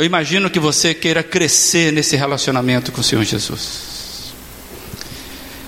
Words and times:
Eu 0.00 0.06
imagino 0.06 0.48
que 0.48 0.58
você 0.58 0.94
queira 0.94 1.22
crescer 1.22 1.92
nesse 1.92 2.16
relacionamento 2.16 2.90
com 2.90 3.02
o 3.02 3.04
Senhor 3.04 3.22
Jesus. 3.22 4.32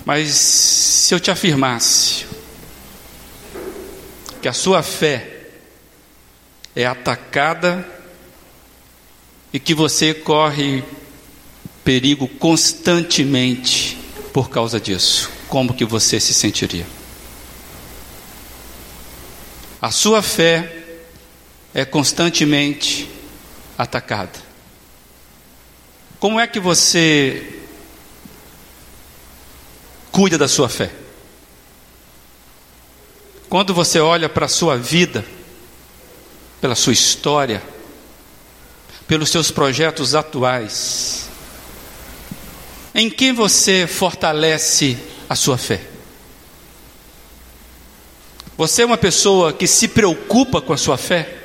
Mas 0.07 0.31
se 0.31 1.15
eu 1.15 1.21
te 1.21 1.31
afirmasse 1.31 2.25
que 4.41 4.49
a 4.49 4.55
sua 4.55 4.83
fé 4.83 5.49
é 6.75 6.87
atacada 6.87 7.87
e 9.52 9.60
que 9.60 9.74
você 9.74 10.14
corre 10.14 10.82
perigo 11.84 12.26
constantemente 12.26 13.98
por 14.32 14.48
causa 14.48 14.80
disso, 14.80 15.30
como 15.46 15.74
que 15.74 15.84
você 15.84 16.18
se 16.18 16.32
sentiria? 16.32 16.86
A 19.78 19.90
sua 19.90 20.22
fé 20.22 20.74
é 21.74 21.84
constantemente 21.84 23.12
atacada. 23.77 24.39
Como 26.19 26.38
é 26.38 26.46
que 26.46 26.60
você 26.60 27.60
cuida 30.10 30.38
da 30.38 30.46
sua 30.46 30.69
fé? 30.69 30.91
Quando 33.48 33.74
você 33.74 33.98
olha 33.98 34.29
para 34.29 34.46
a 34.46 34.48
sua 34.48 34.79
vida, 34.79 35.24
pela 36.60 36.74
sua 36.74 36.93
história, 36.93 37.62
pelos 39.06 39.30
seus 39.30 39.51
projetos 39.51 40.15
atuais, 40.15 41.29
em 42.95 43.10
quem 43.10 43.32
você 43.32 43.87
fortalece 43.87 44.96
a 45.29 45.34
sua 45.34 45.59
fé? 45.59 45.82
Você 48.57 48.82
é 48.82 48.87
uma 48.87 48.98
pessoa 48.98 49.52
que 49.52 49.66
se 49.66 49.88
preocupa 49.88 50.60
com 50.60 50.73
a 50.73 50.79
sua 50.79 50.96
fé? 50.96 51.41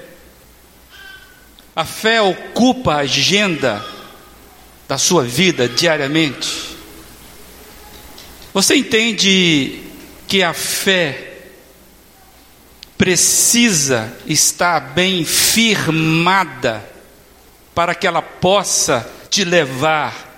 A 1.77 1.85
fé 1.85 2.19
ocupa 2.19 2.95
a 2.95 3.01
agenda 3.01 3.85
da 4.87 4.97
sua 4.97 5.23
vida 5.23 5.69
diariamente? 5.69 6.75
Você 8.51 8.77
entende 8.77 9.83
que 10.27 10.41
a 10.41 10.55
fé 10.55 11.35
precisa 12.97 14.11
estar 14.25 14.79
bem 14.79 15.23
firmada 15.23 16.83
para 17.75 17.93
que 17.93 18.07
ela 18.07 18.23
possa 18.23 19.07
te 19.29 19.43
levar 19.43 20.35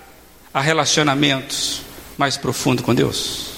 a 0.54 0.60
relacionamentos 0.60 1.84
mais 2.18 2.36
profundos 2.36 2.84
com 2.84 2.94
Deus? 2.94 3.52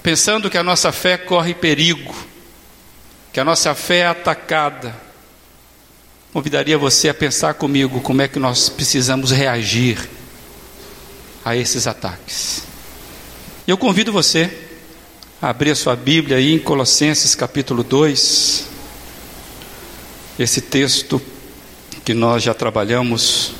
Pensando 0.00 0.48
que 0.48 0.58
a 0.58 0.62
nossa 0.62 0.92
fé 0.92 1.18
corre 1.18 1.54
perigo, 1.54 2.14
que 3.32 3.40
a 3.40 3.44
nossa 3.44 3.74
fé 3.74 3.98
é 3.98 4.06
atacada, 4.06 4.94
convidaria 6.32 6.76
você 6.76 7.08
a 7.08 7.14
pensar 7.14 7.54
comigo 7.54 8.00
como 8.00 8.20
é 8.20 8.28
que 8.28 8.38
nós 8.38 8.68
precisamos 8.68 9.30
reagir 9.30 9.98
a 11.44 11.56
esses 11.56 11.86
ataques. 11.86 12.64
Eu 13.66 13.78
convido 13.78 14.12
você 14.12 14.50
a 15.40 15.48
abrir 15.48 15.70
a 15.70 15.76
sua 15.76 15.96
Bíblia 15.96 16.36
aí 16.36 16.52
em 16.52 16.58
Colossenses 16.58 17.34
capítulo 17.34 17.82
2, 17.82 18.66
esse 20.38 20.60
texto 20.60 21.20
que 22.04 22.12
nós 22.12 22.42
já 22.42 22.52
trabalhamos 22.52 23.54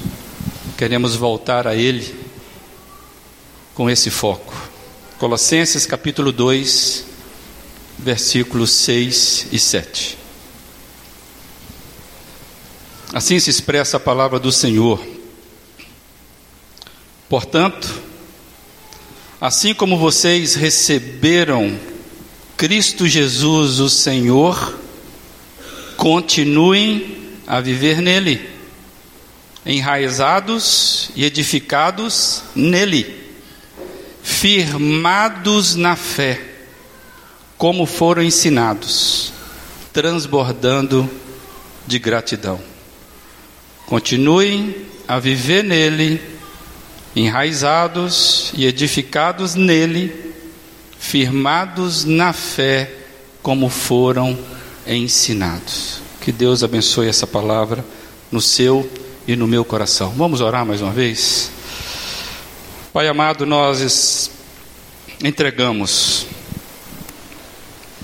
queremos 0.76 1.14
voltar 1.14 1.68
a 1.68 1.76
ele 1.76 2.12
com 3.72 3.88
esse 3.88 4.10
foco. 4.10 4.52
Colossenses 5.16 5.86
capítulo 5.86 6.32
2, 6.32 7.11
versículos 8.02 8.70
6 8.70 9.48
e 9.52 9.58
7. 9.58 10.18
Assim 13.12 13.38
se 13.38 13.50
expressa 13.50 13.96
a 13.96 14.00
palavra 14.00 14.38
do 14.38 14.50
Senhor. 14.50 15.04
Portanto, 17.28 18.02
assim 19.40 19.74
como 19.74 19.96
vocês 19.98 20.54
receberam 20.54 21.78
Cristo 22.56 23.06
Jesus, 23.06 23.80
o 23.80 23.88
Senhor, 23.88 24.78
continuem 25.96 27.18
a 27.46 27.60
viver 27.60 28.00
nele 28.00 28.52
enraizados 29.64 31.10
e 31.14 31.24
edificados 31.24 32.42
nele, 32.54 33.20
firmados 34.22 35.74
na 35.74 35.96
fé, 35.96 36.51
como 37.62 37.86
foram 37.86 38.24
ensinados, 38.24 39.32
transbordando 39.92 41.08
de 41.86 41.96
gratidão. 41.96 42.58
Continuem 43.86 44.74
a 45.06 45.20
viver 45.20 45.62
nele, 45.62 46.20
enraizados 47.14 48.50
e 48.56 48.66
edificados 48.66 49.54
nele, 49.54 50.34
firmados 50.98 52.04
na 52.04 52.32
fé, 52.32 52.92
como 53.44 53.68
foram 53.68 54.36
ensinados. 54.84 56.00
Que 56.20 56.32
Deus 56.32 56.64
abençoe 56.64 57.06
essa 57.06 57.28
palavra 57.28 57.84
no 58.28 58.40
seu 58.40 58.90
e 59.24 59.36
no 59.36 59.46
meu 59.46 59.64
coração. 59.64 60.10
Vamos 60.16 60.40
orar 60.40 60.66
mais 60.66 60.80
uma 60.82 60.90
vez? 60.90 61.48
Pai 62.92 63.06
amado, 63.06 63.46
nós 63.46 64.32
entregamos 65.22 66.26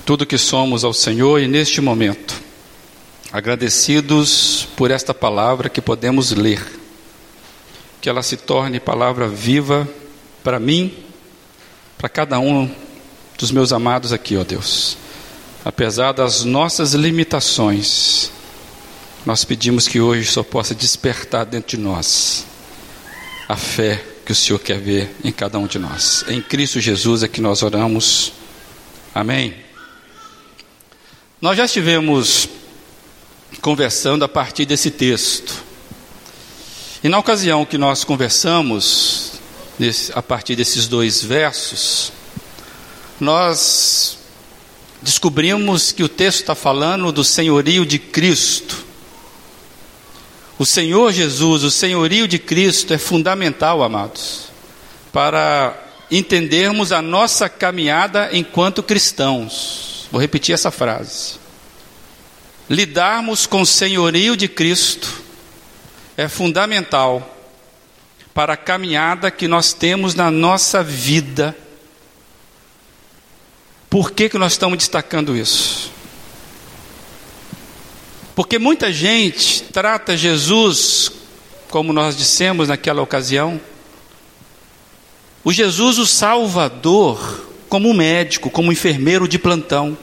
tudo 0.09 0.25
que 0.25 0.39
somos 0.39 0.83
ao 0.83 0.91
Senhor 0.91 1.39
e 1.39 1.47
neste 1.47 1.79
momento, 1.81 2.33
agradecidos 3.31 4.67
por 4.75 4.89
esta 4.89 5.13
palavra 5.13 5.69
que 5.69 5.79
podemos 5.79 6.31
ler, 6.31 6.65
que 8.01 8.09
ela 8.09 8.23
se 8.23 8.35
torne 8.35 8.79
palavra 8.79 9.27
viva 9.27 9.87
para 10.43 10.59
mim, 10.59 10.91
para 11.95 12.09
cada 12.09 12.39
um 12.39 12.67
dos 13.37 13.51
meus 13.51 13.71
amados 13.71 14.11
aqui, 14.11 14.35
ó 14.35 14.43
Deus. 14.43 14.97
Apesar 15.63 16.11
das 16.11 16.43
nossas 16.43 16.95
limitações, 16.95 18.31
nós 19.23 19.45
pedimos 19.45 19.87
que 19.87 20.01
hoje 20.01 20.27
só 20.27 20.41
possa 20.41 20.73
despertar 20.73 21.45
dentro 21.45 21.77
de 21.77 21.83
nós 21.83 22.47
a 23.47 23.55
fé 23.55 24.03
que 24.25 24.31
o 24.31 24.35
Senhor 24.35 24.57
quer 24.57 24.79
ver 24.79 25.15
em 25.23 25.31
cada 25.31 25.59
um 25.59 25.67
de 25.67 25.77
nós. 25.77 26.25
Em 26.27 26.41
Cristo 26.41 26.79
Jesus 26.79 27.21
é 27.21 27.27
que 27.27 27.41
nós 27.41 27.61
oramos. 27.61 28.33
Amém. 29.13 29.68
Nós 31.41 31.55
já 31.55 31.63
estivemos 31.63 32.49
conversando 33.61 34.25
a 34.25 34.27
partir 34.27 34.65
desse 34.65 34.91
texto. 34.91 35.63
E 37.01 37.07
na 37.07 37.17
ocasião 37.17 37.65
que 37.65 37.77
nós 37.77 38.03
conversamos, 38.03 39.39
a 40.13 40.21
partir 40.21 40.57
desses 40.57 40.85
dois 40.89 41.23
versos, 41.23 42.11
nós 43.21 44.17
descobrimos 45.01 45.93
que 45.93 46.03
o 46.03 46.09
texto 46.09 46.41
está 46.41 46.55
falando 46.55 47.09
do 47.09 47.23
senhorio 47.23 47.85
de 47.85 47.99
Cristo. 47.99 48.83
O 50.57 50.65
Senhor 50.65 51.13
Jesus, 51.13 51.63
o 51.63 51.71
senhorio 51.71 52.27
de 52.27 52.37
Cristo 52.37 52.93
é 52.93 52.97
fundamental, 52.97 53.81
amados, 53.81 54.49
para 55.13 55.73
entendermos 56.11 56.91
a 56.91 57.01
nossa 57.01 57.47
caminhada 57.47 58.29
enquanto 58.33 58.83
cristãos. 58.83 59.88
Vou 60.11 60.19
repetir 60.19 60.53
essa 60.53 60.71
frase. 60.71 61.35
Lidarmos 62.69 63.45
com 63.45 63.61
o 63.61 63.65
senhorio 63.65 64.37
de 64.37 64.47
Cristo 64.47 65.21
é 66.15 66.27
fundamental 66.27 67.37
para 68.33 68.53
a 68.53 68.57
caminhada 68.57 69.31
que 69.31 69.47
nós 69.47 69.73
temos 69.73 70.15
na 70.15 70.29
nossa 70.29 70.83
vida. 70.83 71.55
Por 73.89 74.11
que, 74.11 74.29
que 74.29 74.37
nós 74.37 74.53
estamos 74.53 74.77
destacando 74.77 75.35
isso? 75.35 75.91
Porque 78.35 78.59
muita 78.59 78.93
gente 78.93 79.63
trata 79.63 80.15
Jesus, 80.15 81.11
como 81.69 81.91
nós 81.91 82.15
dissemos 82.15 82.69
naquela 82.69 83.01
ocasião, 83.01 83.59
o 85.43 85.51
Jesus, 85.51 85.97
o 85.97 86.05
Salvador, 86.05 87.48
como 87.69 87.87
um 87.87 87.93
médico, 87.93 88.49
como 88.49 88.69
um 88.69 88.71
enfermeiro 88.71 89.27
de 89.27 89.37
plantão, 89.37 89.97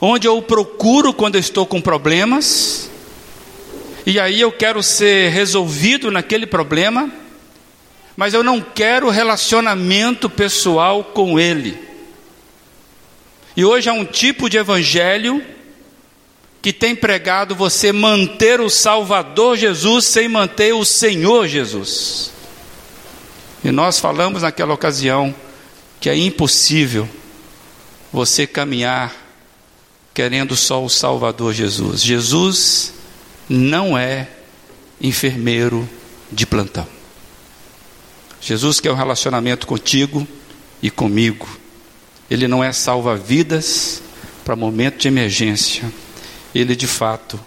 onde 0.00 0.26
eu 0.26 0.36
o 0.36 0.42
procuro 0.42 1.14
quando 1.14 1.36
eu 1.36 1.40
estou 1.40 1.64
com 1.64 1.80
problemas, 1.80 2.90
e 4.04 4.18
aí 4.18 4.40
eu 4.40 4.50
quero 4.50 4.82
ser 4.82 5.30
resolvido 5.30 6.10
naquele 6.10 6.46
problema, 6.46 7.10
mas 8.16 8.34
eu 8.34 8.42
não 8.42 8.60
quero 8.60 9.08
relacionamento 9.08 10.28
pessoal 10.28 11.04
com 11.04 11.38
Ele. 11.38 11.78
E 13.56 13.64
hoje 13.64 13.88
há 13.88 13.92
um 13.92 14.04
tipo 14.04 14.48
de 14.48 14.56
evangelho 14.56 15.44
que 16.60 16.72
tem 16.72 16.94
pregado 16.94 17.54
você 17.54 17.92
manter 17.92 18.60
o 18.60 18.68
Salvador 18.68 19.56
Jesus 19.56 20.06
sem 20.06 20.28
manter 20.28 20.74
o 20.74 20.84
Senhor 20.84 21.46
Jesus. 21.46 22.32
E 23.64 23.70
nós 23.70 24.00
falamos 24.00 24.42
naquela 24.42 24.74
ocasião 24.74 25.34
que 26.00 26.08
é 26.08 26.16
impossível 26.16 27.08
você 28.12 28.46
caminhar 28.46 29.14
querendo 30.14 30.56
só 30.56 30.84
o 30.84 30.88
Salvador 30.88 31.52
Jesus. 31.52 32.02
Jesus 32.02 32.92
não 33.48 33.96
é 33.96 34.28
enfermeiro 35.00 35.88
de 36.30 36.46
plantão. 36.46 36.86
Jesus 38.40 38.80
quer 38.80 38.90
um 38.90 38.96
relacionamento 38.96 39.66
contigo 39.66 40.26
e 40.82 40.90
comigo. 40.90 41.48
Ele 42.30 42.46
não 42.46 42.62
é 42.62 42.72
salva-vidas 42.72 44.02
para 44.44 44.54
momento 44.56 44.98
de 44.98 45.08
emergência. 45.08 45.90
Ele 46.54 46.74
de 46.76 46.86
fato 46.86 47.38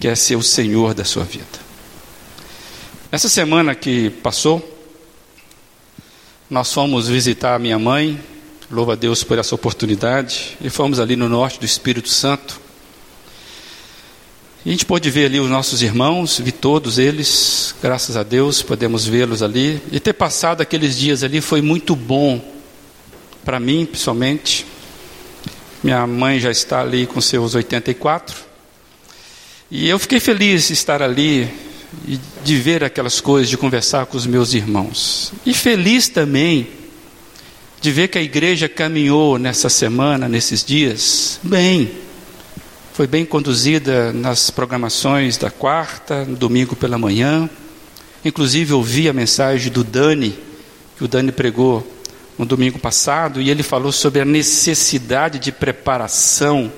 quer 0.00 0.16
ser 0.16 0.36
o 0.36 0.42
Senhor 0.42 0.94
da 0.94 1.04
sua 1.04 1.24
vida. 1.24 1.62
Essa 3.10 3.28
semana 3.28 3.74
que 3.74 4.10
passou, 4.10 4.81
nós 6.52 6.70
fomos 6.70 7.08
visitar 7.08 7.54
a 7.54 7.58
minha 7.58 7.78
mãe, 7.78 8.20
louva 8.70 8.92
a 8.92 8.94
Deus 8.94 9.24
por 9.24 9.38
essa 9.38 9.54
oportunidade, 9.54 10.54
e 10.60 10.68
fomos 10.68 11.00
ali 11.00 11.16
no 11.16 11.26
norte 11.26 11.58
do 11.58 11.64
Espírito 11.64 12.10
Santo. 12.10 12.60
E 14.62 14.68
a 14.68 14.72
gente 14.72 14.84
pôde 14.84 15.08
ver 15.08 15.24
ali 15.24 15.40
os 15.40 15.48
nossos 15.48 15.80
irmãos, 15.80 16.38
vi 16.38 16.52
todos 16.52 16.98
eles, 16.98 17.74
graças 17.80 18.18
a 18.18 18.22
Deus, 18.22 18.60
podemos 18.60 19.06
vê-los 19.06 19.42
ali. 19.42 19.80
E 19.90 19.98
ter 19.98 20.12
passado 20.12 20.60
aqueles 20.60 20.98
dias 20.98 21.24
ali 21.24 21.40
foi 21.40 21.62
muito 21.62 21.96
bom, 21.96 22.38
para 23.42 23.58
mim, 23.58 23.86
pessoalmente. 23.86 24.66
Minha 25.82 26.06
mãe 26.06 26.38
já 26.38 26.50
está 26.50 26.82
ali 26.82 27.06
com 27.06 27.18
seus 27.18 27.54
84. 27.54 28.36
E 29.70 29.88
eu 29.88 29.98
fiquei 29.98 30.20
feliz 30.20 30.66
de 30.66 30.74
estar 30.74 31.00
ali 31.00 31.50
de 32.44 32.56
ver 32.56 32.82
aquelas 32.82 33.20
coisas, 33.20 33.48
de 33.48 33.56
conversar 33.56 34.06
com 34.06 34.16
os 34.16 34.26
meus 34.26 34.54
irmãos. 34.54 35.32
E 35.44 35.54
feliz 35.54 36.08
também 36.08 36.68
de 37.80 37.90
ver 37.90 38.08
que 38.08 38.18
a 38.18 38.22
igreja 38.22 38.68
caminhou 38.68 39.38
nessa 39.38 39.68
semana, 39.68 40.28
nesses 40.28 40.64
dias, 40.64 41.40
bem 41.42 41.90
foi 42.92 43.06
bem 43.06 43.24
conduzida 43.24 44.12
nas 44.12 44.50
programações 44.50 45.38
da 45.38 45.50
quarta, 45.50 46.26
domingo 46.26 46.76
pela 46.76 46.98
manhã. 46.98 47.48
Inclusive 48.22 48.74
ouvi 48.74 49.08
a 49.08 49.14
mensagem 49.14 49.72
do 49.72 49.82
Dani, 49.82 50.38
que 50.96 51.02
o 51.02 51.08
Dani 51.08 51.32
pregou 51.32 51.90
no 52.36 52.44
domingo 52.44 52.78
passado, 52.78 53.40
e 53.40 53.48
ele 53.48 53.62
falou 53.62 53.92
sobre 53.92 54.20
a 54.20 54.26
necessidade 54.26 55.38
de 55.38 55.50
preparação, 55.50 56.70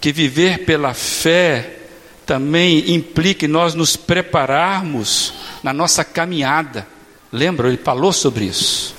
que 0.00 0.10
viver 0.10 0.64
pela 0.64 0.94
fé 0.94 1.77
também 2.28 2.94
implica 2.94 3.46
em 3.46 3.48
nós 3.48 3.72
nos 3.72 3.96
prepararmos 3.96 5.32
na 5.62 5.72
nossa 5.72 6.04
caminhada. 6.04 6.86
Lembra? 7.32 7.68
Ele 7.68 7.78
falou 7.78 8.12
sobre 8.12 8.44
isso. 8.44 8.94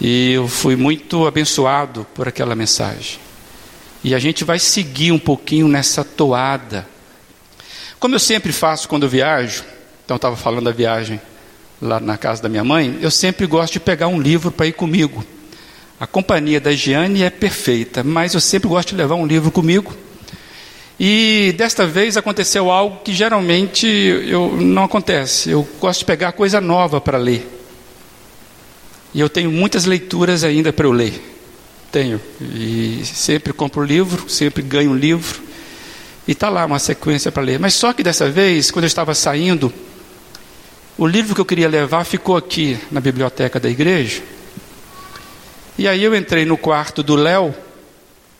E 0.00 0.32
eu 0.32 0.48
fui 0.48 0.74
muito 0.74 1.24
abençoado 1.24 2.04
por 2.12 2.26
aquela 2.26 2.56
mensagem. 2.56 3.20
E 4.02 4.12
a 4.12 4.18
gente 4.18 4.42
vai 4.42 4.58
seguir 4.58 5.12
um 5.12 5.20
pouquinho 5.20 5.68
nessa 5.68 6.02
toada. 6.02 6.84
Como 8.00 8.16
eu 8.16 8.18
sempre 8.18 8.52
faço 8.52 8.88
quando 8.88 9.04
eu 9.04 9.08
viajo, 9.08 9.62
então 10.04 10.16
eu 10.16 10.16
estava 10.16 10.34
falando 10.34 10.64
da 10.64 10.72
viagem 10.72 11.20
lá 11.80 12.00
na 12.00 12.18
casa 12.18 12.42
da 12.42 12.48
minha 12.48 12.64
mãe, 12.64 12.98
eu 13.00 13.10
sempre 13.10 13.46
gosto 13.46 13.74
de 13.74 13.80
pegar 13.80 14.08
um 14.08 14.20
livro 14.20 14.50
para 14.50 14.66
ir 14.66 14.72
comigo. 14.72 15.24
A 16.00 16.08
companhia 16.08 16.60
da 16.60 16.72
Giane 16.72 17.22
é 17.22 17.30
perfeita, 17.30 18.02
mas 18.02 18.34
eu 18.34 18.40
sempre 18.40 18.68
gosto 18.68 18.88
de 18.88 18.96
levar 18.96 19.14
um 19.14 19.26
livro 19.26 19.52
comigo. 19.52 19.94
E 21.02 21.54
desta 21.56 21.86
vez 21.86 22.18
aconteceu 22.18 22.70
algo 22.70 22.98
que 23.02 23.14
geralmente 23.14 23.86
eu, 23.86 24.54
não 24.60 24.84
acontece. 24.84 25.50
Eu 25.50 25.66
gosto 25.80 26.00
de 26.00 26.04
pegar 26.04 26.32
coisa 26.32 26.60
nova 26.60 27.00
para 27.00 27.16
ler. 27.16 27.48
E 29.14 29.18
eu 29.18 29.30
tenho 29.30 29.50
muitas 29.50 29.86
leituras 29.86 30.44
ainda 30.44 30.74
para 30.74 30.86
eu 30.86 30.92
ler. 30.92 31.18
Tenho. 31.90 32.20
E 32.38 33.00
sempre 33.02 33.54
compro 33.54 33.82
livro, 33.82 34.28
sempre 34.28 34.62
ganho 34.62 34.94
livro. 34.94 35.40
E 36.28 36.32
está 36.32 36.50
lá 36.50 36.66
uma 36.66 36.78
sequência 36.78 37.32
para 37.32 37.42
ler. 37.42 37.58
Mas 37.58 37.72
só 37.72 37.94
que 37.94 38.02
dessa 38.02 38.28
vez, 38.28 38.70
quando 38.70 38.84
eu 38.84 38.88
estava 38.88 39.14
saindo, 39.14 39.72
o 40.98 41.06
livro 41.06 41.34
que 41.34 41.40
eu 41.40 41.46
queria 41.46 41.66
levar 41.66 42.04
ficou 42.04 42.36
aqui 42.36 42.78
na 42.90 43.00
biblioteca 43.00 43.58
da 43.58 43.70
igreja. 43.70 44.20
E 45.78 45.88
aí 45.88 46.04
eu 46.04 46.14
entrei 46.14 46.44
no 46.44 46.58
quarto 46.58 47.02
do 47.02 47.16
Léo, 47.16 47.54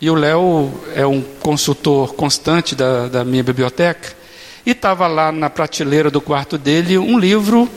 e 0.01 0.09
o 0.09 0.15
Léo 0.15 0.73
é 0.95 1.07
um 1.07 1.21
consultor 1.21 2.15
constante 2.15 2.75
da, 2.75 3.09
da 3.09 3.25
minha 3.25 3.43
biblioteca, 3.43 4.17
e 4.65 4.71
estava 4.71 5.07
lá 5.07 5.31
na 5.31 5.51
prateleira 5.51 6.11
do 6.11 6.21
quarto 6.21 6.57
dele 6.57 6.97
um 6.97 7.19
livro 7.19 7.69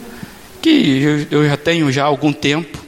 que 0.62 1.28
eu, 1.30 1.40
eu 1.40 1.50
já 1.50 1.58
tenho 1.58 1.92
já 1.92 2.04
há 2.04 2.08
algum 2.08 2.32
tempo, 2.32 2.80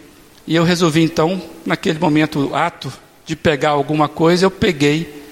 e 0.48 0.56
eu 0.56 0.64
resolvi 0.64 1.02
então, 1.02 1.42
naquele 1.66 2.00
momento, 2.00 2.54
ato 2.54 2.92
de 3.26 3.36
pegar 3.36 3.72
alguma 3.72 4.08
coisa, 4.08 4.46
eu 4.46 4.52
peguei 4.52 5.24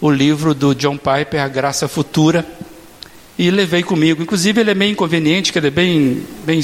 o 0.00 0.10
livro 0.10 0.54
do 0.54 0.74
John 0.74 0.96
Piper, 0.96 1.42
A 1.42 1.48
Graça 1.48 1.86
Futura, 1.86 2.44
e 3.38 3.50
levei 3.50 3.82
comigo. 3.82 4.22
Inclusive, 4.22 4.60
ele 4.60 4.70
é 4.70 4.74
meio 4.74 4.92
inconveniente, 4.92 5.52
que 5.52 5.58
ele 5.58 5.68
é 5.68 5.70
bem, 5.70 6.24
bem 6.44 6.58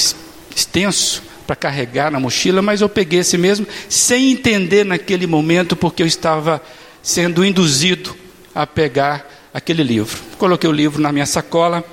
extenso 0.54 1.22
para 1.46 1.56
carregar 1.56 2.10
na 2.10 2.18
mochila, 2.18 2.62
mas 2.62 2.80
eu 2.80 2.88
peguei 2.88 3.20
esse 3.20 3.36
mesmo, 3.36 3.66
sem 3.88 4.32
entender 4.32 4.84
naquele 4.84 5.26
momento, 5.26 5.76
porque 5.76 6.02
eu 6.02 6.06
estava 6.06 6.62
sendo 7.02 7.44
induzido 7.44 8.14
a 8.54 8.66
pegar 8.66 9.30
aquele 9.52 9.82
livro. 9.82 10.18
Coloquei 10.38 10.68
o 10.68 10.72
livro 10.72 11.00
na 11.00 11.12
minha 11.12 11.26
sacola 11.26 11.84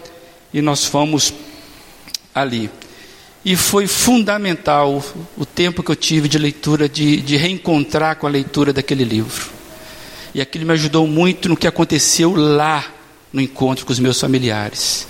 e 0.53 0.61
nós 0.61 0.85
fomos 0.85 1.33
ali. 2.33 2.69
E 3.43 3.55
foi 3.55 3.87
fundamental 3.87 5.03
o 5.37 5.45
tempo 5.45 5.81
que 5.81 5.91
eu 5.91 5.95
tive 5.95 6.27
de 6.27 6.37
leitura, 6.37 6.87
de, 6.87 7.17
de 7.17 7.35
reencontrar 7.37 8.15
com 8.15 8.27
a 8.27 8.29
leitura 8.29 8.71
daquele 8.71 9.03
livro. 9.03 9.49
E 10.33 10.39
aquilo 10.39 10.65
me 10.65 10.73
ajudou 10.73 11.05
muito 11.07 11.49
no 11.49 11.57
que 11.57 11.67
aconteceu 11.67 12.35
lá 12.35 12.85
no 13.33 13.41
encontro 13.41 13.85
com 13.85 13.91
os 13.91 13.99
meus 13.99 14.19
familiares. 14.19 15.07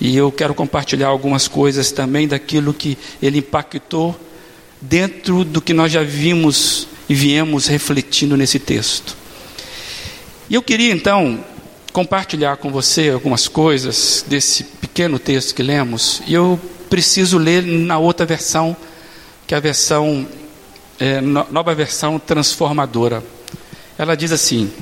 E 0.00 0.16
eu 0.16 0.30
quero 0.30 0.54
compartilhar 0.54 1.08
algumas 1.08 1.48
coisas 1.48 1.90
também 1.90 2.28
daquilo 2.28 2.72
que 2.72 2.96
ele 3.20 3.38
impactou 3.38 4.18
dentro 4.80 5.44
do 5.44 5.60
que 5.60 5.72
nós 5.72 5.90
já 5.90 6.02
vimos 6.02 6.86
e 7.08 7.14
viemos 7.14 7.66
refletindo 7.66 8.36
nesse 8.36 8.58
texto. 8.58 9.16
E 10.48 10.54
eu 10.54 10.62
queria 10.62 10.92
então 10.92 11.44
compartilhar 11.92 12.56
com 12.58 12.70
você 12.70 13.10
algumas 13.10 13.48
coisas 13.48 14.24
desse 14.26 14.62
pequeno 14.64 15.18
texto 15.18 15.54
que 15.54 15.62
lemos, 15.62 16.22
e 16.26 16.34
eu 16.34 16.60
preciso 16.88 17.38
ler 17.38 17.62
na 17.62 17.98
outra 17.98 18.24
versão, 18.24 18.76
que 19.46 19.54
é 19.54 19.56
a 19.56 19.60
versão, 19.60 20.26
é, 20.98 21.20
nova 21.20 21.74
versão 21.74 22.18
transformadora. 22.18 23.22
Ela 23.98 24.16
diz 24.16 24.32
assim: 24.32 24.72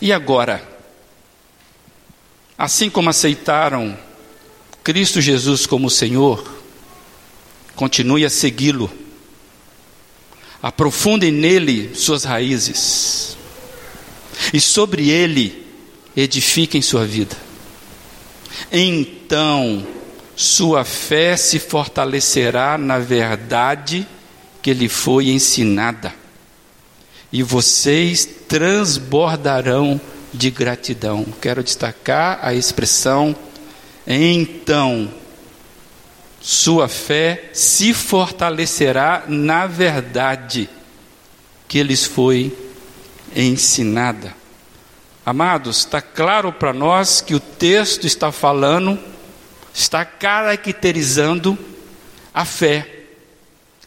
E 0.00 0.12
agora? 0.12 0.69
Assim 2.60 2.90
como 2.90 3.08
aceitaram 3.08 3.96
Cristo 4.84 5.18
Jesus 5.18 5.64
como 5.64 5.88
Senhor, 5.88 6.46
continue 7.74 8.22
a 8.22 8.28
segui-lo, 8.28 8.92
aprofundem 10.62 11.32
nele 11.32 11.94
suas 11.94 12.24
raízes, 12.24 13.34
e 14.52 14.60
sobre 14.60 15.08
ele 15.08 15.66
edifiquem 16.14 16.82
sua 16.82 17.06
vida. 17.06 17.34
Então, 18.70 19.86
sua 20.36 20.84
fé 20.84 21.38
se 21.38 21.58
fortalecerá 21.58 22.76
na 22.76 22.98
verdade 22.98 24.06
que 24.60 24.74
lhe 24.74 24.90
foi 24.90 25.30
ensinada, 25.30 26.14
e 27.32 27.42
vocês 27.42 28.28
transbordarão 28.46 29.98
de 30.32 30.50
gratidão. 30.50 31.24
Quero 31.40 31.62
destacar 31.62 32.38
a 32.42 32.54
expressão 32.54 33.34
então. 34.06 35.12
Sua 36.40 36.88
fé 36.88 37.50
se 37.52 37.92
fortalecerá 37.92 39.24
na 39.28 39.66
verdade 39.66 40.70
que 41.68 41.82
lhes 41.82 42.04
foi 42.04 42.56
ensinada. 43.36 44.34
Amados, 45.24 45.78
está 45.78 46.00
claro 46.00 46.52
para 46.52 46.72
nós 46.72 47.20
que 47.20 47.34
o 47.34 47.40
texto 47.40 48.06
está 48.06 48.32
falando 48.32 48.98
está 49.72 50.04
caracterizando 50.04 51.58
a 52.32 52.44
fé. 52.44 52.86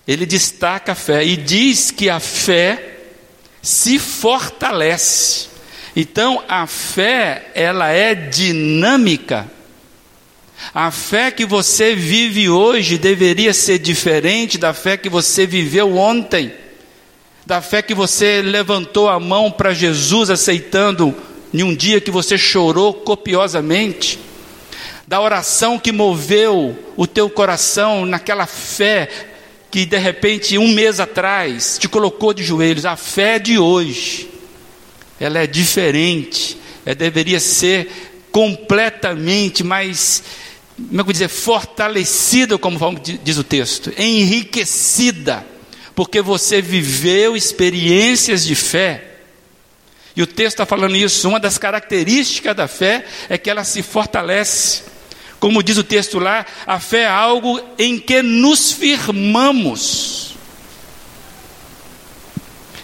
Ele 0.07 0.25
destaca 0.25 0.91
a 0.91 0.95
fé 0.95 1.23
e 1.23 1.37
diz 1.37 1.91
que 1.91 2.09
a 2.09 2.19
fé 2.19 2.99
se 3.61 3.97
fortalece. 3.99 5.47
Então, 5.95 6.43
a 6.47 6.65
fé, 6.65 7.51
ela 7.53 7.89
é 7.89 8.15
dinâmica. 8.15 9.49
A 10.73 10.89
fé 10.91 11.29
que 11.29 11.45
você 11.45 11.95
vive 11.95 12.49
hoje 12.49 12.97
deveria 12.97 13.53
ser 13.53 13.79
diferente 13.79 14.57
da 14.57 14.73
fé 14.73 14.97
que 14.97 15.09
você 15.09 15.45
viveu 15.45 15.97
ontem. 15.97 16.53
Da 17.45 17.61
fé 17.61 17.81
que 17.81 17.93
você 17.93 18.41
levantou 18.41 19.09
a 19.09 19.19
mão 19.19 19.51
para 19.51 19.73
Jesus 19.73 20.29
aceitando 20.29 21.13
em 21.53 21.61
um 21.61 21.75
dia 21.75 22.01
que 22.01 22.09
você 22.09 22.37
chorou 22.37 22.93
copiosamente 22.93 24.17
da 25.07 25.21
oração 25.21 25.77
que 25.77 25.91
moveu 25.91 26.75
o 26.95 27.05
teu 27.05 27.29
coração 27.29 28.05
naquela 28.05 28.47
fé 28.47 29.07
que 29.69 29.85
de 29.85 29.97
repente 29.97 30.57
um 30.57 30.69
mês 30.69 30.99
atrás 30.99 31.77
te 31.79 31.89
colocou 31.89 32.33
de 32.33 32.43
joelhos, 32.43 32.85
a 32.85 32.95
fé 32.95 33.37
de 33.37 33.57
hoje. 33.57 34.29
Ela 35.23 35.39
é 35.39 35.47
diferente, 35.47 36.57
ela 36.85 36.95
deveria 36.95 37.39
ser 37.39 37.89
completamente 38.31 39.63
mais, 39.63 40.23
como 40.75 41.01
é 41.01 41.03
que 41.03 41.13
dizer, 41.13 41.29
fortalecida, 41.29 42.57
como 42.57 42.99
diz 42.99 43.37
o 43.37 43.43
texto, 43.43 43.93
enriquecida, 43.97 45.45
porque 45.95 46.21
você 46.21 46.61
viveu 46.61 47.37
experiências 47.37 48.43
de 48.43 48.55
fé. 48.55 49.11
E 50.15 50.21
o 50.21 50.27
texto 50.27 50.55
está 50.55 50.65
falando 50.65 50.95
isso. 50.95 51.27
Uma 51.27 51.39
das 51.39 51.57
características 51.57 52.55
da 52.55 52.67
fé 52.67 53.05
é 53.29 53.37
que 53.37 53.49
ela 53.49 53.63
se 53.63 53.81
fortalece. 53.81 54.83
Como 55.39 55.63
diz 55.63 55.77
o 55.77 55.83
texto 55.83 56.19
lá, 56.19 56.45
a 56.65 56.79
fé 56.79 57.01
é 57.01 57.07
algo 57.07 57.59
em 57.77 57.99
que 57.99 58.21
nos 58.21 58.71
firmamos. 58.71 60.35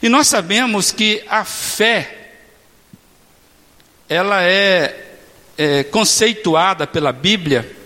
E 0.02 0.10
nós 0.10 0.28
sabemos 0.28 0.92
que 0.92 1.24
a 1.28 1.44
fé, 1.44 2.19
ela 4.10 4.44
é, 4.44 5.06
é 5.56 5.84
conceituada 5.84 6.88
pela 6.88 7.14
Bíblia 7.14 7.78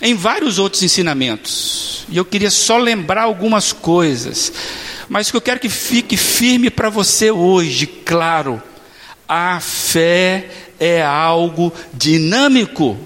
em 0.00 0.14
vários 0.14 0.58
outros 0.58 0.82
ensinamentos. 0.82 2.06
E 2.08 2.16
eu 2.16 2.24
queria 2.24 2.50
só 2.50 2.78
lembrar 2.78 3.22
algumas 3.22 3.72
coisas. 3.72 4.52
Mas 5.08 5.30
que 5.30 5.36
eu 5.36 5.40
quero 5.40 5.60
que 5.60 5.68
fique 5.68 6.16
firme 6.16 6.70
para 6.70 6.88
você 6.88 7.30
hoje, 7.30 7.86
claro, 7.86 8.62
a 9.28 9.58
fé 9.60 10.48
é 10.78 11.02
algo 11.02 11.72
dinâmico. 11.92 12.98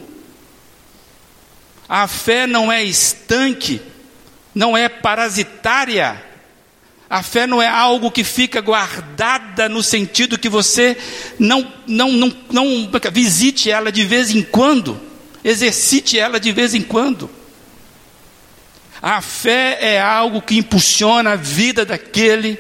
A 1.89 2.07
fé 2.07 2.47
não 2.47 2.71
é 2.71 2.85
estanque, 2.85 3.81
não 4.55 4.77
é 4.77 4.89
parasitária. 4.89 6.28
A 7.11 7.23
fé 7.23 7.47
não 7.47 7.63
é 7.63 7.67
algo 7.67 8.11
que 8.11 8.23
fica 8.23 8.61
guardada 8.61 9.69
no 9.69 9.83
sentido 9.83 10.39
que 10.39 10.49
você 10.49 10.97
não, 11.39 11.73
não, 11.87 12.13
não, 12.13 12.39
não 12.51 12.91
visite 13.13 13.71
ela 13.71 13.91
de 13.91 14.05
vez 14.05 14.31
em 14.31 14.43
quando, 14.43 15.01
exercite 15.43 16.19
ela 16.19 16.39
de 16.39 16.53
vez 16.53 16.75
em 16.75 16.83
quando. 16.83 17.31
A 19.01 19.23
fé 19.23 19.79
é 19.81 20.01
algo 20.01 20.43
que 20.43 20.59
impulsiona 20.59 21.33
a 21.33 21.37
vida 21.37 21.85
daquele 21.85 22.59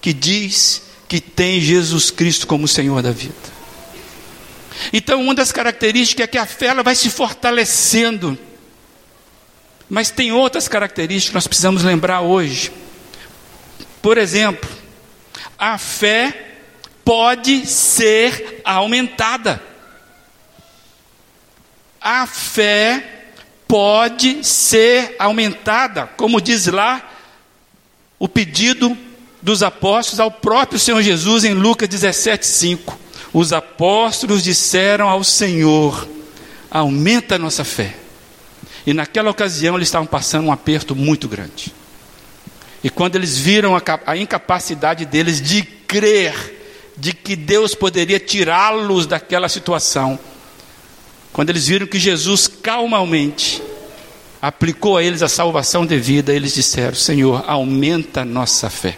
que 0.00 0.12
diz 0.12 0.82
que 1.06 1.20
tem 1.20 1.60
Jesus 1.60 2.10
Cristo 2.10 2.46
como 2.46 2.66
Senhor 2.66 3.00
da 3.02 3.12
vida. 3.12 3.34
Então, 4.92 5.22
uma 5.22 5.34
das 5.34 5.52
características 5.52 6.24
é 6.24 6.26
que 6.26 6.38
a 6.38 6.46
fé 6.46 6.66
ela 6.66 6.82
vai 6.82 6.94
se 6.94 7.10
fortalecendo 7.10 8.38
mas 9.88 10.10
tem 10.10 10.32
outras 10.32 10.68
características 10.68 11.30
que 11.30 11.34
nós 11.34 11.46
precisamos 11.46 11.82
lembrar 11.82 12.20
hoje. 12.20 12.70
Por 14.00 14.18
exemplo, 14.18 14.68
a 15.58 15.76
fé 15.76 16.46
pode 17.04 17.66
ser 17.66 18.60
aumentada. 18.64 19.62
A 22.00 22.26
fé 22.26 23.24
pode 23.66 24.44
ser 24.44 25.16
aumentada, 25.18 26.06
como 26.16 26.40
diz 26.40 26.66
lá 26.66 27.10
o 28.18 28.28
pedido 28.28 28.96
dos 29.42 29.62
apóstolos 29.62 30.20
ao 30.20 30.30
próprio 30.30 30.78
Senhor 30.78 31.02
Jesus 31.02 31.44
em 31.44 31.54
Lucas 31.54 31.88
17:5. 31.88 32.98
Os 33.32 33.52
apóstolos 33.52 34.42
disseram 34.42 35.08
ao 35.08 35.22
Senhor: 35.22 36.08
aumenta 36.70 37.34
a 37.34 37.38
nossa 37.38 37.64
fé. 37.64 37.94
E 38.86 38.94
naquela 38.94 39.30
ocasião 39.30 39.76
eles 39.76 39.88
estavam 39.88 40.06
passando 40.06 40.46
um 40.46 40.52
aperto 40.52 40.96
muito 40.96 41.28
grande. 41.28 41.74
E 42.82 42.90
quando 42.90 43.16
eles 43.16 43.36
viram 43.36 43.76
a, 43.76 43.82
a 44.06 44.16
incapacidade 44.16 45.04
deles 45.04 45.40
de 45.40 45.62
crer 45.62 46.56
de 46.96 47.12
que 47.12 47.36
Deus 47.36 47.74
poderia 47.74 48.18
tirá-los 48.18 49.06
daquela 49.06 49.48
situação, 49.48 50.18
quando 51.32 51.50
eles 51.50 51.66
viram 51.66 51.86
que 51.86 51.98
Jesus 51.98 52.48
calmamente 52.48 53.62
aplicou 54.40 54.96
a 54.96 55.02
eles 55.02 55.22
a 55.22 55.28
salvação 55.28 55.84
devida, 55.84 56.32
eles 56.32 56.54
disseram: 56.54 56.94
Senhor, 56.94 57.44
aumenta 57.46 58.24
nossa 58.24 58.70
fé. 58.70 58.96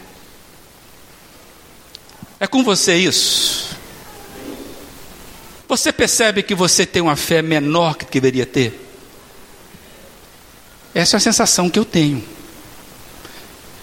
É 2.38 2.46
com 2.46 2.62
você 2.62 2.96
isso? 2.96 3.76
Você 5.68 5.92
percebe 5.92 6.42
que 6.42 6.54
você 6.54 6.84
tem 6.84 7.00
uma 7.02 7.16
fé 7.16 7.42
menor 7.42 7.96
que 7.96 8.06
deveria 8.06 8.46
ter? 8.46 8.88
Essa 10.94 11.16
é 11.16 11.18
a 11.18 11.20
sensação 11.20 11.70
que 11.70 11.78
eu 11.78 11.84
tenho. 11.84 12.24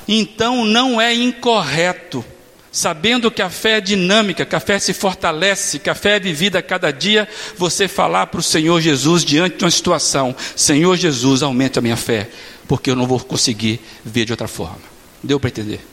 Então 0.08 0.64
não 0.64 1.02
é 1.02 1.14
incorreto, 1.14 2.24
sabendo 2.72 3.30
que 3.30 3.42
a 3.42 3.50
fé 3.50 3.78
é 3.78 3.82
dinâmica, 3.82 4.46
que 4.46 4.56
a 4.56 4.60
fé 4.60 4.80
se 4.80 4.94
fortalece, 4.94 5.80
que 5.80 5.90
a 5.90 5.96
fé 5.96 6.16
é 6.16 6.20
vivida 6.20 6.60
a 6.60 6.62
cada 6.62 6.92
dia, 6.92 7.28
você 7.58 7.88
falar 7.88 8.28
para 8.28 8.40
o 8.40 8.44
Senhor 8.44 8.80
Jesus 8.80 9.26
diante 9.26 9.58
de 9.58 9.66
uma 9.66 9.72
situação: 9.72 10.36
Senhor 10.56 10.96
Jesus, 10.96 11.44
aumente 11.44 11.78
a 11.78 11.82
minha 11.82 11.98
fé, 11.98 12.30
porque 12.68 12.90
eu 12.90 12.96
não 12.96 13.06
vou 13.06 13.20
conseguir 13.20 13.82
ver 14.06 14.26
de 14.26 14.32
outra 14.32 14.48
forma. 14.48 14.80
Deu 15.22 15.40
para 15.40 15.50
entender? 15.50 15.86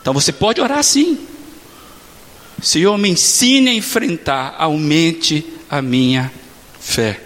Então 0.00 0.14
você 0.14 0.32
pode 0.32 0.60
orar 0.60 0.78
assim. 0.78 1.18
Senhor, 2.62 2.96
me 2.98 3.10
ensine 3.10 3.70
a 3.70 3.74
enfrentar, 3.74 4.56
aumente 4.58 5.46
a 5.70 5.82
minha 5.82 6.32
fé. 6.80 7.20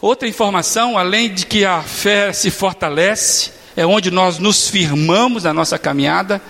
Outra 0.00 0.28
informação, 0.28 0.98
além 0.98 1.32
de 1.32 1.46
que 1.46 1.64
a 1.64 1.82
fé 1.82 2.32
se 2.32 2.50
fortalece, 2.50 3.57
é 3.78 3.86
onde 3.86 4.10
nós 4.10 4.40
nos 4.40 4.66
firmamos 4.66 5.44
na 5.44 5.54
nossa 5.54 5.78
caminhada. 5.78 6.42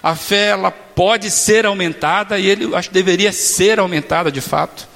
A 0.00 0.14
fé 0.14 0.50
ela 0.50 0.70
pode 0.70 1.28
ser 1.28 1.66
aumentada 1.66 2.38
e 2.38 2.46
ele 2.46 2.72
acho 2.76 2.88
que 2.88 2.94
deveria 2.94 3.32
ser 3.32 3.80
aumentada 3.80 4.30
de 4.30 4.40
fato. 4.40 4.86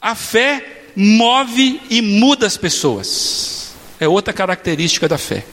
A 0.00 0.14
fé 0.14 0.84
move 0.96 1.82
e 1.90 2.00
muda 2.00 2.46
as 2.46 2.56
pessoas. 2.56 3.74
É 4.00 4.08
outra 4.08 4.32
característica 4.32 5.06
da 5.06 5.18
fé. 5.18 5.44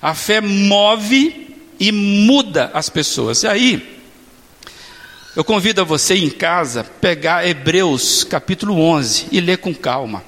A 0.00 0.14
fé 0.14 0.40
move 0.40 1.58
e 1.78 1.92
muda 1.92 2.70
as 2.72 2.88
pessoas. 2.88 3.42
E 3.42 3.48
aí, 3.48 4.00
eu 5.36 5.44
convido 5.44 5.82
a 5.82 5.84
você 5.84 6.14
em 6.14 6.30
casa 6.30 6.84
pegar 7.02 7.46
Hebreus 7.46 8.24
capítulo 8.24 8.80
11 8.80 9.26
e 9.30 9.42
ler 9.42 9.58
com 9.58 9.74
calma, 9.74 10.24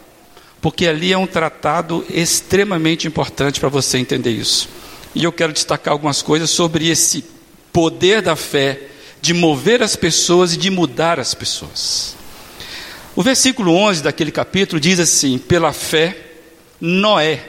porque 0.63 0.87
ali 0.87 1.13
é 1.13 1.19
um 1.19 1.27
tratado 1.27 2.07
extremamente 2.09 3.09
importante 3.09 3.59
para 3.59 3.69
você 3.69 3.99
entender 3.99 4.31
isso. 4.31 4.69
E 5.13 5.25
eu 5.25 5.33
quero 5.33 5.53
destacar 5.53 5.93
algumas 5.93 6.23
coisas 6.23 6.49
sobre 6.49 6.89
esse 6.89 7.25
poder 7.73 8.23
da 8.23 8.37
fé 8.37 8.81
de 9.21 9.35
mover 9.35 9.83
as 9.83 9.97
pessoas 9.97 10.55
e 10.55 10.57
de 10.57 10.71
mudar 10.71 11.19
as 11.19 11.35
pessoas. 11.35 12.17
O 13.17 13.23
versículo 13.23 13.75
11 13.75 14.05
daquele 14.05 14.31
capítulo 14.31 14.81
diz 14.81 15.01
assim: 15.01 15.37
Pela 15.37 15.73
fé, 15.73 16.17
Noé, 16.81 17.45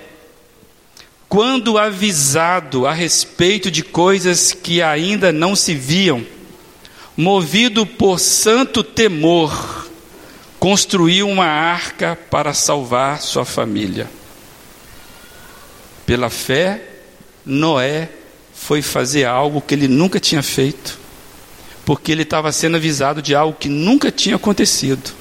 quando 1.29 1.77
avisado 1.77 2.87
a 2.87 2.93
respeito 2.93 3.69
de 3.69 3.83
coisas 3.83 4.53
que 4.53 4.81
ainda 4.81 5.31
não 5.31 5.55
se 5.55 5.75
viam, 5.75 6.25
movido 7.15 7.85
por 7.85 8.19
santo 8.19 8.83
temor, 8.83 9.82
construiu 10.63 11.27
uma 11.27 11.45
arca 11.45 12.17
para 12.31 12.53
salvar 12.53 13.21
sua 13.21 13.43
família. 13.43 14.09
Pela 16.05 16.29
fé, 16.29 16.81
Noé 17.45 18.09
foi 18.53 18.81
fazer 18.81 19.25
algo 19.25 19.59
que 19.59 19.75
ele 19.75 19.89
nunca 19.89 20.21
tinha 20.21 20.41
feito, 20.41 20.97
porque 21.83 22.13
ele 22.13 22.21
estava 22.21 22.49
sendo 22.53 22.77
avisado 22.77 23.21
de 23.21 23.35
algo 23.35 23.57
que 23.59 23.67
nunca 23.67 24.09
tinha 24.09 24.37
acontecido. 24.37 25.11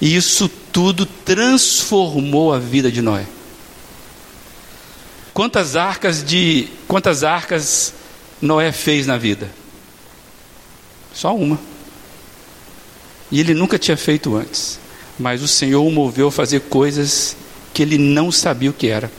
E 0.00 0.16
isso 0.16 0.48
tudo 0.72 1.06
transformou 1.06 2.52
a 2.52 2.58
vida 2.58 2.90
de 2.90 3.00
Noé. 3.00 3.26
Quantas 5.32 5.76
arcas 5.76 6.24
de 6.24 6.66
quantas 6.88 7.22
arcas 7.22 7.94
Noé 8.42 8.72
fez 8.72 9.06
na 9.06 9.18
vida? 9.18 9.48
Só 11.14 11.32
uma. 11.36 11.77
E 13.30 13.40
ele 13.40 13.54
nunca 13.54 13.78
tinha 13.78 13.96
feito 13.96 14.36
antes. 14.36 14.78
Mas 15.18 15.42
o 15.42 15.48
Senhor 15.48 15.82
o 15.82 15.90
moveu 15.90 16.28
a 16.28 16.32
fazer 16.32 16.60
coisas 16.62 17.36
que 17.74 17.82
ele 17.82 17.98
não 17.98 18.30
sabia 18.30 18.70
o 18.70 18.72
que 18.72 18.88
era. 18.88 19.10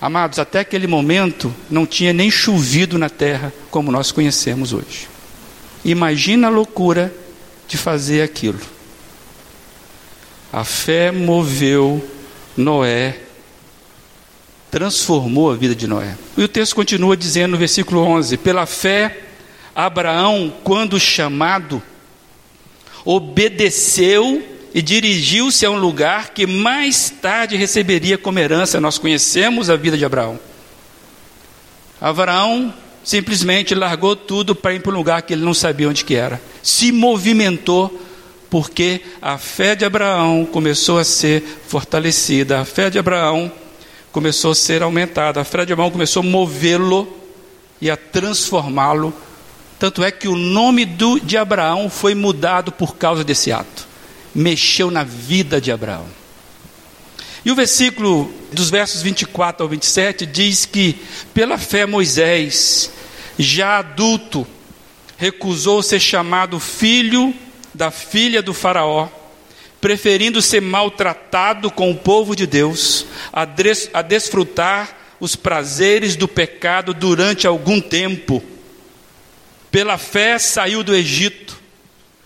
Amados, 0.00 0.38
até 0.38 0.60
aquele 0.60 0.86
momento 0.86 1.52
não 1.68 1.84
tinha 1.84 2.12
nem 2.12 2.30
chovido 2.30 2.98
na 2.98 3.08
terra 3.10 3.52
como 3.70 3.90
nós 3.90 4.12
conhecemos 4.12 4.72
hoje. 4.72 5.08
Imagina 5.84 6.46
a 6.46 6.50
loucura 6.50 7.12
de 7.66 7.76
fazer 7.76 8.22
aquilo. 8.22 8.60
A 10.52 10.64
fé 10.64 11.10
moveu 11.10 12.02
Noé, 12.56 13.18
transformou 14.70 15.50
a 15.50 15.56
vida 15.56 15.74
de 15.74 15.86
Noé. 15.86 16.16
E 16.36 16.42
o 16.42 16.48
texto 16.48 16.74
continua 16.74 17.16
dizendo 17.16 17.52
no 17.52 17.58
versículo 17.58 18.00
11: 18.02 18.36
Pela 18.38 18.66
fé 18.66 19.24
Abraão, 19.74 20.52
quando 20.64 20.98
chamado, 20.98 21.82
obedeceu 23.04 24.42
e 24.74 24.82
dirigiu-se 24.82 25.64
a 25.64 25.70
um 25.70 25.78
lugar 25.78 26.30
que 26.30 26.46
mais 26.46 27.10
tarde 27.10 27.56
receberia 27.56 28.18
como 28.18 28.38
herança. 28.38 28.80
Nós 28.80 28.98
conhecemos 28.98 29.70
a 29.70 29.76
vida 29.76 29.96
de 29.96 30.04
Abraão. 30.04 30.38
Abraão 32.00 32.72
simplesmente 33.02 33.74
largou 33.74 34.14
tudo 34.14 34.54
para 34.54 34.74
ir 34.74 34.80
para 34.80 34.92
um 34.92 34.96
lugar 34.96 35.22
que 35.22 35.32
ele 35.32 35.44
não 35.44 35.54
sabia 35.54 35.88
onde 35.88 36.04
que 36.04 36.14
era. 36.14 36.40
Se 36.62 36.92
movimentou 36.92 38.06
porque 38.50 39.02
a 39.20 39.36
fé 39.36 39.74
de 39.74 39.84
Abraão 39.84 40.46
começou 40.46 40.98
a 40.98 41.04
ser 41.04 41.42
fortalecida, 41.66 42.60
a 42.60 42.64
fé 42.64 42.88
de 42.90 42.98
Abraão 42.98 43.50
começou 44.12 44.52
a 44.52 44.54
ser 44.54 44.82
aumentada, 44.82 45.40
a 45.40 45.44
fé 45.44 45.64
de 45.64 45.72
Abraão 45.72 45.90
começou 45.90 46.22
a 46.22 46.26
movê-lo 46.26 47.08
e 47.80 47.90
a 47.90 47.96
transformá-lo. 47.96 49.12
Tanto 49.78 50.02
é 50.02 50.10
que 50.10 50.26
o 50.26 50.34
nome 50.34 50.84
do, 50.84 51.20
de 51.20 51.36
Abraão 51.36 51.88
foi 51.88 52.14
mudado 52.14 52.72
por 52.72 52.96
causa 52.96 53.22
desse 53.22 53.52
ato. 53.52 53.86
Mexeu 54.34 54.90
na 54.90 55.04
vida 55.04 55.60
de 55.60 55.70
Abraão. 55.70 56.06
E 57.44 57.50
o 57.50 57.54
versículo 57.54 58.32
dos 58.52 58.68
versos 58.68 59.00
24 59.02 59.62
ao 59.62 59.68
27 59.68 60.26
diz 60.26 60.66
que, 60.66 60.96
pela 61.32 61.56
fé, 61.56 61.86
Moisés, 61.86 62.90
já 63.38 63.78
adulto, 63.78 64.46
recusou 65.16 65.82
ser 65.82 66.00
chamado 66.00 66.58
filho 66.58 67.32
da 67.72 67.90
filha 67.90 68.42
do 68.42 68.52
Faraó, 68.52 69.08
preferindo 69.80 70.42
ser 70.42 70.60
maltratado 70.60 71.70
com 71.70 71.90
o 71.90 71.96
povo 71.96 72.34
de 72.34 72.46
Deus, 72.46 73.06
a, 73.32 73.44
des 73.44 73.88
a 73.94 74.02
desfrutar 74.02 74.96
os 75.20 75.36
prazeres 75.36 76.16
do 76.16 76.26
pecado 76.26 76.92
durante 76.92 77.46
algum 77.46 77.80
tempo. 77.80 78.42
Pela 79.78 79.96
fé 79.96 80.40
saiu 80.40 80.82
do 80.82 80.92
Egito, 80.92 81.56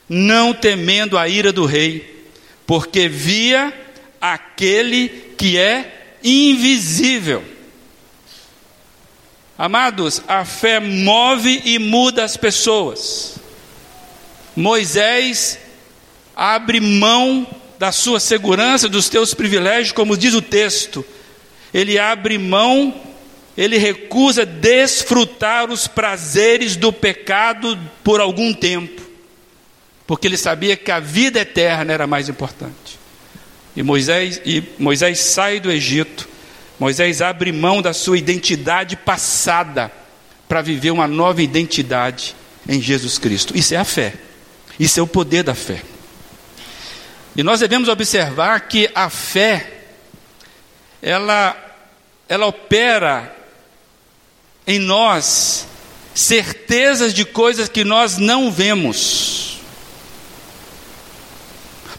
não 0.09 0.54
temendo 0.54 1.18
a 1.18 1.28
ira 1.28 1.52
do 1.52 1.66
rei, 1.66 2.25
porque 2.66 3.09
via 3.09 3.71
aquele 4.18 5.35
que 5.37 5.59
é 5.59 6.14
invisível. 6.25 7.44
Amados, 9.59 10.23
a 10.26 10.47
fé 10.47 10.80
move 10.80 11.61
e 11.66 11.78
muda 11.78 12.25
as 12.25 12.38
pessoas. 12.38 13.35
Moisés 14.56 15.59
abre 16.35 16.80
mão 16.80 17.47
da 17.78 17.92
sua 17.92 18.18
segurança, 18.18 18.88
dos 18.88 19.11
teus 19.11 19.35
privilégios, 19.35 19.92
como 19.92 20.16
diz 20.16 20.32
o 20.32 20.40
texto. 20.40 21.04
Ele 21.75 21.99
abre 21.99 22.38
mão, 22.38 22.99
ele 23.56 23.76
recusa 23.76 24.47
desfrutar 24.47 25.71
os 25.71 25.87
prazeres 25.87 26.76
do 26.76 26.92
pecado 26.92 27.78
por 28.02 28.21
algum 28.21 28.52
tempo, 28.52 29.02
porque 30.06 30.26
ele 30.26 30.37
sabia 30.37 30.76
que 30.76 30.90
a 30.90 31.00
vida 31.00 31.40
eterna 31.40 31.92
era 31.92 32.06
mais 32.06 32.28
importante. 32.28 32.99
E 33.76 33.82
Moisés, 33.82 34.40
e 34.44 34.62
Moisés 34.78 35.18
sai 35.18 35.61
do 35.61 35.71
Egito, 35.71 36.28
Moisés 36.78 37.23
abre 37.23 37.52
mão 37.52 37.80
da 37.80 37.92
sua 37.92 38.18
identidade 38.18 38.97
passada 38.97 39.92
para 40.49 40.61
viver 40.61 40.90
uma 40.90 41.06
nova 41.06 41.42
identidade 41.42 42.35
em 42.68 42.80
Jesus 42.80 43.18
Cristo. 43.18 43.56
Isso 43.56 43.75
é 43.75 43.76
a 43.76 43.85
fé. 43.85 44.14
Isso 44.78 44.99
é 44.99 45.02
o 45.02 45.06
poder 45.06 45.42
da 45.42 45.54
fé. 45.54 45.82
E 47.37 47.42
nós 47.42 47.61
devemos 47.61 47.88
observar 47.88 48.61
que 48.68 48.90
a 48.94 49.09
fé 49.09 49.71
ela 51.00 51.56
ela 52.28 52.47
opera 52.47 53.35
em 54.66 54.78
nós 54.78 55.66
certezas 56.14 57.14
de 57.14 57.25
coisas 57.25 57.69
que 57.69 57.85
nós 57.85 58.19
não 58.19 58.50
vemos. 58.50 59.59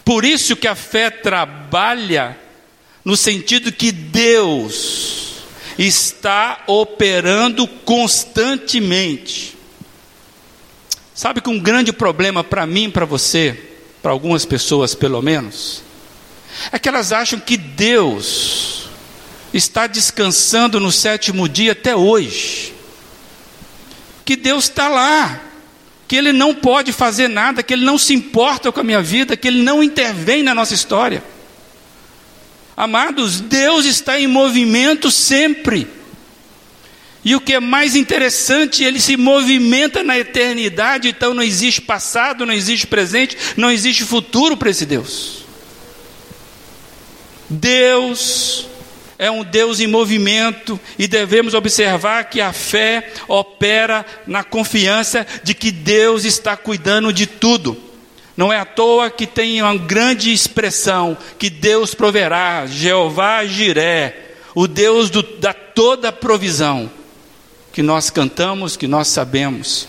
Por 0.04 0.24
isso 0.24 0.56
que 0.56 0.68
a 0.68 0.74
fé 0.74 1.10
trabalha 1.10 2.38
no 3.04 3.16
sentido 3.16 3.72
que 3.72 3.90
Deus 3.90 5.44
está 5.78 6.62
operando 6.66 7.66
constantemente. 7.66 9.56
Sabe 11.14 11.40
que 11.40 11.48
um 11.48 11.58
grande 11.58 11.92
problema 11.92 12.44
para 12.44 12.66
mim, 12.66 12.90
para 12.90 13.04
você, 13.04 13.58
para 14.02 14.12
algumas 14.12 14.44
pessoas 14.44 14.94
pelo 14.94 15.22
menos, 15.22 15.82
é 16.70 16.78
que 16.78 16.88
elas 16.88 17.12
acham 17.12 17.40
que 17.40 17.56
Deus 17.56 18.83
está 19.56 19.86
descansando 19.86 20.80
no 20.80 20.90
sétimo 20.90 21.48
dia 21.48 21.72
até 21.72 21.94
hoje. 21.94 22.74
Que 24.24 24.36
Deus 24.36 24.64
está 24.64 24.88
lá, 24.88 25.40
que 26.08 26.16
Ele 26.16 26.32
não 26.32 26.54
pode 26.54 26.92
fazer 26.92 27.28
nada, 27.28 27.62
que 27.62 27.72
Ele 27.72 27.84
não 27.84 27.96
se 27.96 28.12
importa 28.12 28.72
com 28.72 28.80
a 28.80 28.84
minha 28.84 29.00
vida, 29.00 29.36
que 29.36 29.46
Ele 29.46 29.62
não 29.62 29.82
intervém 29.82 30.42
na 30.42 30.54
nossa 30.54 30.74
história. 30.74 31.22
Amados, 32.76 33.40
Deus 33.40 33.84
está 33.84 34.18
em 34.18 34.26
movimento 34.26 35.10
sempre. 35.10 35.86
E 37.24 37.34
o 37.34 37.40
que 37.40 37.54
é 37.54 37.60
mais 37.60 37.96
interessante, 37.96 38.84
ele 38.84 39.00
se 39.00 39.16
movimenta 39.16 40.02
na 40.02 40.18
eternidade, 40.18 41.08
então 41.08 41.32
não 41.32 41.42
existe 41.42 41.80
passado, 41.80 42.44
não 42.44 42.52
existe 42.52 42.86
presente, 42.86 43.36
não 43.56 43.70
existe 43.70 44.04
futuro 44.04 44.58
para 44.58 44.68
esse 44.68 44.84
Deus. 44.84 45.44
Deus 47.48 48.66
é 49.18 49.30
um 49.30 49.44
Deus 49.44 49.80
em 49.80 49.86
movimento 49.86 50.78
e 50.98 51.06
devemos 51.06 51.54
observar 51.54 52.24
que 52.24 52.40
a 52.40 52.52
fé 52.52 53.12
opera 53.28 54.04
na 54.26 54.42
confiança 54.42 55.26
de 55.42 55.54
que 55.54 55.70
Deus 55.70 56.24
está 56.24 56.56
cuidando 56.56 57.12
de 57.12 57.26
tudo. 57.26 57.76
Não 58.36 58.52
é 58.52 58.58
à 58.58 58.64
toa 58.64 59.10
que 59.10 59.26
tem 59.26 59.62
uma 59.62 59.76
grande 59.76 60.32
expressão 60.32 61.16
que 61.38 61.48
Deus 61.48 61.94
proverá, 61.94 62.66
Jeová 62.66 63.44
Jiré, 63.44 64.32
o 64.54 64.66
Deus 64.66 65.08
do, 65.10 65.22
da 65.22 65.52
toda 65.52 66.10
provisão, 66.10 66.90
que 67.72 67.82
nós 67.82 68.10
cantamos, 68.10 68.76
que 68.76 68.88
nós 68.88 69.08
sabemos. 69.08 69.86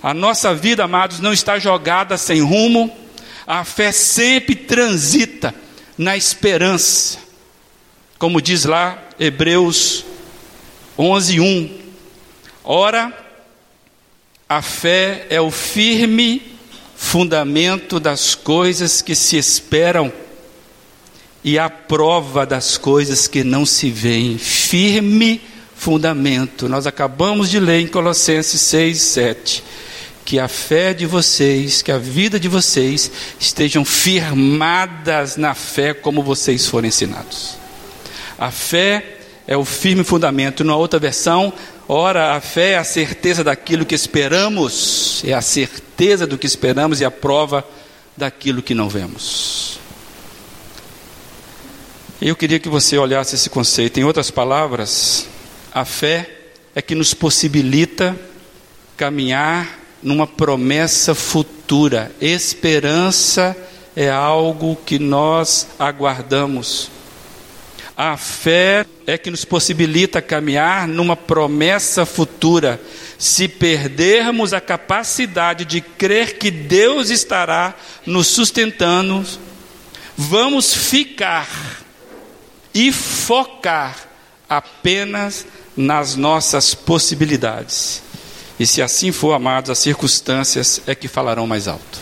A 0.00 0.14
nossa 0.14 0.54
vida, 0.54 0.84
amados, 0.84 1.18
não 1.18 1.32
está 1.32 1.58
jogada 1.58 2.16
sem 2.16 2.40
rumo, 2.40 2.96
a 3.44 3.64
fé 3.64 3.90
sempre 3.90 4.54
transita 4.54 5.52
na 5.96 6.16
esperança. 6.16 7.27
Como 8.18 8.42
diz 8.42 8.64
lá 8.64 9.02
Hebreus 9.18 10.04
11:1. 10.98 11.70
Ora, 12.64 13.12
a 14.48 14.60
fé 14.60 15.26
é 15.30 15.40
o 15.40 15.50
firme 15.50 16.42
fundamento 16.96 18.00
das 18.00 18.34
coisas 18.34 19.00
que 19.00 19.14
se 19.14 19.36
esperam 19.36 20.12
e 21.44 21.58
a 21.58 21.70
prova 21.70 22.44
das 22.44 22.76
coisas 22.76 23.28
que 23.28 23.44
não 23.44 23.64
se 23.64 23.90
veem. 23.90 24.36
Firme 24.36 25.40
fundamento. 25.76 26.68
Nós 26.68 26.86
acabamos 26.86 27.48
de 27.48 27.60
ler 27.60 27.80
em 27.80 27.86
Colossenses 27.86 28.60
6, 28.62 29.00
7 29.00 29.64
que 30.24 30.38
a 30.38 30.46
fé 30.46 30.92
de 30.92 31.06
vocês, 31.06 31.80
que 31.80 31.90
a 31.90 31.96
vida 31.96 32.38
de 32.38 32.48
vocês 32.48 33.10
estejam 33.40 33.82
firmadas 33.82 35.38
na 35.38 35.54
fé 35.54 35.94
como 35.94 36.22
vocês 36.22 36.66
foram 36.66 36.86
ensinados. 36.86 37.67
A 38.38 38.50
fé 38.50 39.18
é 39.46 39.56
o 39.56 39.64
firme 39.64 40.04
fundamento. 40.04 40.62
Numa 40.62 40.76
outra 40.76 41.00
versão, 41.00 41.52
ora, 41.88 42.36
a 42.36 42.40
fé 42.40 42.72
é 42.72 42.78
a 42.78 42.84
certeza 42.84 43.42
daquilo 43.42 43.84
que 43.84 43.94
esperamos, 43.94 45.22
é 45.24 45.32
a 45.32 45.42
certeza 45.42 46.26
do 46.26 46.38
que 46.38 46.46
esperamos 46.46 47.00
e 47.00 47.04
a 47.04 47.10
prova 47.10 47.66
daquilo 48.16 48.62
que 48.62 48.74
não 48.74 48.88
vemos. 48.88 49.80
Eu 52.20 52.36
queria 52.36 52.58
que 52.58 52.68
você 52.68 52.98
olhasse 52.98 53.36
esse 53.36 53.48
conceito. 53.48 53.98
Em 53.98 54.04
outras 54.04 54.30
palavras, 54.30 55.26
a 55.72 55.84
fé 55.84 56.28
é 56.74 56.82
que 56.82 56.94
nos 56.94 57.14
possibilita 57.14 58.18
caminhar 58.96 59.78
numa 60.02 60.26
promessa 60.26 61.14
futura. 61.14 62.12
Esperança 62.20 63.56
é 63.94 64.10
algo 64.10 64.76
que 64.84 64.98
nós 64.98 65.68
aguardamos. 65.78 66.90
A 68.00 68.16
fé 68.16 68.86
é 69.08 69.18
que 69.18 69.28
nos 69.28 69.44
possibilita 69.44 70.22
caminhar 70.22 70.86
numa 70.86 71.16
promessa 71.16 72.06
futura. 72.06 72.80
Se 73.18 73.48
perdermos 73.48 74.52
a 74.52 74.60
capacidade 74.60 75.64
de 75.64 75.80
crer 75.80 76.38
que 76.38 76.48
Deus 76.48 77.10
estará 77.10 77.74
nos 78.06 78.28
sustentando, 78.28 79.26
vamos 80.16 80.72
ficar 80.72 81.48
e 82.72 82.92
focar 82.92 84.08
apenas 84.48 85.44
nas 85.76 86.14
nossas 86.14 86.76
possibilidades. 86.76 88.00
E 88.60 88.66
se 88.66 88.80
assim 88.80 89.10
for, 89.10 89.32
amados, 89.32 89.72
as 89.72 89.78
circunstâncias 89.80 90.80
é 90.86 90.94
que 90.94 91.08
falarão 91.08 91.48
mais 91.48 91.66
alto. 91.66 91.98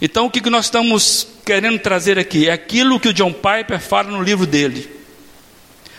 Então, 0.00 0.26
o 0.26 0.30
que 0.30 0.48
nós 0.48 0.66
estamos 0.66 1.26
querendo 1.44 1.78
trazer 1.78 2.18
aqui 2.18 2.48
é 2.48 2.52
aquilo 2.52 3.00
que 3.00 3.08
o 3.08 3.12
John 3.12 3.32
Piper 3.32 3.80
fala 3.80 4.10
no 4.10 4.22
livro 4.22 4.46
dele. 4.46 4.88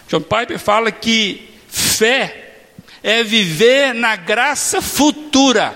John 0.08 0.22
Piper 0.22 0.60
fala 0.60 0.92
que 0.92 1.50
fé 1.68 2.44
é 3.02 3.24
viver 3.24 3.94
na 3.94 4.16
graça 4.16 4.82
futura. 4.82 5.76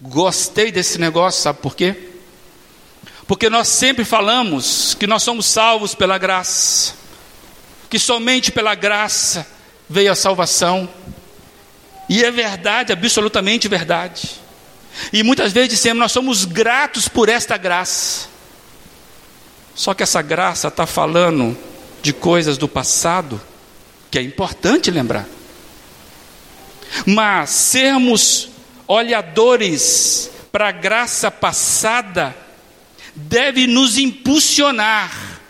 Gostei 0.00 0.70
desse 0.70 0.98
negócio, 0.98 1.42
sabe 1.42 1.60
por 1.60 1.74
quê? 1.74 2.10
Porque 3.26 3.50
nós 3.50 3.68
sempre 3.68 4.04
falamos 4.04 4.94
que 4.94 5.06
nós 5.06 5.22
somos 5.22 5.46
salvos 5.46 5.94
pela 5.94 6.16
graça, 6.16 6.94
que 7.90 7.98
somente 7.98 8.52
pela 8.52 8.74
graça 8.74 9.46
veio 9.88 10.12
a 10.12 10.14
salvação. 10.14 10.88
E 12.08 12.24
é 12.24 12.30
verdade, 12.30 12.92
absolutamente 12.92 13.66
verdade. 13.66 14.45
E 15.12 15.22
muitas 15.22 15.52
vezes 15.52 15.70
dissemos, 15.70 16.00
nós 16.00 16.12
somos 16.12 16.44
gratos 16.44 17.08
por 17.08 17.28
esta 17.28 17.56
graça. 17.56 18.28
Só 19.74 19.92
que 19.94 20.02
essa 20.02 20.22
graça 20.22 20.68
está 20.68 20.86
falando 20.86 21.56
de 22.02 22.12
coisas 22.12 22.56
do 22.56 22.66
passado 22.66 23.40
que 24.10 24.18
é 24.18 24.22
importante 24.22 24.90
lembrar. 24.90 25.26
Mas 27.04 27.50
sermos 27.50 28.48
olhadores 28.86 30.30
para 30.50 30.68
a 30.68 30.72
graça 30.72 31.30
passada 31.30 32.34
deve 33.14 33.66
nos 33.66 33.98
impulsionar 33.98 35.40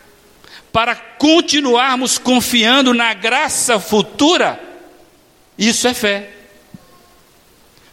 para 0.73 0.95
continuarmos 0.95 2.19
confiando 2.19 2.93
na 2.93 3.15
graça 3.15 3.79
futura. 3.79 4.61
Isso 5.57 5.87
é 5.87 5.95
fé. 5.95 6.36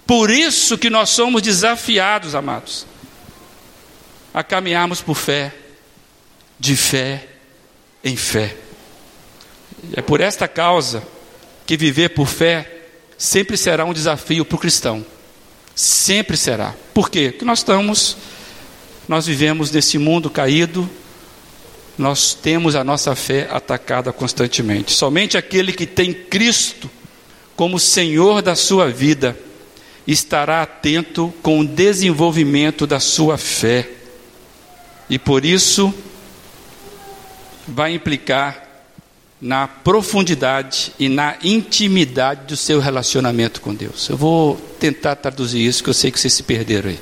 Por 0.05 0.29
isso 0.29 0.77
que 0.77 0.89
nós 0.89 1.09
somos 1.09 1.41
desafiados, 1.41 2.35
amados, 2.35 2.85
a 4.33 4.43
caminharmos 4.43 5.01
por 5.01 5.15
fé, 5.15 5.53
de 6.59 6.75
fé 6.75 7.27
em 8.03 8.15
fé. 8.15 8.55
É 9.93 10.01
por 10.01 10.21
esta 10.21 10.47
causa 10.47 11.03
que 11.65 11.77
viver 11.77 12.09
por 12.09 12.27
fé 12.27 12.69
sempre 13.17 13.55
será 13.57 13.85
um 13.85 13.93
desafio 13.93 14.43
para 14.43 14.55
o 14.55 14.59
cristão. 14.59 15.05
Sempre 15.75 16.37
será. 16.37 16.75
Por 16.93 17.09
quê? 17.09 17.31
Porque 17.31 17.45
nós 17.45 17.59
estamos, 17.59 18.17
nós 19.07 19.25
vivemos 19.25 19.71
nesse 19.71 19.97
mundo 19.97 20.29
caído, 20.29 20.89
nós 21.97 22.33
temos 22.33 22.75
a 22.75 22.83
nossa 22.83 23.15
fé 23.15 23.47
atacada 23.49 24.11
constantemente. 24.11 24.91
Somente 24.91 25.37
aquele 25.37 25.71
que 25.71 25.85
tem 25.85 26.13
Cristo 26.13 26.89
como 27.55 27.79
Senhor 27.79 28.41
da 28.41 28.55
sua 28.55 28.89
vida 28.89 29.37
estará 30.07 30.61
atento 30.61 31.33
com 31.41 31.59
o 31.59 31.67
desenvolvimento 31.67 32.85
da 32.85 32.99
sua 32.99 33.37
fé. 33.37 33.89
E 35.09 35.17
por 35.17 35.45
isso 35.45 35.93
vai 37.67 37.93
implicar 37.93 38.63
na 39.39 39.67
profundidade 39.67 40.93
e 40.97 41.09
na 41.09 41.35
intimidade 41.43 42.47
do 42.47 42.57
seu 42.57 42.79
relacionamento 42.79 43.59
com 43.59 43.75
Deus. 43.75 44.07
Eu 44.09 44.15
vou 44.15 44.55
tentar 44.79 45.17
traduzir 45.17 45.65
isso, 45.65 45.83
que 45.83 45.89
eu 45.89 45.93
sei 45.93 46.11
que 46.11 46.19
vocês 46.19 46.33
se 46.33 46.43
perderam 46.43 46.89
aí. 46.89 46.99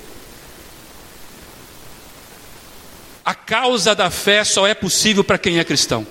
A 3.24 3.36
causa 3.36 3.94
da 3.94 4.10
fé 4.10 4.44
só 4.44 4.66
é 4.66 4.74
possível 4.74 5.24
para 5.24 5.38
quem 5.38 5.60
é 5.60 5.64
cristão. 5.64 6.06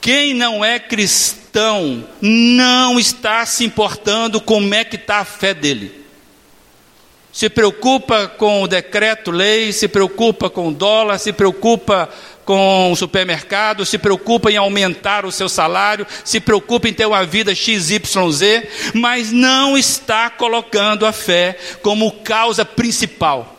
Quem 0.00 0.32
não 0.32 0.64
é 0.64 0.78
cristão 0.78 2.06
não 2.20 2.98
está 2.98 3.44
se 3.44 3.64
importando 3.64 4.40
como 4.40 4.74
é 4.74 4.84
que 4.84 4.96
está 4.96 5.18
a 5.18 5.24
fé 5.24 5.52
dele. 5.52 6.00
Se 7.32 7.48
preocupa 7.48 8.26
com 8.26 8.62
o 8.62 8.66
decreto-lei, 8.66 9.72
se 9.72 9.86
preocupa 9.86 10.50
com 10.50 10.68
o 10.68 10.74
dólar, 10.74 11.18
se 11.18 11.32
preocupa 11.32 12.08
com 12.44 12.90
o 12.90 12.96
supermercado, 12.96 13.86
se 13.86 13.98
preocupa 13.98 14.50
em 14.50 14.56
aumentar 14.56 15.24
o 15.24 15.30
seu 15.30 15.48
salário, 15.48 16.06
se 16.24 16.40
preocupa 16.40 16.88
em 16.88 16.92
ter 16.92 17.06
uma 17.06 17.24
vida 17.24 17.54
XYZ, 17.54 18.02
mas 18.94 19.30
não 19.30 19.78
está 19.78 20.28
colocando 20.28 21.06
a 21.06 21.12
fé 21.12 21.56
como 21.82 22.10
causa 22.10 22.64
principal. 22.64 23.56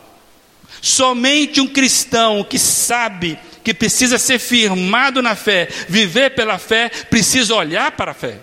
Somente 0.82 1.60
um 1.60 1.66
cristão 1.66 2.44
que 2.44 2.58
sabe 2.58 3.38
que 3.62 3.72
precisa 3.72 4.18
ser 4.18 4.38
firmado 4.38 5.22
na 5.22 5.36
fé, 5.36 5.68
viver 5.88 6.30
pela 6.34 6.58
fé, 6.58 6.88
precisa 6.88 7.54
olhar 7.54 7.92
para 7.92 8.10
a 8.10 8.14
fé. 8.14 8.38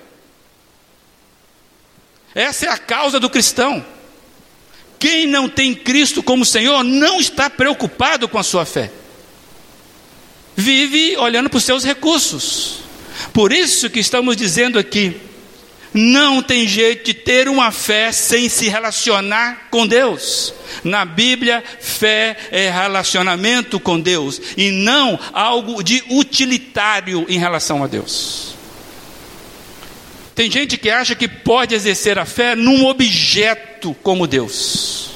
Essa 2.33 2.67
é 2.67 2.69
a 2.69 2.77
causa 2.77 3.19
do 3.19 3.29
cristão. 3.29 3.85
Quem 4.97 5.25
não 5.25 5.47
tem 5.47 5.73
Cristo 5.73 6.21
como 6.21 6.45
Senhor 6.45 6.83
não 6.83 7.19
está 7.19 7.49
preocupado 7.49 8.27
com 8.27 8.37
a 8.37 8.43
sua 8.43 8.65
fé. 8.65 8.91
Vive 10.55 11.15
olhando 11.17 11.49
para 11.49 11.57
os 11.57 11.63
seus 11.63 11.83
recursos. 11.83 12.79
Por 13.33 13.51
isso 13.51 13.89
que 13.89 13.99
estamos 13.99 14.35
dizendo 14.35 14.77
aqui, 14.77 15.19
não 15.93 16.41
tem 16.41 16.67
jeito 16.67 17.05
de 17.05 17.13
ter 17.13 17.47
uma 17.47 17.71
fé 17.71 18.11
sem 18.11 18.47
se 18.47 18.67
relacionar 18.67 19.67
com 19.71 19.87
Deus. 19.87 20.53
Na 20.83 21.03
Bíblia, 21.03 21.63
fé 21.79 22.37
é 22.51 22.69
relacionamento 22.69 23.79
com 23.79 23.99
Deus 23.99 24.41
e 24.55 24.71
não 24.71 25.19
algo 25.33 25.83
de 25.83 26.03
utilitário 26.09 27.25
em 27.27 27.39
relação 27.39 27.83
a 27.83 27.87
Deus. 27.87 28.55
Tem 30.35 30.49
gente 30.49 30.77
que 30.77 30.89
acha 30.89 31.15
que 31.15 31.27
pode 31.27 31.75
exercer 31.75 32.17
a 32.17 32.25
fé 32.25 32.55
num 32.55 32.85
objeto 32.85 33.93
como 34.01 34.25
Deus. 34.25 35.09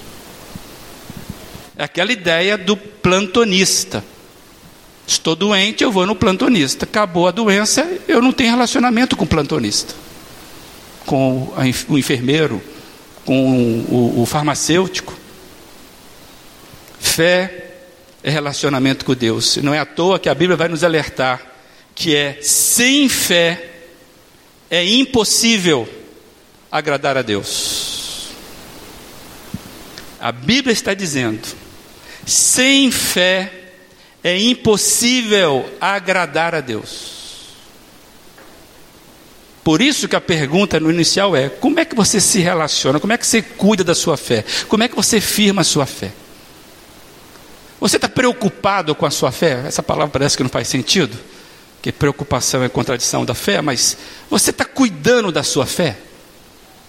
É 1.77 1.85
aquela 1.85 2.11
ideia 2.11 2.57
do 2.57 2.75
plantonista. 2.75 4.03
Estou 5.07 5.35
doente, 5.35 5.83
eu 5.83 5.91
vou 5.91 6.05
no 6.05 6.15
plantonista. 6.15 6.85
Acabou 6.85 7.27
a 7.27 7.31
doença, 7.31 7.89
eu 8.07 8.21
não 8.21 8.31
tenho 8.31 8.51
relacionamento 8.51 9.15
com 9.15 9.23
o 9.23 9.27
plantonista, 9.27 9.93
com 11.05 11.53
o 11.89 11.97
enfermeiro, 11.97 12.61
com 13.25 14.21
o, 14.21 14.25
farmacêutico. 14.25 15.13
Fé 16.99 17.71
é 18.23 18.29
relacionamento 18.29 19.05
com 19.05 19.13
Deus. 19.13 19.57
Não 19.57 19.73
é 19.73 19.79
à 19.79 19.85
toa 19.85 20.19
que 20.19 20.29
a 20.29 20.35
Bíblia 20.35 20.57
vai 20.57 20.67
nos 20.67 20.83
alertar 20.83 21.53
que 21.95 22.15
é 22.15 22.39
sem 22.41 23.07
fé 23.07 23.69
é 24.69 24.83
impossível 24.83 25.87
agradar 26.71 27.17
a 27.17 27.21
Deus. 27.21 28.29
A 30.19 30.31
Bíblia 30.31 30.73
está 30.73 30.93
dizendo: 30.93 31.47
sem 32.25 32.89
fé 32.89 33.51
é 34.23 34.39
impossível 34.39 35.69
agradar 35.79 36.55
a 36.55 36.61
Deus. 36.61 37.12
Por 39.63 39.81
isso 39.81 40.07
que 40.07 40.15
a 40.15 40.21
pergunta 40.21 40.79
no 40.79 40.91
inicial 40.91 41.35
é: 41.35 41.49
como 41.49 41.79
é 41.79 41.85
que 41.85 41.95
você 41.95 42.19
se 42.19 42.39
relaciona? 42.39 42.99
Como 42.99 43.13
é 43.13 43.17
que 43.17 43.25
você 43.25 43.41
cuida 43.41 43.83
da 43.83 43.95
sua 43.95 44.17
fé? 44.17 44.43
Como 44.67 44.83
é 44.83 44.87
que 44.87 44.95
você 44.95 45.21
firma 45.21 45.61
a 45.61 45.65
sua 45.65 45.85
fé? 45.85 46.11
Você 47.79 47.97
está 47.97 48.09
preocupado 48.09 48.93
com 48.95 49.05
a 49.05 49.11
sua 49.11 49.31
fé? 49.31 49.63
Essa 49.65 49.83
palavra 49.83 50.11
parece 50.11 50.37
que 50.37 50.43
não 50.43 50.49
faz 50.49 50.67
sentido 50.67 51.17
que 51.83 51.91
preocupação 51.91 52.63
é 52.63 52.69
contradição 52.69 53.25
da 53.25 53.35
fé, 53.35 53.61
mas 53.61 53.97
você 54.29 54.51
está 54.51 54.63
cuidando 54.63 55.33
da 55.33 55.43
sua 55.43 55.65
fé? 55.65 55.97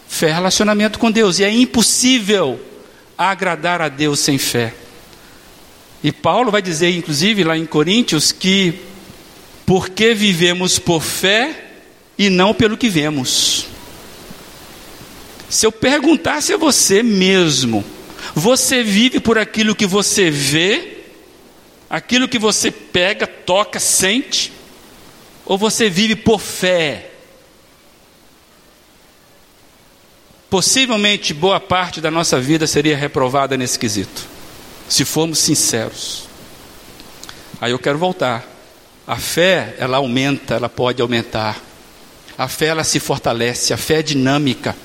Fé 0.07 0.29
é 0.29 0.33
relacionamento 0.33 1.01
com 1.01 1.11
Deus, 1.11 1.41
e 1.41 1.45
é 1.45 1.51
impossível 1.51 2.65
agradar 3.19 3.83
a 3.83 3.89
Deus 3.89 4.21
sem 4.21 4.39
fé. 4.39 4.73
E 6.01 6.13
Paulo 6.13 6.53
vai 6.53 6.63
dizer, 6.63 6.97
inclusive, 6.97 7.43
lá 7.43 7.59
em 7.59 7.67
Coríntios, 7.67 8.31
que 8.31 8.79
porque 9.67 10.15
vivemos 10.15 10.79
por 10.79 11.03
fé 11.03 11.63
e 12.18 12.31
não 12.31 12.55
pelo 12.55 12.77
que 12.77 12.88
vemos. 12.88 13.66
Se 15.48 15.66
eu 15.66 15.72
perguntasse 15.72 16.53
a 16.53 16.57
você 16.57 17.03
mesmo, 17.03 17.85
você 18.35 18.83
vive 18.83 19.20
por 19.20 19.38
aquilo 19.38 19.74
que 19.74 19.87
você 19.87 20.31
vê, 20.31 20.98
aquilo 21.88 22.29
que 22.29 22.38
você 22.38 22.70
pega, 22.70 23.27
toca, 23.27 23.79
sente? 23.79 24.53
Ou 25.46 25.57
você 25.59 25.88
vive 25.88 26.16
por 26.16 26.40
fé? 26.40 27.11
Possivelmente 30.50 31.35
boa 31.35 31.59
parte 31.59 32.00
da 32.00 32.11
nossa 32.11 32.40
vida 32.40 32.66
seria 32.66 32.96
reprovada 32.96 33.57
nesse 33.57 33.79
quesito, 33.79 34.22
se 34.88 35.05
formos 35.05 35.38
sinceros. 35.40 36.29
Aí 37.61 37.72
eu 37.72 37.79
quero 37.79 37.98
voltar. 37.98 38.44
A 39.07 39.16
fé, 39.16 39.74
ela 39.79 39.98
aumenta, 39.98 40.55
ela 40.55 40.68
pode 40.68 41.03
aumentar. 41.03 41.61
A 42.37 42.49
fé, 42.49 42.66
ela 42.66 42.85
se 42.85 42.99
fortalece, 42.99 43.73
a 43.73 43.77
fé 43.77 44.01
é 44.01 44.03
dinâmica. 44.03 44.77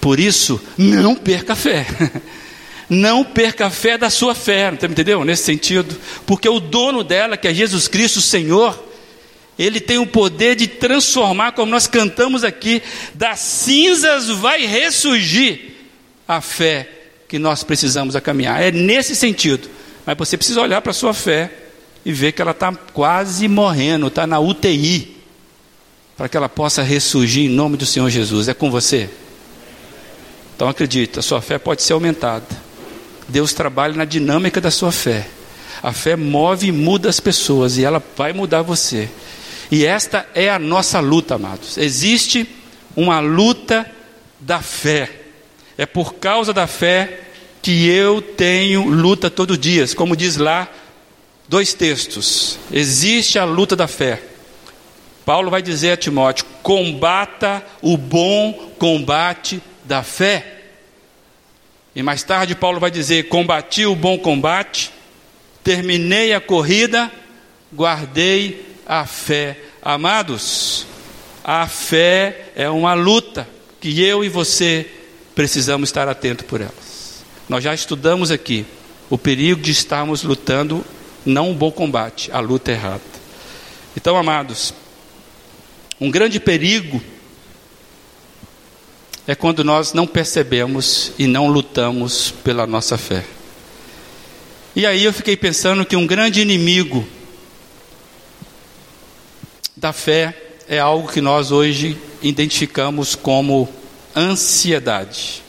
Por 0.00 0.18
isso, 0.18 0.60
não 0.76 1.14
perca 1.14 1.54
a 1.54 1.56
fé. 1.56 1.86
Não 2.86 3.24
perca 3.24 3.66
a 3.66 3.70
fé 3.70 3.96
da 3.96 4.10
sua 4.10 4.34
fé, 4.34 4.68
entendeu? 4.70 5.24
Nesse 5.24 5.44
sentido, 5.44 5.98
porque 6.26 6.46
o 6.46 6.60
dono 6.60 7.02
dela, 7.02 7.34
que 7.34 7.48
é 7.48 7.54
Jesus 7.54 7.88
Cristo, 7.88 8.18
o 8.18 8.22
Senhor, 8.22 8.78
ele 9.58 9.80
tem 9.80 9.98
o 9.98 10.06
poder 10.06 10.54
de 10.54 10.66
transformar, 10.66 11.52
como 11.52 11.70
nós 11.70 11.86
cantamos 11.86 12.44
aqui, 12.44 12.82
das 13.14 13.40
cinzas 13.40 14.28
vai 14.28 14.66
ressurgir 14.66 15.72
a 16.28 16.42
fé 16.42 16.88
que 17.26 17.38
nós 17.38 17.62
precisamos 17.64 18.14
a 18.14 18.20
caminhar. 18.20 18.62
É 18.62 18.70
nesse 18.70 19.16
sentido. 19.16 19.68
Mas 20.04 20.16
você 20.18 20.36
precisa 20.36 20.60
olhar 20.60 20.82
para 20.82 20.90
a 20.90 20.94
sua 20.94 21.14
fé 21.14 21.50
e 22.04 22.12
ver 22.12 22.32
que 22.32 22.42
ela 22.42 22.50
está 22.50 22.72
quase 22.92 23.48
morrendo, 23.48 24.08
está 24.08 24.26
na 24.26 24.38
UTI, 24.38 25.13
para 26.16 26.28
que 26.28 26.36
ela 26.36 26.48
possa 26.48 26.82
ressurgir 26.82 27.44
em 27.44 27.54
nome 27.54 27.76
do 27.76 27.86
Senhor 27.86 28.08
Jesus. 28.08 28.48
É 28.48 28.54
com 28.54 28.70
você? 28.70 29.10
Então 30.54 30.68
acredita, 30.68 31.20
a 31.20 31.22
sua 31.22 31.40
fé 31.40 31.58
pode 31.58 31.82
ser 31.82 31.92
aumentada. 31.92 32.46
Deus 33.28 33.52
trabalha 33.52 33.94
na 33.94 34.04
dinâmica 34.04 34.60
da 34.60 34.70
sua 34.70 34.92
fé. 34.92 35.26
A 35.82 35.92
fé 35.92 36.16
move 36.16 36.68
e 36.68 36.72
muda 36.72 37.08
as 37.08 37.20
pessoas 37.20 37.76
e 37.76 37.84
ela 37.84 38.02
vai 38.16 38.32
mudar 38.32 38.62
você. 38.62 39.08
E 39.70 39.84
esta 39.84 40.26
é 40.34 40.50
a 40.50 40.58
nossa 40.58 41.00
luta, 41.00 41.34
amados. 41.34 41.76
Existe 41.76 42.48
uma 42.94 43.18
luta 43.18 43.90
da 44.38 44.60
fé. 44.60 45.10
É 45.76 45.84
por 45.84 46.14
causa 46.14 46.52
da 46.52 46.66
fé 46.66 47.20
que 47.60 47.88
eu 47.88 48.22
tenho 48.22 48.84
luta 48.84 49.28
todo 49.28 49.58
dia. 49.58 49.84
Como 49.96 50.16
diz 50.16 50.36
lá 50.36 50.68
dois 51.48 51.74
textos. 51.74 52.58
Existe 52.70 53.38
a 53.38 53.44
luta 53.44 53.74
da 53.74 53.88
fé. 53.88 54.22
Paulo 55.24 55.50
vai 55.50 55.62
dizer 55.62 55.92
a 55.92 55.96
Timóteo: 55.96 56.46
combata 56.62 57.64
o 57.80 57.96
bom 57.96 58.52
combate 58.78 59.62
da 59.84 60.02
fé. 60.02 60.62
E 61.94 62.02
mais 62.02 62.22
tarde, 62.22 62.54
Paulo 62.54 62.80
vai 62.80 62.90
dizer: 62.90 63.28
combati 63.28 63.86
o 63.86 63.94
bom 63.94 64.18
combate, 64.18 64.90
terminei 65.62 66.34
a 66.34 66.40
corrida, 66.40 67.10
guardei 67.72 68.66
a 68.86 69.06
fé. 69.06 69.58
Amados, 69.80 70.86
a 71.42 71.66
fé 71.66 72.52
é 72.56 72.68
uma 72.68 72.94
luta 72.94 73.48
que 73.80 74.02
eu 74.02 74.24
e 74.24 74.28
você 74.28 74.86
precisamos 75.34 75.88
estar 75.88 76.08
atento 76.08 76.44
por 76.44 76.60
elas. 76.60 77.24
Nós 77.48 77.62
já 77.62 77.74
estudamos 77.74 78.30
aqui 78.30 78.64
o 79.10 79.18
perigo 79.18 79.60
de 79.60 79.70
estarmos 79.70 80.22
lutando 80.22 80.84
não 81.24 81.50
um 81.50 81.54
bom 81.54 81.70
combate, 81.70 82.30
a 82.32 82.40
luta 82.40 82.72
errada. 82.72 83.02
Então, 83.96 84.16
amados, 84.16 84.74
um 86.00 86.10
grande 86.10 86.40
perigo 86.40 87.02
é 89.26 89.34
quando 89.34 89.64
nós 89.64 89.92
não 89.92 90.06
percebemos 90.06 91.12
e 91.18 91.26
não 91.26 91.48
lutamos 91.48 92.30
pela 92.42 92.66
nossa 92.66 92.98
fé. 92.98 93.24
E 94.76 94.84
aí 94.84 95.04
eu 95.04 95.12
fiquei 95.12 95.36
pensando 95.36 95.84
que 95.84 95.96
um 95.96 96.06
grande 96.06 96.40
inimigo 96.40 97.06
da 99.76 99.92
fé 99.92 100.36
é 100.68 100.78
algo 100.78 101.10
que 101.10 101.20
nós 101.20 101.52
hoje 101.52 101.96
identificamos 102.22 103.14
como 103.14 103.68
ansiedade, 104.16 105.42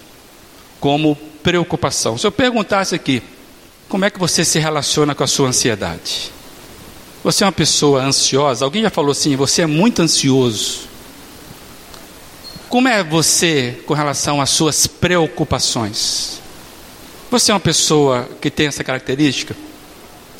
como 0.79 1.15
preocupação. 1.41 2.17
Se 2.17 2.27
eu 2.27 2.31
perguntasse 2.31 2.95
aqui, 2.95 3.21
como 3.89 4.05
é 4.05 4.09
que 4.09 4.19
você 4.19 4.45
se 4.45 4.59
relaciona 4.59 5.15
com 5.15 5.23
a 5.23 5.27
sua 5.27 5.49
ansiedade? 5.49 6.31
Você 7.25 7.43
é 7.43 7.47
uma 7.47 7.51
pessoa 7.51 8.03
ansiosa? 8.03 8.63
Alguém 8.63 8.83
já 8.83 8.91
falou 8.91 9.09
assim, 9.09 9.35
você 9.35 9.63
é 9.63 9.65
muito 9.65 9.99
ansioso. 9.99 10.81
Como 12.69 12.87
é 12.87 13.03
você 13.03 13.81
com 13.87 13.95
relação 13.95 14.39
às 14.39 14.51
suas 14.51 14.85
preocupações? 14.85 16.39
Você 17.31 17.49
é 17.51 17.55
uma 17.55 17.59
pessoa 17.59 18.29
que 18.39 18.51
tem 18.51 18.67
essa 18.67 18.83
característica? 18.83 19.55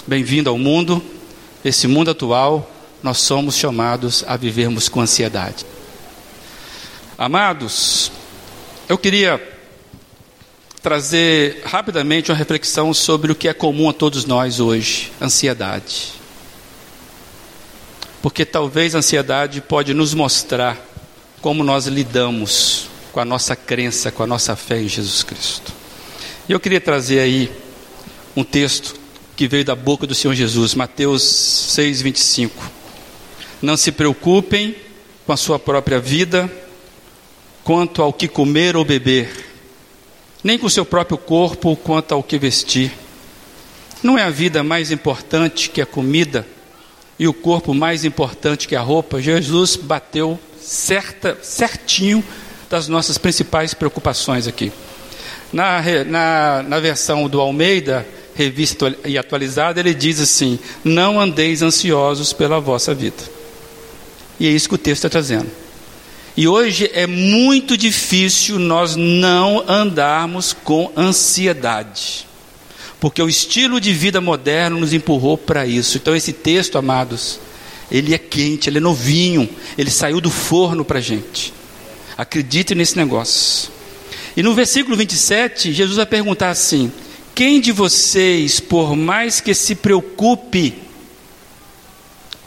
Bem-vindo 0.06 0.48
ao 0.48 0.60
mundo. 0.60 1.04
Esse 1.63 1.88
mundo 1.88 2.12
atual, 2.12 2.71
nós 3.02 3.17
somos 3.17 3.58
chamados 3.58 4.24
a 4.28 4.38
vivermos 4.38 4.88
com 4.88 5.02
ansiedade. 5.02 5.65
Amados, 7.17 8.12
eu 8.88 8.95
queria 9.00 9.41
trazer 10.84 11.63
rapidamente 11.65 12.30
uma 12.30 12.38
reflexão 12.38 12.93
sobre 12.93 13.32
o 13.32 13.36
que 13.36 13.48
é 13.48 13.56
comum 13.56 13.89
a 13.89 13.93
todos 13.93 14.26
nós 14.26 14.60
hoje: 14.60 15.12
ansiedade. 15.19 16.14
Porque 18.26 18.44
talvez 18.44 18.96
a 18.96 18.98
ansiedade 18.98 19.62
pode 19.62 19.94
nos 19.94 20.16
mostrar 20.16 20.84
como 21.44 21.64
nós 21.64 21.86
lidamos 21.86 22.88
com 23.12 23.20
a 23.20 23.24
nossa 23.24 23.56
crença, 23.56 24.12
com 24.12 24.24
a 24.24 24.26
nossa 24.26 24.56
fé 24.56 24.82
em 24.82 24.88
Jesus 24.88 25.22
Cristo. 25.22 25.72
E 26.50 26.52
eu 26.52 26.60
queria 26.60 26.82
trazer 26.82 27.20
aí 27.20 27.52
um 28.36 28.44
texto 28.44 28.96
que 29.36 29.48
veio 29.48 29.64
da 29.64 29.76
boca 29.76 30.08
do 30.08 30.16
Senhor 30.16 30.34
Jesus, 30.34 30.74
Mateus 30.74 31.22
6, 31.22 32.02
25. 32.02 32.72
Não 33.62 33.78
se 33.78 33.92
preocupem 33.92 34.76
com 35.24 35.32
a 35.32 35.38
sua 35.38 35.60
própria 35.60 36.00
vida, 36.00 36.52
quanto 37.64 38.02
ao 38.02 38.12
que 38.12 38.28
comer 38.28 38.76
ou 38.76 38.84
beber, 38.84 39.30
nem 40.44 40.58
com 40.58 40.66
o 40.66 40.72
seu 40.72 40.84
próprio 40.84 41.20
corpo, 41.20 41.76
quanto 41.76 42.16
ao 42.16 42.24
que 42.24 42.40
vestir. 42.40 42.92
Não 44.02 44.18
é 44.18 44.24
a 44.24 44.32
vida 44.32 44.64
mais 44.64 44.90
importante 44.90 45.70
que 45.70 45.80
a 45.80 45.86
comida 45.86 46.55
e 47.17 47.28
o 47.28 47.34
corpo 47.34 47.73
mais 47.73 48.04
importante 48.04 48.67
que 48.67 48.75
a 48.75 48.82
roupa? 48.82 49.21
Jesus 49.21 49.75
bateu 49.75 50.39
certa, 50.60 51.38
certinho 51.41 52.23
das 52.69 52.88
nossas 52.88 53.17
principais 53.17 53.73
preocupações 53.73 54.47
aqui. 54.47 54.71
Na, 55.54 55.82
na, 56.06 56.63
na 56.63 56.80
versão 56.80 57.30
do 57.30 57.39
Almeida, 57.39 58.06
revista 58.36 58.93
e 59.06 59.17
atualizada, 59.17 59.80
ele 59.80 59.93
diz 59.93 60.19
assim: 60.19 60.60
Não 60.84 61.19
andeis 61.19 61.62
ansiosos 61.62 62.34
pela 62.34 62.60
vossa 62.60 62.93
vida. 62.93 63.23
E 64.39 64.47
é 64.47 64.51
isso 64.51 64.67
que 64.67 64.75
o 64.75 64.78
texto 64.78 65.06
está 65.06 65.10
trazendo. 65.10 65.49
E 66.36 66.47
hoje 66.47 66.91
é 66.93 67.08
muito 67.08 67.78
difícil 67.78 68.60
nós 68.60 68.97
não 68.97 69.63
andarmos 69.69 70.51
com 70.51 70.91
ansiedade, 70.97 72.28
porque 72.99 73.21
o 73.21 73.29
estilo 73.29 73.79
de 73.79 73.93
vida 73.93 74.21
moderno 74.21 74.79
nos 74.79 74.93
empurrou 74.93 75.38
para 75.38 75.65
isso. 75.65 75.97
Então, 75.97 76.15
esse 76.15 76.34
texto, 76.34 76.77
amados, 76.77 77.39
ele 77.91 78.13
é 78.13 78.17
quente, 78.17 78.69
ele 78.69 78.77
é 78.77 78.81
novinho, 78.81 79.47
ele 79.77 79.91
saiu 79.91 80.19
do 80.19 80.29
forno 80.31 80.84
para 80.84 80.99
a 80.99 81.01
gente. 81.01 81.53
Acredite 82.17 82.73
nesse 82.73 82.97
negócio. 82.97 83.69
E 84.36 84.43
no 84.43 84.53
versículo 84.53 84.95
27, 84.97 85.71
Jesus 85.71 85.97
vai 85.97 86.05
perguntar 86.05 86.49
assim: 86.49 86.91
Quem 87.34 87.62
de 87.62 87.71
vocês, 87.71 88.60
por 88.60 88.95
mais 88.95 89.39
que 89.39 89.53
se 89.53 89.75
preocupe, 89.75 90.75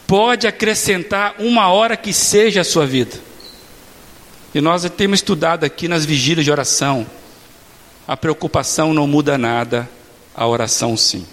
pode 0.05 0.47
acrescentar 0.47 1.35
uma 1.39 1.69
hora 1.69 1.95
que 1.95 2.11
seja 2.13 2.61
a 2.61 2.65
sua 2.65 2.85
vida? 2.85 3.15
E 4.53 4.61
nós 4.61 4.83
temos 4.97 5.19
estudado 5.19 5.63
aqui 5.63 5.87
nas 5.87 6.05
vigílias 6.05 6.43
de 6.43 6.51
oração. 6.51 7.05
A 8.07 8.17
preocupação 8.17 8.93
não 8.93 9.05
muda 9.05 9.37
nada, 9.37 9.87
a 10.39 10.47
oração 10.47 10.95
sim. 10.95 11.25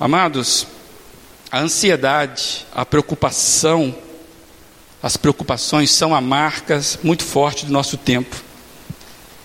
Amados, 0.00 0.66
a 1.48 1.60
ansiedade, 1.60 2.66
a 2.74 2.84
preocupação, 2.84 3.94
as 5.00 5.16
preocupações 5.16 5.92
são 5.92 6.12
a 6.12 6.20
marcas 6.20 6.98
muito 7.00 7.22
forte 7.22 7.66
do 7.66 7.72
nosso 7.72 7.96
tempo. 7.96 8.34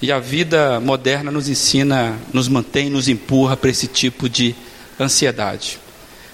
E 0.02 0.12
a 0.12 0.18
vida 0.18 0.80
moderna 0.80 1.30
nos 1.30 1.48
ensina, 1.48 2.18
nos 2.34 2.48
mantém, 2.48 2.90
nos 2.90 3.08
empurra 3.08 3.56
para 3.56 3.70
esse 3.70 3.86
tipo 3.86 4.28
de 4.28 4.56
ansiedade. 5.00 5.78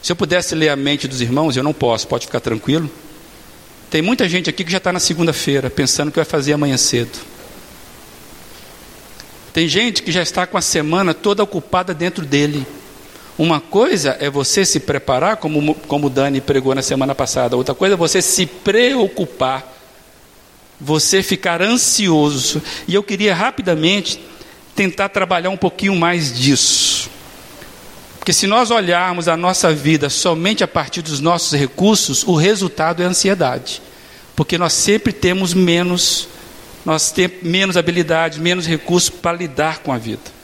Se 0.02 0.10
eu 0.10 0.16
pudesse 0.16 0.56
ler 0.56 0.70
a 0.70 0.76
mente 0.78 1.06
dos 1.06 1.20
irmãos, 1.20 1.58
eu 1.58 1.64
não 1.64 1.74
posso, 1.74 2.08
pode 2.08 2.28
ficar 2.28 2.40
tranquilo. 2.40 2.90
Tem 3.90 4.02
muita 4.02 4.30
gente 4.30 4.50
aqui 4.50 4.64
que 4.64 4.72
já 4.72 4.78
está 4.78 4.94
na 4.94 5.02
segunda-feira, 5.02 5.70
pensando 5.70 6.12
que 6.12 6.18
vai 6.18 6.26
fazer 6.26 6.54
amanhã 6.54 6.78
cedo. 6.78 7.33
Tem 9.54 9.68
gente 9.68 10.02
que 10.02 10.12
já 10.12 10.24
está 10.24 10.48
com 10.48 10.58
a 10.58 10.62
semana 10.62 11.14
toda 11.14 11.44
ocupada 11.44 11.94
dentro 11.94 12.26
dele. 12.26 12.66
Uma 13.38 13.62
coisa 13.62 14.18
é 14.20 14.30
você 14.30 14.66
se 14.66 14.80
preparar, 14.80 15.38
como, 15.38 15.76
como 15.88 16.10
Dani 16.10 16.42
pregou 16.42 16.74
na 16.74 16.82
semana 16.82 17.16
passada, 17.16 17.56
outra 17.56 17.74
coisa 17.74 17.94
é 17.94 17.98
você 17.98 18.22
se 18.22 18.46
preocupar, 18.46 19.72
você 20.82 21.22
ficar 21.22 21.62
ansioso. 21.62 22.62
E 22.88 22.94
eu 22.94 23.04
queria 23.04 23.34
rapidamente 23.34 24.20
tentar 24.76 25.10
trabalhar 25.10 25.50
um 25.50 25.58
pouquinho 25.58 25.96
mais 25.96 26.38
disso. 26.38 27.10
Porque 28.24 28.34
se 28.34 28.48
nós 28.48 28.72
olharmos 28.72 29.28
a 29.28 29.36
nossa 29.36 29.74
vida 29.74 30.10
somente 30.10 30.64
a 30.64 30.68
partir 30.68 31.02
dos 31.02 31.20
nossos 31.20 31.60
recursos, 31.60 32.24
o 32.24 32.36
resultado 32.36 33.04
é 33.04 33.06
ansiedade. 33.06 33.82
Porque 34.36 34.58
nós 34.58 34.74
sempre 34.74 35.12
temos 35.12 35.54
menos, 35.54 36.28
nós 36.86 37.12
temos 37.12 37.44
menos 37.44 37.78
habilidade, 37.78 38.40
menos 38.40 38.66
recursos 38.66 39.10
para 39.10 39.38
lidar 39.38 39.80
com 39.80 39.92
a 39.92 39.98
vida. 39.98 40.44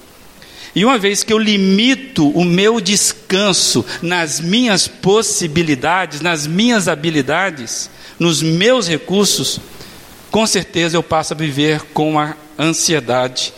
E 0.76 0.86
uma 0.86 0.98
vez 0.98 1.24
que 1.24 1.34
eu 1.34 1.38
limito 1.38 2.30
o 2.30 2.46
meu 2.46 2.80
descanso 2.80 3.86
nas 4.02 4.40
minhas 4.40 4.88
possibilidades, 4.88 6.22
nas 6.22 6.46
minhas 6.46 6.88
habilidades, 6.88 7.90
nos 8.20 8.42
meus 8.42 8.88
recursos, 8.88 9.60
com 10.30 10.46
certeza 10.46 10.96
eu 10.96 11.04
passo 11.04 11.34
a 11.34 11.38
viver 11.38 11.82
com 11.94 12.20
a 12.20 12.36
ansiedade 12.58 13.52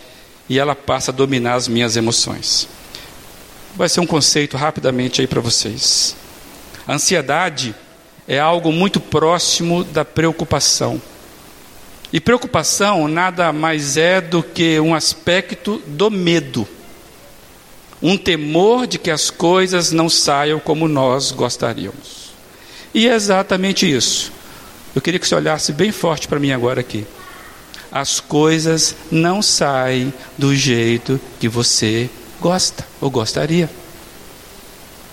e 0.48 0.58
ela 0.58 0.76
passa 0.76 1.12
a 1.12 1.14
dominar 1.14 1.56
as 1.56 1.68
minhas 1.68 1.98
emoções. 1.98 2.68
Vai 3.76 3.90
ser 3.90 4.00
um 4.00 4.08
conceito 4.08 4.58
rapidamente 4.58 5.22
aí 5.22 5.28
para 5.28 5.42
vocês. 5.42 6.16
A 6.88 6.94
ansiedade 6.94 7.76
é 8.28 8.40
algo 8.40 8.72
muito 8.72 9.00
próximo 9.00 9.84
da 9.84 10.06
preocupação. 10.06 11.02
E 12.12 12.20
preocupação 12.20 13.08
nada 13.08 13.54
mais 13.54 13.98
é 13.98 14.20
do 14.20 14.44
que 14.44 14.80
um 14.80 14.94
aspecto 14.94 15.82
do 15.88 16.12
medo 16.12 16.68
um 18.02 18.18
temor 18.18 18.88
de 18.88 18.98
que 18.98 19.12
as 19.12 19.30
coisas 19.30 19.92
não 19.92 20.10
saiam 20.10 20.60
como 20.60 20.88
nós 20.88 21.32
gostaríamos. 21.32 22.32
E 22.94 23.08
é 23.08 23.14
exatamente 23.14 23.90
isso. 23.90 24.32
Eu 24.96 25.02
queria 25.02 25.20
que 25.20 25.28
você 25.28 25.36
olhasse 25.36 25.72
bem 25.72 25.92
forte 25.92 26.28
para 26.28 26.40
mim 26.40 26.52
agora 26.52 26.82
aqui. 26.82 27.06
As 27.92 28.20
coisas 28.20 28.96
não 29.12 29.42
saem 29.42 30.12
do 30.38 30.56
jeito 30.56 31.20
que 31.40 31.48
você 31.48 32.10
gosta 32.40 32.86
ou 33.00 33.12
gostaria. 33.12 33.70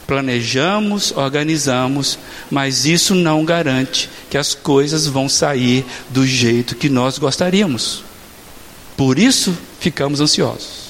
Planejamos, 0.08 1.12
organizamos, 1.14 2.18
mas 2.50 2.86
isso 2.86 3.14
não 3.14 3.44
garante 3.44 4.08
que 4.30 4.38
as 4.38 4.54
coisas 4.54 5.06
vão 5.06 5.28
sair 5.28 5.84
do 6.08 6.26
jeito 6.26 6.74
que 6.74 6.88
nós 6.88 7.18
gostaríamos. 7.18 8.02
Por 8.96 9.18
isso 9.18 9.54
ficamos 9.78 10.18
ansiosos. 10.18 10.88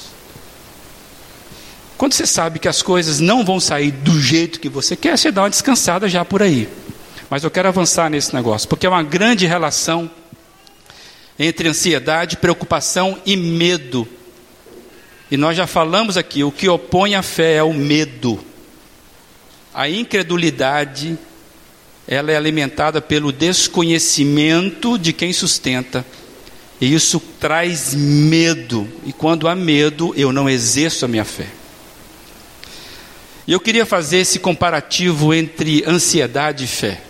Quando 1.97 2.13
você 2.13 2.25
sabe 2.25 2.59
que 2.59 2.69
as 2.69 2.81
coisas 2.81 3.19
não 3.19 3.43
vão 3.43 3.59
sair 3.59 3.91
do 3.91 4.21
jeito 4.21 4.57
que 4.57 4.69
você 4.69 4.95
quer, 4.95 5.17
você 5.17 5.33
dá 5.33 5.41
uma 5.41 5.49
descansada 5.49 6.07
já 6.07 6.23
por 6.23 6.41
aí. 6.41 6.69
Mas 7.29 7.43
eu 7.43 7.51
quero 7.51 7.67
avançar 7.67 8.09
nesse 8.09 8.33
negócio, 8.33 8.69
porque 8.69 8.85
é 8.85 8.89
uma 8.89 9.03
grande 9.03 9.45
relação 9.45 10.09
entre 11.37 11.67
ansiedade, 11.67 12.37
preocupação 12.37 13.19
e 13.25 13.35
medo. 13.35 14.07
E 15.29 15.35
nós 15.35 15.57
já 15.57 15.67
falamos 15.67 16.15
aqui, 16.15 16.41
o 16.41 16.53
que 16.53 16.69
opõe 16.69 17.15
a 17.15 17.21
fé 17.21 17.55
é 17.55 17.63
o 17.63 17.73
medo. 17.73 18.39
A 19.79 19.89
incredulidade, 19.89 21.17
ela 22.05 22.33
é 22.33 22.35
alimentada 22.35 22.99
pelo 22.99 23.31
desconhecimento 23.31 24.99
de 24.99 25.13
quem 25.13 25.31
sustenta. 25.31 26.05
E 26.81 26.93
isso 26.93 27.17
traz 27.39 27.95
medo. 27.95 28.85
E 29.05 29.13
quando 29.13 29.47
há 29.47 29.55
medo, 29.55 30.13
eu 30.17 30.33
não 30.33 30.49
exerço 30.49 31.05
a 31.05 31.07
minha 31.07 31.23
fé. 31.23 31.47
E 33.47 33.53
eu 33.53 33.59
queria 33.61 33.85
fazer 33.85 34.17
esse 34.17 34.37
comparativo 34.37 35.33
entre 35.33 35.81
ansiedade 35.87 36.65
e 36.65 36.67
fé. 36.67 37.01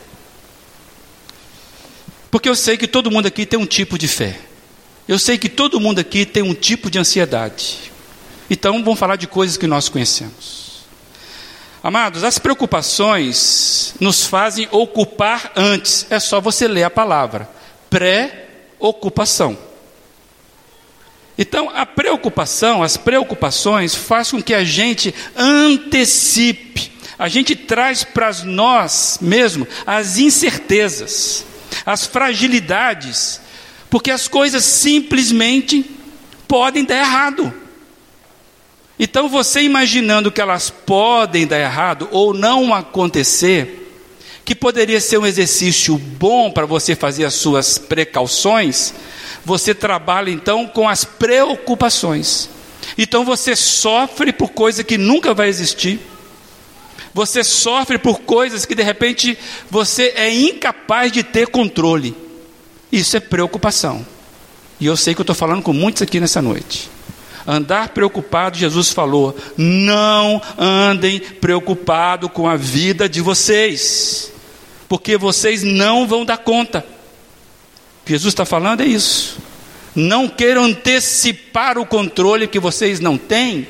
Porque 2.29 2.47
eu 2.47 2.55
sei 2.55 2.77
que 2.77 2.87
todo 2.87 3.09
mundo 3.09 3.25
aqui 3.25 3.47
tem 3.47 3.57
um 3.57 3.65
tipo 3.65 3.97
de 3.97 4.07
fé. 4.07 4.39
Eu 5.07 5.17
sei 5.17 5.39
que 5.39 5.49
todo 5.49 5.79
mundo 5.79 5.97
aqui 5.97 6.23
tem 6.23 6.43
um 6.43 6.53
tipo 6.53 6.91
de 6.91 6.99
ansiedade. 6.99 7.91
Então 8.47 8.83
vamos 8.83 8.99
falar 8.99 9.15
de 9.15 9.25
coisas 9.25 9.57
que 9.57 9.65
nós 9.65 9.89
conhecemos. 9.89 10.68
Amados, 11.81 12.25
as 12.25 12.37
preocupações 12.37 13.95
nos 13.99 14.25
fazem 14.25 14.67
ocupar 14.71 15.53
antes. 15.55 16.05
É 16.09 16.19
só 16.19 16.41
você 16.41 16.67
ler 16.67 16.83
a 16.83 16.89
palavra. 16.89 17.49
Pré-ocupação. 17.89 19.57
Então, 21.37 21.71
a 21.73 21.85
preocupação, 21.85 22.83
as 22.83 22.97
preocupações, 22.97 23.95
faz 23.95 24.29
com 24.29 24.43
que 24.43 24.53
a 24.53 24.65
gente 24.65 25.15
antecipe, 25.37 26.91
a 27.17 27.29
gente 27.29 27.55
traz 27.55 28.03
para 28.03 28.29
nós 28.43 29.19
mesmo 29.21 29.65
as 29.87 30.17
incertezas, 30.17 31.45
as 31.85 32.05
fragilidades, 32.05 33.39
porque 33.89 34.11
as 34.11 34.27
coisas 34.27 34.65
simplesmente 34.65 35.89
podem 36.45 36.83
dar 36.83 36.97
errado. 36.97 37.68
Então, 38.99 39.29
você 39.29 39.61
imaginando 39.61 40.31
que 40.31 40.41
elas 40.41 40.69
podem 40.69 41.47
dar 41.47 41.57
errado 41.57 42.09
ou 42.11 42.33
não 42.33 42.73
acontecer, 42.73 43.79
que 44.43 44.53
poderia 44.53 44.99
ser 44.99 45.17
um 45.17 45.25
exercício 45.25 45.97
bom 45.97 46.51
para 46.51 46.65
você 46.65 46.95
fazer 46.95 47.23
as 47.23 47.35
suas 47.35 47.77
precauções, 47.77 48.93
você 49.45 49.73
trabalha 49.73 50.29
então 50.31 50.67
com 50.67 50.89
as 50.89 51.05
preocupações. 51.05 52.49
Então 52.97 53.23
você 53.23 53.55
sofre 53.55 54.33
por 54.33 54.49
coisa 54.49 54.83
que 54.83 54.97
nunca 54.97 55.33
vai 55.33 55.47
existir. 55.47 55.99
Você 57.13 57.43
sofre 57.43 57.97
por 57.97 58.19
coisas 58.19 58.65
que 58.65 58.75
de 58.75 58.83
repente 58.83 59.37
você 59.69 60.13
é 60.15 60.33
incapaz 60.33 61.11
de 61.11 61.23
ter 61.23 61.47
controle. 61.47 62.15
Isso 62.91 63.15
é 63.15 63.19
preocupação. 63.19 64.05
E 64.79 64.85
eu 64.85 64.97
sei 64.97 65.13
que 65.13 65.21
eu 65.21 65.23
estou 65.23 65.35
falando 65.35 65.61
com 65.61 65.73
muitos 65.73 66.01
aqui 66.01 66.19
nessa 66.19 66.41
noite. 66.41 66.89
Andar 67.51 67.89
preocupado, 67.89 68.59
Jesus 68.59 68.91
falou: 68.91 69.35
não 69.57 70.39
andem 70.55 71.19
preocupado 71.19 72.29
com 72.29 72.47
a 72.47 72.55
vida 72.55 73.09
de 73.09 73.21
vocês, 73.21 74.31
porque 74.87 75.17
vocês 75.17 75.63
não 75.63 76.05
vão 76.05 76.23
dar 76.23 76.37
conta. 76.37 76.85
Jesus 78.05 78.33
está 78.33 78.45
falando 78.45 78.81
é 78.81 78.85
isso. 78.85 79.39
Não 79.95 80.27
queiram 80.27 80.65
antecipar 80.65 81.79
o 81.79 81.87
controle 81.87 82.47
que 82.47 82.59
vocês 82.59 82.99
não 82.99 83.17
têm. 83.17 83.67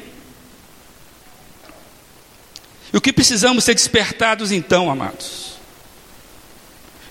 E 2.92 2.98
o 2.98 3.00
que 3.00 3.14
precisamos 3.14 3.64
ser 3.64 3.76
despertados 3.76 4.52
então, 4.52 4.92
amados? 4.92 5.49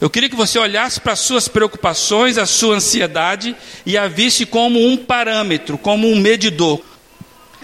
Eu 0.00 0.08
queria 0.08 0.28
que 0.28 0.36
você 0.36 0.58
olhasse 0.58 1.00
para 1.00 1.14
as 1.14 1.18
suas 1.18 1.48
preocupações, 1.48 2.38
a 2.38 2.46
sua 2.46 2.76
ansiedade 2.76 3.56
e 3.84 3.98
a 3.98 4.06
visse 4.06 4.46
como 4.46 4.84
um 4.86 4.96
parâmetro, 4.96 5.76
como 5.76 6.08
um 6.08 6.20
medidor. 6.20 6.80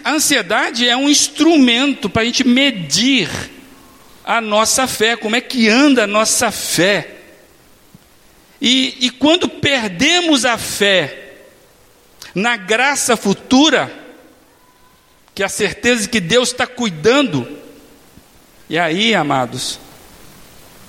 A 0.02 0.12
ansiedade 0.12 0.88
é 0.88 0.96
um 0.96 1.08
instrumento 1.08 2.10
para 2.10 2.22
a 2.22 2.24
gente 2.24 2.42
medir 2.42 3.30
a 4.24 4.40
nossa 4.40 4.86
fé, 4.86 5.16
como 5.16 5.36
é 5.36 5.40
que 5.40 5.68
anda 5.68 6.04
a 6.04 6.08
nossa 6.08 6.50
fé. 6.50 7.18
E, 8.60 9.06
e 9.06 9.10
quando 9.10 9.48
perdemos 9.48 10.44
a 10.44 10.58
fé 10.58 11.36
na 12.34 12.56
graça 12.56 13.16
futura, 13.16 13.92
que 15.34 15.42
é 15.42 15.46
a 15.46 15.48
certeza 15.48 16.02
de 16.02 16.08
que 16.08 16.20
Deus 16.20 16.50
está 16.50 16.66
cuidando, 16.66 17.46
e 18.68 18.76
aí, 18.76 19.14
amados, 19.14 19.78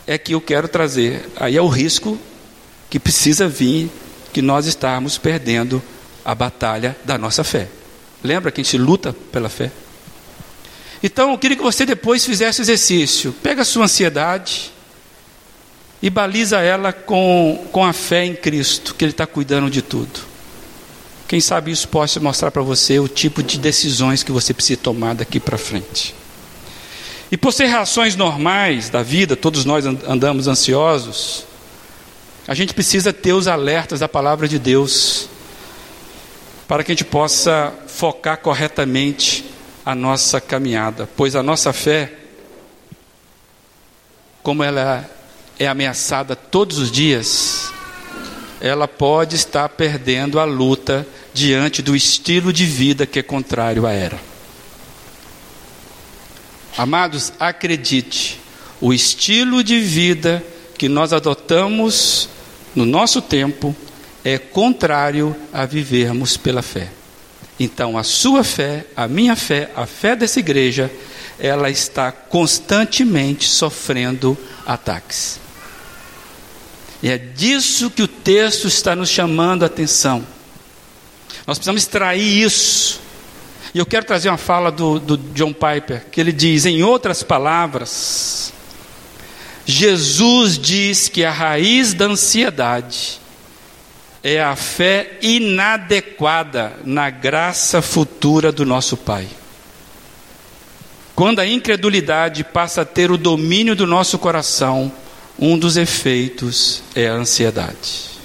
é 0.07 0.17
que 0.17 0.33
eu 0.33 0.41
quero 0.41 0.67
trazer. 0.67 1.29
Aí 1.35 1.57
é 1.57 1.61
o 1.61 1.67
risco 1.67 2.17
que 2.89 2.99
precisa 2.99 3.47
vir, 3.47 3.89
que 4.31 4.41
nós 4.41 4.65
estamos 4.65 5.17
perdendo 5.17 5.81
a 6.23 6.33
batalha 6.35 6.95
da 7.03 7.17
nossa 7.17 7.43
fé. 7.43 7.67
Lembra 8.23 8.51
que 8.51 8.61
a 8.61 8.63
gente 8.63 8.77
luta 8.77 9.13
pela 9.31 9.49
fé? 9.49 9.71
Então 11.03 11.31
eu 11.31 11.37
queria 11.37 11.57
que 11.57 11.63
você 11.63 11.85
depois 11.85 12.25
fizesse 12.25 12.61
exercício. 12.61 13.33
Pega 13.43 13.61
a 13.61 13.65
sua 13.65 13.85
ansiedade 13.85 14.71
e 16.01 16.09
baliza 16.09 16.59
ela 16.59 16.91
com, 16.91 17.67
com 17.71 17.85
a 17.85 17.93
fé 17.93 18.25
em 18.25 18.35
Cristo, 18.35 18.95
que 18.95 19.05
Ele 19.05 19.11
está 19.11 19.27
cuidando 19.27 19.69
de 19.69 19.81
tudo. 19.81 20.19
Quem 21.27 21.39
sabe 21.39 21.71
isso 21.71 21.87
possa 21.87 22.19
mostrar 22.19 22.51
para 22.51 22.61
você 22.61 22.99
o 22.99 23.07
tipo 23.07 23.41
de 23.41 23.57
decisões 23.57 24.23
que 24.23 24.31
você 24.31 24.53
precisa 24.53 24.79
tomar 24.79 25.15
daqui 25.15 25.39
para 25.39 25.57
frente. 25.57 26.13
E 27.35 27.37
por 27.37 27.51
ser 27.51 27.65
reações 27.65 28.15
normais 28.15 28.89
da 28.89 29.03
vida, 29.03 29.35
todos 29.35 29.65
nós 29.65 29.85
andamos 29.85 30.47
ansiosos, 30.47 31.45
a 32.47 32.53
gente 32.53 32.73
precisa 32.73 33.11
ter 33.11 33.33
os 33.33 33.45
alertas 33.45 33.99
da 33.99 34.07
palavra 34.07 34.47
de 34.47 34.57
Deus, 34.57 35.27
para 36.65 36.81
que 36.81 36.93
a 36.93 36.95
gente 36.95 37.03
possa 37.03 37.73
focar 37.87 38.37
corretamente 38.37 39.43
a 39.85 39.93
nossa 39.93 40.39
caminhada, 40.39 41.09
pois 41.17 41.35
a 41.35 41.43
nossa 41.43 41.73
fé, 41.73 42.13
como 44.41 44.63
ela 44.63 45.05
é 45.59 45.67
ameaçada 45.67 46.37
todos 46.37 46.77
os 46.77 46.89
dias, 46.89 47.69
ela 48.61 48.87
pode 48.87 49.35
estar 49.35 49.67
perdendo 49.67 50.39
a 50.39 50.45
luta 50.45 51.05
diante 51.33 51.81
do 51.81 51.97
estilo 51.97 52.53
de 52.53 52.65
vida 52.65 53.05
que 53.05 53.19
é 53.19 53.21
contrário 53.21 53.85
à 53.85 53.91
era. 53.91 54.34
Amados, 56.77 57.31
acredite, 57.39 58.37
o 58.81 58.93
estilo 58.93 59.63
de 59.63 59.79
vida 59.79 60.43
que 60.77 60.89
nós 60.89 61.13
adotamos 61.13 62.27
no 62.75 62.85
nosso 62.85 63.21
tempo 63.21 63.73
é 64.25 64.37
contrário 64.37 65.33
a 65.53 65.65
vivermos 65.65 66.35
pela 66.35 66.61
fé. 66.61 66.89
Então, 67.57 67.97
a 67.97 68.03
sua 68.03 68.43
fé, 68.43 68.85
a 68.93 69.07
minha 69.07 69.37
fé, 69.37 69.71
a 69.73 69.85
fé 69.85 70.17
dessa 70.17 70.41
igreja, 70.41 70.91
ela 71.39 71.69
está 71.69 72.11
constantemente 72.11 73.47
sofrendo 73.47 74.37
ataques. 74.65 75.39
E 77.01 77.09
é 77.09 77.17
disso 77.17 77.89
que 77.89 78.01
o 78.01 78.07
texto 78.07 78.67
está 78.67 78.97
nos 78.97 79.09
chamando 79.09 79.63
a 79.63 79.67
atenção. 79.67 80.27
Nós 81.47 81.57
precisamos 81.57 81.83
extrair 81.83 82.43
isso 82.43 83.04
e 83.75 83.77
eu 83.77 83.85
quero 83.85 84.05
trazer 84.05 84.29
uma 84.29 84.37
fala 84.37 84.71
do, 84.71 85.01
do 85.01 85.17
John 85.17 85.51
Piper, 85.51 86.05
que 86.09 86.21
ele 86.21 86.31
diz, 86.31 86.65
em 86.65 86.81
outras 86.81 87.21
palavras, 87.21 88.53
Jesus 89.65 90.57
diz 90.57 91.09
que 91.09 91.25
a 91.25 91.31
raiz 91.31 91.93
da 91.93 92.05
ansiedade 92.05 93.19
é 94.23 94.41
a 94.41 94.55
fé 94.55 95.17
inadequada 95.21 96.71
na 96.85 97.09
graça 97.09 97.81
futura 97.81 98.49
do 98.49 98.65
nosso 98.65 98.95
Pai. 98.95 99.27
Quando 101.13 101.39
a 101.39 101.45
incredulidade 101.45 102.45
passa 102.45 102.83
a 102.83 102.85
ter 102.85 103.11
o 103.11 103.17
domínio 103.17 103.75
do 103.75 103.85
nosso 103.85 104.17
coração, 104.17 104.89
um 105.37 105.59
dos 105.59 105.75
efeitos 105.75 106.81
é 106.95 107.09
a 107.09 107.13
ansiedade. 107.15 108.15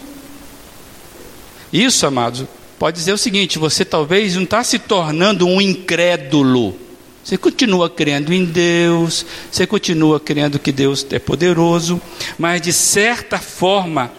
Isso, 1.73 2.07
amados, 2.07 2.47
pode 2.81 2.97
dizer 2.97 3.13
o 3.13 3.19
seguinte: 3.19 3.59
você 3.59 3.85
talvez 3.85 4.35
não 4.35 4.45
está 4.45 4.65
se 4.65 4.79
tornando 4.79 5.47
um 5.47 5.61
incrédulo. 5.61 6.77
Você 7.23 7.37
continua 7.37 7.91
crendo 7.91 8.33
em 8.33 8.47
Deus, 8.47 9.27
você 9.53 9.67
continua 9.67 10.19
crendo 10.19 10.59
que 10.59 10.73
Deus 10.73 11.07
é 11.11 11.19
poderoso, 11.19 12.01
mas 12.39 12.63
de 12.63 12.73
certa 12.73 13.39
forma 13.39 14.11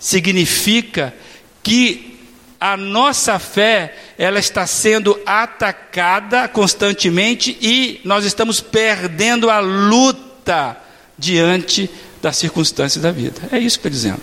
significa 0.00 1.14
que 1.62 2.16
a 2.58 2.74
nossa 2.78 3.38
fé 3.38 3.94
ela 4.16 4.38
está 4.38 4.66
sendo 4.66 5.20
atacada 5.26 6.48
constantemente 6.48 7.56
e 7.60 8.00
nós 8.02 8.24
estamos 8.24 8.58
perdendo 8.58 9.50
a 9.50 9.60
luta 9.60 10.78
diante 11.18 11.90
das 12.22 12.38
circunstâncias 12.38 13.02
da 13.02 13.12
vida. 13.12 13.42
É 13.52 13.58
isso 13.58 13.78
que 13.78 13.86
estou 13.86 13.90
dizendo. 13.90 14.22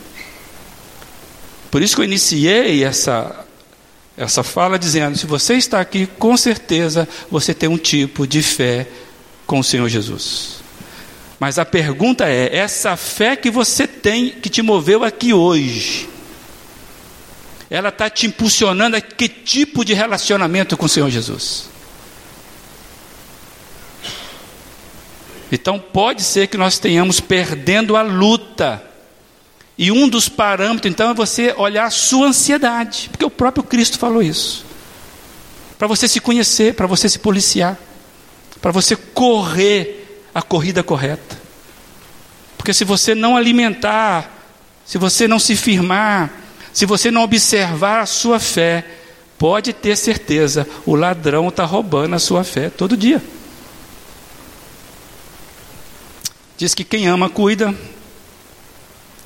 Por 1.69 1.83
isso 1.83 1.95
que 1.95 2.01
eu 2.01 2.05
iniciei 2.05 2.83
essa, 2.83 3.45
essa 4.17 4.43
fala 4.43 4.77
dizendo: 4.77 5.17
se 5.17 5.25
você 5.25 5.55
está 5.55 5.79
aqui, 5.79 6.05
com 6.05 6.37
certeza 6.37 7.07
você 7.29 7.53
tem 7.53 7.69
um 7.69 7.77
tipo 7.77 8.27
de 8.27 8.41
fé 8.41 8.87
com 9.45 9.59
o 9.59 9.63
Senhor 9.63 9.87
Jesus. 9.89 10.61
Mas 11.39 11.57
a 11.57 11.65
pergunta 11.65 12.27
é: 12.27 12.55
essa 12.55 12.95
fé 12.95 13.35
que 13.35 13.49
você 13.49 13.87
tem, 13.87 14.29
que 14.29 14.49
te 14.49 14.61
moveu 14.61 15.03
aqui 15.03 15.33
hoje, 15.33 16.07
ela 17.69 17.89
está 17.89 18.09
te 18.09 18.27
impulsionando 18.27 18.95
a 18.95 19.01
que 19.01 19.27
tipo 19.27 19.83
de 19.83 19.93
relacionamento 19.93 20.77
com 20.77 20.85
o 20.85 20.89
Senhor 20.89 21.09
Jesus? 21.09 21.69
Então 25.51 25.79
pode 25.79 26.23
ser 26.23 26.47
que 26.47 26.57
nós 26.57 26.79
tenhamos 26.79 27.19
perdendo 27.19 27.95
a 27.95 28.01
luta. 28.01 28.92
E 29.77 29.91
um 29.91 30.07
dos 30.07 30.29
parâmetros, 30.29 30.91
então, 30.91 31.11
é 31.11 31.13
você 31.13 31.53
olhar 31.57 31.85
a 31.85 31.89
sua 31.89 32.27
ansiedade, 32.27 33.09
porque 33.11 33.25
o 33.25 33.29
próprio 33.29 33.63
Cristo 33.63 33.97
falou 33.97 34.21
isso. 34.21 34.65
Para 35.77 35.87
você 35.87 36.07
se 36.07 36.19
conhecer, 36.19 36.75
para 36.75 36.85
você 36.85 37.09
se 37.09 37.19
policiar, 37.19 37.77
para 38.61 38.71
você 38.71 38.95
correr 38.95 40.21
a 40.33 40.41
corrida 40.41 40.83
correta. 40.83 41.41
Porque 42.57 42.73
se 42.73 42.85
você 42.85 43.13
não 43.13 43.35
alimentar, 43.35 44.31
se 44.85 44.97
você 44.97 45.27
não 45.27 45.39
se 45.39 45.55
firmar, 45.55 46.31
se 46.71 46.85
você 46.85 47.11
não 47.11 47.23
observar 47.23 48.01
a 48.01 48.05
sua 48.05 48.39
fé, 48.39 48.85
pode 49.37 49.73
ter 49.73 49.97
certeza, 49.97 50.67
o 50.85 50.95
ladrão 50.95 51.49
está 51.49 51.65
roubando 51.65 52.15
a 52.15 52.19
sua 52.19 52.43
fé 52.43 52.69
todo 52.69 52.95
dia. 52.95 53.21
Diz 56.57 56.73
que 56.73 56.83
quem 56.83 57.07
ama 57.07 57.29
cuida, 57.29 57.75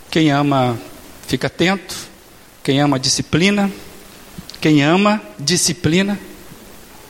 quem 0.09 0.31
ama 0.31 0.77
fica 1.27 1.47
atento, 1.47 1.95
quem 2.63 2.79
ama 2.79 2.99
disciplina, 2.99 3.71
quem 4.61 4.83
ama 4.83 5.21
disciplina. 5.39 6.17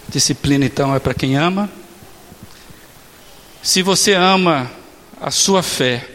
Disciplina 0.10 0.66
então 0.66 0.96
é 0.96 1.00
para 1.00 1.14
quem 1.14 1.36
ama. 1.36 1.70
Se 3.62 3.82
você 3.82 4.14
ama 4.14 4.72
a 5.20 5.30
sua 5.32 5.62
fé, 5.62 6.08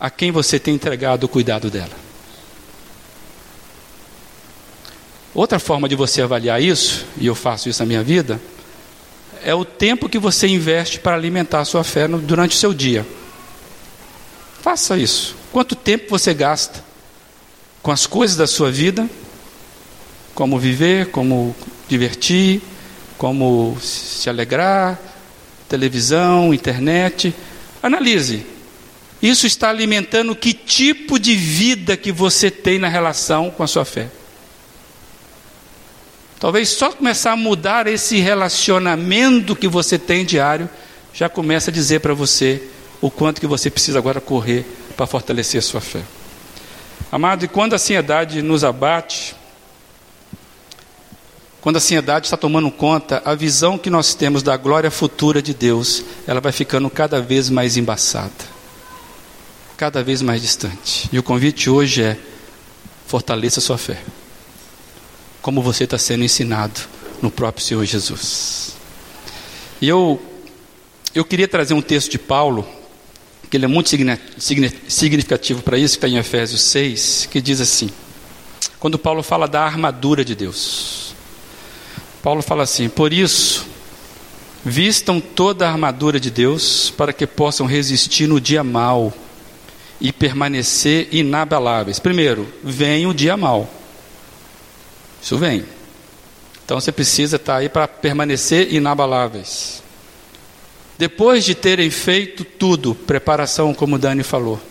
a 0.00 0.10
quem 0.10 0.32
você 0.32 0.58
tem 0.58 0.74
entregado 0.74 1.24
o 1.24 1.28
cuidado 1.28 1.70
dela? 1.70 2.02
Outra 5.34 5.58
forma 5.58 5.88
de 5.88 5.94
você 5.94 6.22
avaliar 6.22 6.60
isso, 6.60 7.06
e 7.16 7.26
eu 7.26 7.34
faço 7.34 7.68
isso 7.68 7.82
na 7.82 7.86
minha 7.86 8.02
vida, 8.02 8.40
é 9.44 9.54
o 9.54 9.64
tempo 9.64 10.08
que 10.08 10.18
você 10.18 10.46
investe 10.46 10.98
para 10.98 11.16
alimentar 11.16 11.60
a 11.60 11.64
sua 11.64 11.82
fé 11.82 12.06
durante 12.06 12.56
o 12.56 12.58
seu 12.58 12.74
dia. 12.74 13.06
Faça 14.72 14.96
isso. 14.96 15.36
Quanto 15.52 15.76
tempo 15.76 16.06
você 16.08 16.32
gasta 16.32 16.82
com 17.82 17.90
as 17.90 18.06
coisas 18.06 18.38
da 18.38 18.46
sua 18.46 18.70
vida? 18.70 19.06
Como 20.34 20.58
viver, 20.58 21.10
como 21.10 21.54
divertir, 21.86 22.62
como 23.18 23.76
se 23.82 24.30
alegrar, 24.30 24.98
televisão, 25.68 26.54
internet. 26.54 27.34
Analise. 27.82 28.46
Isso 29.20 29.46
está 29.46 29.68
alimentando 29.68 30.34
que 30.34 30.54
tipo 30.54 31.18
de 31.18 31.36
vida 31.36 31.94
que 31.94 32.10
você 32.10 32.50
tem 32.50 32.78
na 32.78 32.88
relação 32.88 33.50
com 33.50 33.62
a 33.62 33.66
sua 33.66 33.84
fé. 33.84 34.08
Talvez 36.40 36.70
só 36.70 36.90
começar 36.90 37.32
a 37.32 37.36
mudar 37.36 37.86
esse 37.86 38.16
relacionamento 38.20 39.54
que 39.54 39.68
você 39.68 39.98
tem 39.98 40.24
diário, 40.24 40.66
já 41.12 41.28
começa 41.28 41.70
a 41.70 41.74
dizer 41.74 42.00
para 42.00 42.14
você 42.14 42.70
o 43.02 43.10
quanto 43.10 43.38
que 43.38 43.46
você 43.46 43.70
precisa 43.70 43.98
agora 43.98 44.18
correr 44.18 44.64
para 44.96 45.06
fortalecer 45.06 45.58
a 45.58 45.62
sua 45.62 45.82
fé. 45.82 46.02
Amado, 47.10 47.44
e 47.44 47.48
quando 47.48 47.74
a 47.74 47.76
ansiedade 47.76 48.40
nos 48.40 48.64
abate, 48.64 49.36
quando 51.60 51.76
a 51.76 51.78
ansiedade 51.78 52.26
está 52.26 52.36
tomando 52.38 52.70
conta, 52.70 53.20
a 53.24 53.34
visão 53.34 53.76
que 53.76 53.90
nós 53.90 54.14
temos 54.14 54.42
da 54.42 54.56
glória 54.56 54.90
futura 54.90 55.42
de 55.42 55.52
Deus, 55.52 56.02
ela 56.26 56.40
vai 56.40 56.52
ficando 56.52 56.88
cada 56.88 57.20
vez 57.20 57.50
mais 57.50 57.76
embaçada, 57.76 58.32
cada 59.76 60.02
vez 60.02 60.22
mais 60.22 60.40
distante. 60.40 61.10
E 61.12 61.18
o 61.18 61.22
convite 61.22 61.68
hoje 61.68 62.02
é: 62.02 62.16
fortaleça 63.06 63.60
a 63.60 63.62
sua 63.62 63.76
fé 63.76 63.98
como 65.42 65.60
você 65.60 65.84
está 65.84 65.98
sendo 65.98 66.22
ensinado 66.22 66.80
no 67.20 67.30
próprio 67.30 67.64
Senhor 67.64 67.84
Jesus. 67.84 68.76
E 69.80 69.88
eu, 69.88 70.22
eu 71.12 71.24
queria 71.24 71.48
trazer 71.48 71.74
um 71.74 71.82
texto 71.82 72.12
de 72.12 72.18
Paulo, 72.18 72.64
que 73.52 73.58
ele 73.58 73.66
é 73.66 73.68
muito 73.68 73.90
significativo 74.88 75.60
para 75.60 75.76
isso, 75.76 75.98
que 75.98 76.06
está 76.06 76.08
em 76.08 76.18
Efésios 76.18 76.62
6, 76.62 77.28
que 77.30 77.38
diz 77.38 77.60
assim: 77.60 77.90
quando 78.80 78.98
Paulo 78.98 79.22
fala 79.22 79.46
da 79.46 79.62
armadura 79.62 80.24
de 80.24 80.34
Deus, 80.34 81.14
Paulo 82.22 82.40
fala 82.40 82.62
assim: 82.62 82.88
por 82.88 83.12
isso, 83.12 83.66
vistam 84.64 85.20
toda 85.20 85.68
a 85.68 85.70
armadura 85.70 86.18
de 86.18 86.30
Deus, 86.30 86.94
para 86.96 87.12
que 87.12 87.26
possam 87.26 87.66
resistir 87.66 88.26
no 88.26 88.40
dia 88.40 88.64
mal 88.64 89.12
e 90.00 90.10
permanecer 90.10 91.08
inabaláveis. 91.12 91.98
Primeiro, 91.98 92.50
vem 92.64 93.06
o 93.06 93.12
dia 93.12 93.36
mal. 93.36 93.70
Isso 95.22 95.36
vem. 95.36 95.62
Então 96.64 96.80
você 96.80 96.90
precisa 96.90 97.36
estar 97.36 97.56
aí 97.56 97.68
para 97.68 97.86
permanecer 97.86 98.72
inabaláveis. 98.72 99.81
Depois 101.02 101.44
de 101.44 101.52
terem 101.52 101.90
feito 101.90 102.44
tudo, 102.44 102.94
preparação, 102.94 103.74
como 103.74 103.98
Dani 103.98 104.22
falou. 104.22 104.62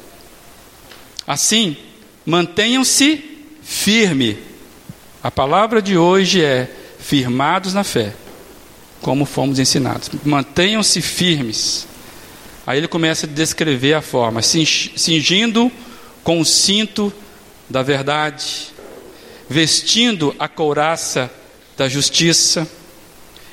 Assim, 1.27 1.75
mantenham-se 2.25 3.21
firme. 3.61 4.37
A 5.21 5.29
palavra 5.29 5.81
de 5.81 5.97
hoje 5.97 6.41
é 6.41 6.73
firmados 6.97 7.73
na 7.73 7.83
fé, 7.83 8.13
como 9.01 9.25
fomos 9.25 9.59
ensinados. 9.59 10.09
Mantenham-se 10.23 11.01
firmes. 11.01 11.85
Aí 12.65 12.77
ele 12.77 12.87
começa 12.87 13.25
a 13.25 13.29
descrever 13.29 13.95
a 13.95 14.01
forma, 14.01 14.41
cingindo 14.41 15.69
com 16.23 16.39
o 16.39 16.45
cinto 16.45 17.11
da 17.69 17.83
verdade, 17.83 18.67
vestindo 19.49 20.33
a 20.39 20.47
couraça 20.47 21.29
da 21.75 21.89
justiça 21.89 22.65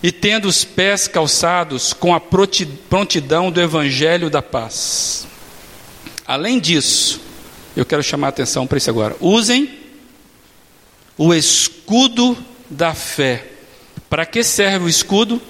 e 0.02 0.12
tendo 0.12 0.46
os 0.46 0.64
pés 0.64 1.08
calçados 1.08 1.92
com 1.92 2.14
a 2.14 2.20
prontidão 2.20 3.50
do 3.50 3.60
evangelho 3.60 4.30
da 4.30 4.40
paz. 4.40 5.26
Além 6.26 6.60
disso, 6.60 7.20
eu 7.76 7.84
quero 7.84 8.02
chamar 8.02 8.28
a 8.28 8.30
atenção 8.30 8.66
para 8.66 8.78
isso 8.78 8.90
agora. 8.90 9.16
Usem 9.20 9.78
o 11.16 11.34
escudo 11.34 12.36
da 12.70 12.94
fé. 12.94 13.52
Para 14.08 14.24
que 14.24 14.42
serve 14.42 14.86
o 14.86 14.88
escudo? 14.88 15.40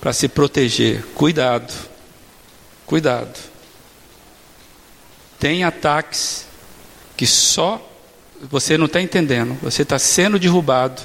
Para 0.00 0.12
se 0.12 0.28
proteger. 0.28 1.04
Cuidado. 1.14 1.72
Cuidado. 2.86 3.38
Tem 5.38 5.64
ataques 5.64 6.46
que 7.16 7.26
só 7.26 7.88
você 8.42 8.76
não 8.76 8.86
está 8.86 9.00
entendendo, 9.00 9.56
você 9.62 9.82
está 9.82 9.98
sendo 9.98 10.38
derrubado, 10.38 11.02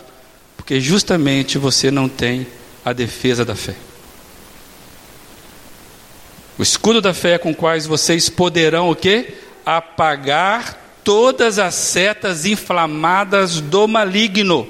porque 0.67 0.81
justamente 0.81 1.57
você 1.57 1.89
não 1.89 2.09
tem 2.09 2.45
a 2.83 2.91
defesa 2.91 3.45
da 3.45 3.55
fé. 3.55 3.73
O 6.59 6.61
escudo 6.61 6.99
da 6.99 7.13
fé 7.13 7.37
com 7.37 7.55
quais 7.55 7.85
vocês 7.87 8.27
poderão 8.27 8.89
o 8.89 8.95
quê? 8.95 9.33
Apagar 9.65 10.77
todas 11.05 11.57
as 11.57 11.73
setas 11.73 12.45
inflamadas 12.45 13.61
do 13.61 13.87
maligno. 13.87 14.67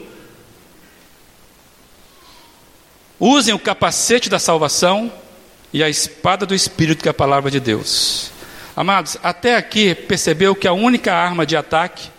Usem 3.19 3.55
o 3.55 3.59
capacete 3.59 4.29
da 4.29 4.37
salvação 4.37 5.11
e 5.73 5.81
a 5.81 5.89
espada 5.89 6.45
do 6.45 6.53
Espírito, 6.53 7.01
que 7.01 7.09
é 7.09 7.11
a 7.11 7.13
palavra 7.15 7.49
de 7.49 7.59
Deus. 7.59 8.29
Amados, 8.75 9.17
até 9.23 9.55
aqui 9.55 9.95
percebeu 9.95 10.53
que 10.53 10.67
a 10.67 10.73
única 10.73 11.11
arma 11.11 11.43
de 11.43 11.57
ataque 11.57 12.11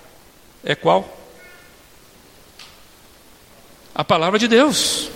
é 0.65 0.75
qual? 0.75 1.18
A 3.99 4.05
palavra 4.05 4.39
de 4.39 4.47
Deus. 4.47 5.11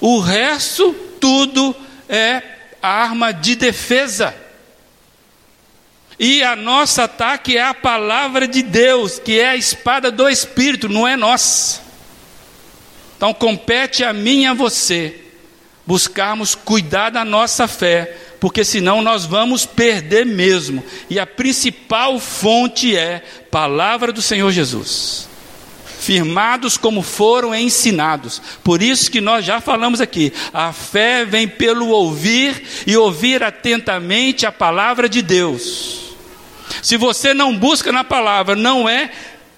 O 0.00 0.18
resto, 0.18 0.94
tudo 1.20 1.76
é 2.08 2.42
arma 2.80 3.32
de 3.32 3.54
defesa. 3.54 4.34
E 6.18 6.42
a 6.42 6.56
nosso 6.56 7.02
ataque 7.02 7.58
é 7.58 7.62
a 7.62 7.74
palavra 7.74 8.48
de 8.48 8.62
Deus, 8.62 9.18
que 9.18 9.38
é 9.38 9.50
a 9.50 9.56
espada 9.56 10.10
do 10.10 10.26
Espírito, 10.26 10.88
não 10.88 11.06
é 11.06 11.18
nossa. 11.18 11.82
Então 13.14 13.34
compete 13.34 14.02
a 14.02 14.14
mim 14.14 14.44
e 14.44 14.46
a 14.46 14.54
você 14.54 15.20
buscarmos 15.86 16.54
cuidar 16.54 17.10
da 17.10 17.26
nossa 17.26 17.68
fé, 17.68 18.16
porque 18.40 18.64
senão 18.64 19.02
nós 19.02 19.26
vamos 19.26 19.66
perder 19.66 20.24
mesmo. 20.24 20.82
E 21.10 21.18
a 21.18 21.26
principal 21.26 22.18
fonte 22.18 22.96
é 22.96 23.22
palavra 23.50 24.12
do 24.12 24.22
Senhor 24.22 24.50
Jesus. 24.50 25.28
Firmados 26.08 26.78
como 26.78 27.02
foram 27.02 27.54
ensinados. 27.54 28.40
Por 28.64 28.82
isso 28.82 29.10
que 29.10 29.20
nós 29.20 29.44
já 29.44 29.60
falamos 29.60 30.00
aqui, 30.00 30.32
a 30.54 30.72
fé 30.72 31.26
vem 31.26 31.46
pelo 31.46 31.88
ouvir 31.88 32.62
e 32.86 32.96
ouvir 32.96 33.42
atentamente 33.42 34.46
a 34.46 34.50
palavra 34.50 35.06
de 35.06 35.20
Deus. 35.20 36.16
Se 36.82 36.96
você 36.96 37.34
não 37.34 37.54
busca 37.54 37.92
na 37.92 38.04
palavra, 38.04 38.56
não 38.56 38.88
é 38.88 39.10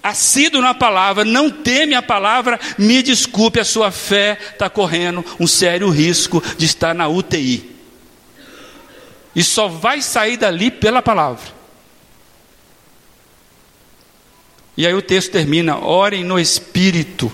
assíduo 0.02 0.60
na 0.60 0.74
palavra, 0.74 1.24
não 1.24 1.48
teme 1.48 1.94
a 1.94 2.02
palavra, 2.02 2.58
me 2.76 3.00
desculpe, 3.00 3.60
a 3.60 3.64
sua 3.64 3.92
fé 3.92 4.36
está 4.52 4.68
correndo 4.68 5.24
um 5.38 5.46
sério 5.46 5.88
risco 5.88 6.42
de 6.58 6.66
estar 6.66 6.96
na 6.96 7.06
UTI. 7.06 7.76
E 9.36 9.44
só 9.44 9.68
vai 9.68 10.02
sair 10.02 10.36
dali 10.36 10.68
pela 10.68 11.00
palavra. 11.00 11.59
E 14.80 14.86
aí 14.86 14.94
o 14.94 15.02
texto 15.02 15.30
termina: 15.30 15.76
orem 15.76 16.24
no 16.24 16.40
Espírito, 16.40 17.30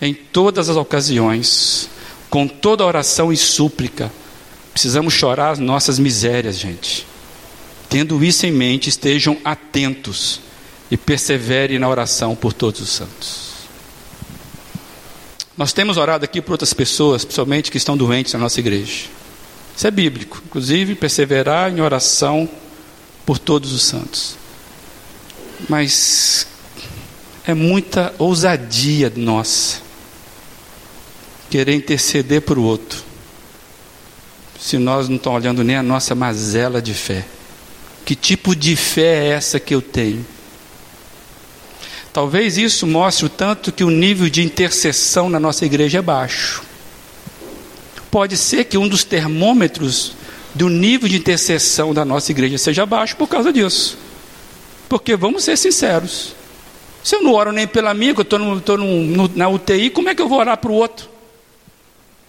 em 0.00 0.14
todas 0.14 0.70
as 0.70 0.76
ocasiões, 0.78 1.90
com 2.30 2.48
toda 2.48 2.82
oração 2.82 3.30
e 3.30 3.36
súplica. 3.36 4.10
Precisamos 4.72 5.12
chorar 5.12 5.50
as 5.50 5.58
nossas 5.58 5.98
misérias, 5.98 6.58
gente. 6.58 7.06
Tendo 7.90 8.24
isso 8.24 8.46
em 8.46 8.52
mente, 8.52 8.88
estejam 8.88 9.36
atentos 9.44 10.40
e 10.90 10.96
perseverem 10.96 11.78
na 11.78 11.90
oração 11.90 12.34
por 12.34 12.54
todos 12.54 12.80
os 12.80 12.88
santos. 12.88 13.50
Nós 15.58 15.74
temos 15.74 15.98
orado 15.98 16.24
aqui 16.24 16.40
por 16.40 16.52
outras 16.52 16.72
pessoas, 16.72 17.22
principalmente 17.22 17.70
que 17.70 17.76
estão 17.76 17.98
doentes 17.98 18.32
na 18.32 18.38
nossa 18.38 18.60
igreja. 18.60 19.08
Isso 19.76 19.86
é 19.86 19.90
bíblico, 19.90 20.40
inclusive 20.46 20.94
perseverar 20.94 21.70
em 21.70 21.82
oração 21.82 22.48
por 23.26 23.38
todos 23.38 23.74
os 23.74 23.82
santos. 23.82 24.45
Mas 25.68 26.46
é 27.46 27.54
muita 27.54 28.14
ousadia 28.18 29.12
nossa 29.14 29.80
querer 31.48 31.74
interceder 31.74 32.42
para 32.42 32.58
o 32.58 32.64
outro, 32.64 33.02
se 34.58 34.78
nós 34.78 35.08
não 35.08 35.16
estamos 35.16 35.40
olhando 35.40 35.62
nem 35.62 35.76
a 35.76 35.82
nossa 35.82 36.14
mazela 36.14 36.82
de 36.82 36.92
fé. 36.92 37.24
Que 38.04 38.14
tipo 38.14 38.54
de 38.54 38.76
fé 38.76 39.24
é 39.24 39.28
essa 39.28 39.58
que 39.58 39.74
eu 39.74 39.80
tenho? 39.80 40.24
Talvez 42.12 42.56
isso 42.56 42.86
mostre 42.86 43.26
o 43.26 43.28
tanto 43.28 43.70
que 43.70 43.84
o 43.84 43.90
nível 43.90 44.28
de 44.28 44.42
intercessão 44.42 45.28
na 45.28 45.38
nossa 45.38 45.66
igreja 45.66 45.98
é 45.98 46.02
baixo. 46.02 46.62
Pode 48.10 48.36
ser 48.36 48.64
que 48.64 48.78
um 48.78 48.88
dos 48.88 49.04
termômetros 49.04 50.16
do 50.54 50.68
nível 50.68 51.08
de 51.08 51.16
intercessão 51.16 51.92
da 51.92 52.04
nossa 52.04 52.32
igreja 52.32 52.56
seja 52.56 52.86
baixo 52.86 53.16
por 53.16 53.28
causa 53.28 53.52
disso. 53.52 53.98
Porque 54.88 55.16
vamos 55.16 55.44
ser 55.44 55.56
sinceros. 55.56 56.34
Se 57.02 57.14
eu 57.14 57.22
não 57.22 57.32
oro 57.32 57.52
nem 57.52 57.66
pela 57.66 57.94
minha, 57.94 58.14
que 58.14 58.20
eu 58.20 58.22
estou 58.58 58.78
na 59.34 59.48
UTI, 59.48 59.90
como 59.90 60.08
é 60.08 60.14
que 60.14 60.22
eu 60.22 60.28
vou 60.28 60.38
orar 60.38 60.56
para 60.56 60.70
o 60.70 60.74
outro? 60.74 61.08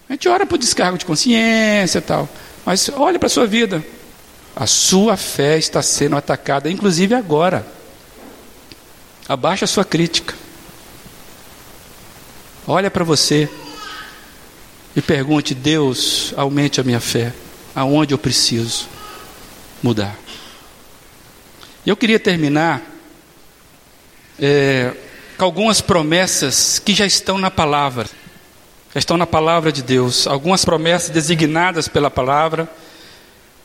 A 0.08 0.12
gente 0.12 0.28
ora 0.28 0.46
por 0.46 0.56
descargo 0.56 0.96
de 0.96 1.04
consciência 1.04 1.98
e 1.98 2.02
tal. 2.02 2.28
Mas 2.64 2.88
olha 2.96 3.18
para 3.18 3.26
a 3.26 3.30
sua 3.30 3.46
vida. 3.46 3.84
A 4.54 4.66
sua 4.66 5.16
fé 5.16 5.58
está 5.58 5.82
sendo 5.82 6.16
atacada, 6.16 6.70
inclusive 6.70 7.14
agora. 7.14 7.66
Abaixa 9.28 9.64
a 9.64 9.68
sua 9.68 9.84
crítica. 9.84 10.34
Olha 12.66 12.90
para 12.90 13.04
você 13.04 13.48
e 14.96 15.02
pergunte: 15.02 15.54
Deus, 15.54 16.32
aumente 16.36 16.80
a 16.80 16.84
minha 16.84 17.00
fé. 17.00 17.32
Aonde 17.74 18.14
eu 18.14 18.18
preciso 18.18 18.88
mudar? 19.82 20.27
Eu 21.88 21.96
queria 21.96 22.20
terminar 22.20 22.82
é, 24.38 24.92
com 25.38 25.44
algumas 25.46 25.80
promessas 25.80 26.78
que 26.78 26.92
já 26.92 27.06
estão 27.06 27.38
na 27.38 27.50
palavra, 27.50 28.04
já 28.92 28.98
estão 28.98 29.16
na 29.16 29.26
palavra 29.26 29.72
de 29.72 29.82
Deus, 29.82 30.26
algumas 30.26 30.66
promessas 30.66 31.08
designadas 31.08 31.88
pela 31.88 32.10
palavra 32.10 32.68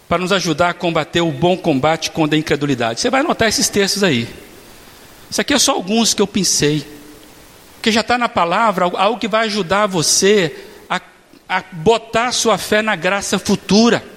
para 0.08 0.20
nos 0.20 0.32
ajudar 0.32 0.70
a 0.70 0.74
combater 0.74 1.20
o 1.20 1.34
bom 1.34 1.58
combate 1.58 2.12
contra 2.12 2.38
a 2.38 2.40
incredulidade. 2.40 3.02
Você 3.02 3.10
vai 3.10 3.20
anotar 3.20 3.50
esses 3.50 3.68
textos 3.68 4.06
aí. 4.06 4.26
Isso 5.30 5.42
aqui 5.42 5.54
é 5.54 5.60
só 5.60 5.74
alguns 5.74 6.14
que 6.14 6.22
eu 6.22 6.28
pensei. 6.28 6.88
Que 7.82 7.92
já 7.92 8.00
está 8.00 8.18
na 8.18 8.30
palavra, 8.30 8.86
algo 8.86 9.20
que 9.20 9.28
vai 9.28 9.48
ajudar 9.48 9.86
você 9.86 10.56
a, 10.90 11.02
a 11.50 11.62
botar 11.74 12.32
sua 12.32 12.58
fé 12.58 12.82
na 12.82 12.96
graça 12.96 13.38
futura. 13.38 14.13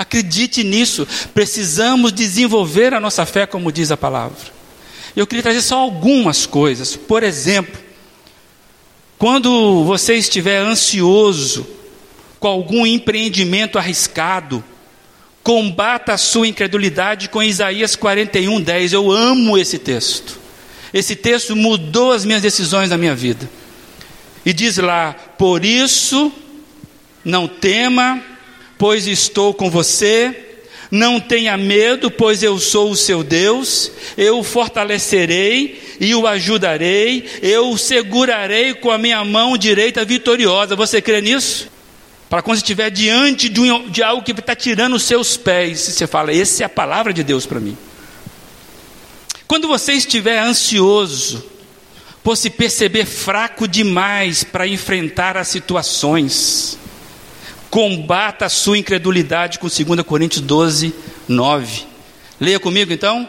Acredite 0.00 0.64
nisso. 0.64 1.06
Precisamos 1.34 2.12
desenvolver 2.12 2.94
a 2.94 3.00
nossa 3.00 3.26
fé, 3.26 3.46
como 3.46 3.70
diz 3.70 3.90
a 3.90 3.96
palavra. 3.96 4.38
Eu 5.14 5.26
queria 5.26 5.42
trazer 5.42 5.60
só 5.60 5.78
algumas 5.78 6.46
coisas. 6.46 6.96
Por 6.96 7.22
exemplo, 7.22 7.78
quando 9.18 9.84
você 9.84 10.14
estiver 10.14 10.58
ansioso 10.58 11.66
com 12.38 12.48
algum 12.48 12.86
empreendimento 12.86 13.78
arriscado, 13.78 14.64
Combata 15.42 16.12
a 16.12 16.18
sua 16.18 16.46
incredulidade 16.46 17.28
com 17.28 17.42
Isaías 17.42 17.96
41, 17.96 18.60
10. 18.60 18.92
Eu 18.92 19.10
amo 19.10 19.56
esse 19.56 19.78
texto. 19.78 20.38
Esse 20.92 21.16
texto 21.16 21.56
mudou 21.56 22.12
as 22.12 22.24
minhas 22.24 22.42
decisões 22.42 22.90
na 22.90 22.98
minha 22.98 23.14
vida. 23.14 23.48
E 24.44 24.52
diz 24.52 24.76
lá: 24.76 25.14
Por 25.38 25.64
isso, 25.64 26.30
não 27.24 27.48
tema, 27.48 28.22
pois 28.80 29.06
estou 29.06 29.52
com 29.52 29.70
você. 29.70 30.46
Não 30.90 31.20
tenha 31.20 31.54
medo, 31.56 32.10
pois 32.10 32.42
eu 32.42 32.58
sou 32.58 32.90
o 32.90 32.96
seu 32.96 33.22
Deus. 33.22 33.92
Eu 34.16 34.38
o 34.38 34.42
fortalecerei 34.42 35.78
e 36.00 36.14
o 36.14 36.26
ajudarei. 36.26 37.28
Eu 37.42 37.68
o 37.68 37.78
segurarei 37.78 38.72
com 38.72 38.90
a 38.90 38.96
minha 38.96 39.22
mão 39.22 39.58
direita 39.58 40.02
vitoriosa. 40.02 40.74
Você 40.76 41.02
crê 41.02 41.20
nisso? 41.20 41.68
Para 42.30 42.40
quando 42.40 42.56
você 42.56 42.62
estiver 42.62 42.90
diante 42.90 43.50
de, 43.50 43.60
um, 43.60 43.90
de 43.90 44.02
algo 44.02 44.22
que 44.22 44.30
está 44.30 44.56
tirando 44.56 44.94
os 44.94 45.02
seus 45.02 45.36
pés, 45.36 45.80
você 45.80 46.06
fala: 46.06 46.34
essa 46.34 46.62
é 46.62 46.66
a 46.66 46.68
palavra 46.68 47.12
de 47.12 47.22
Deus 47.22 47.44
para 47.44 47.60
mim. 47.60 47.76
Quando 49.46 49.68
você 49.68 49.92
estiver 49.92 50.38
ansioso, 50.38 51.44
por 52.24 52.34
se 52.34 52.48
perceber 52.48 53.04
fraco 53.04 53.68
demais 53.68 54.42
para 54.42 54.66
enfrentar 54.66 55.36
as 55.36 55.48
situações, 55.48 56.78
combata 57.70 58.46
a 58.46 58.50
sua 58.50 58.76
incredulidade 58.76 59.58
com 59.58 59.68
2 59.68 60.02
Coríntios 60.02 60.42
12, 60.42 60.92
9. 61.28 61.86
Leia 62.40 62.58
comigo 62.58 62.92
então. 62.92 63.28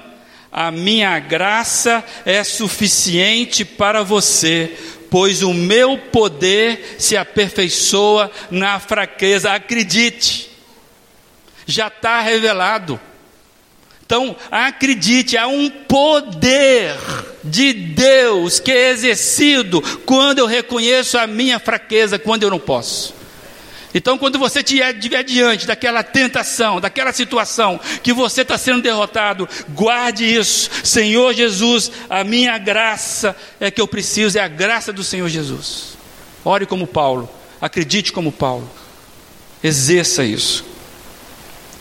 A 0.51 0.69
minha 0.69 1.17
graça 1.19 2.03
é 2.25 2.43
suficiente 2.43 3.63
para 3.63 4.03
você, 4.03 4.75
pois 5.09 5.43
o 5.43 5.53
meu 5.53 5.97
poder 5.97 6.95
se 6.97 7.15
aperfeiçoa 7.15 8.29
na 8.49 8.79
fraqueza. 8.79 9.53
Acredite, 9.53 10.49
já 11.65 11.87
está 11.87 12.19
revelado. 12.19 12.99
Então, 14.05 14.35
acredite, 14.49 15.37
há 15.37 15.47
um 15.47 15.69
poder 15.69 16.97
de 17.41 17.71
Deus 17.71 18.59
que 18.59 18.69
é 18.69 18.89
exercido 18.89 19.81
quando 20.05 20.39
eu 20.39 20.45
reconheço 20.45 21.17
a 21.17 21.25
minha 21.25 21.59
fraqueza, 21.59 22.19
quando 22.19 22.43
eu 22.43 22.49
não 22.49 22.59
posso. 22.59 23.20
Então, 23.93 24.17
quando 24.17 24.39
você 24.39 24.59
estiver 24.59 25.23
diante 25.23 25.67
daquela 25.67 26.01
tentação, 26.01 26.79
daquela 26.79 27.11
situação 27.11 27.79
que 28.01 28.13
você 28.13 28.41
está 28.41 28.57
sendo 28.57 28.81
derrotado, 28.81 29.47
guarde 29.69 30.23
isso. 30.23 30.69
Senhor 30.83 31.33
Jesus, 31.33 31.91
a 32.09 32.23
minha 32.23 32.57
graça 32.57 33.35
é 33.59 33.69
que 33.69 33.81
eu 33.81 33.87
preciso, 33.87 34.37
é 34.37 34.41
a 34.41 34.47
graça 34.47 34.93
do 34.93 35.03
Senhor 35.03 35.27
Jesus. 35.27 35.97
Ore 36.43 36.65
como 36.65 36.87
Paulo, 36.87 37.29
acredite 37.59 38.13
como 38.13 38.31
Paulo, 38.31 38.69
exerça 39.61 40.23
isso. 40.23 40.65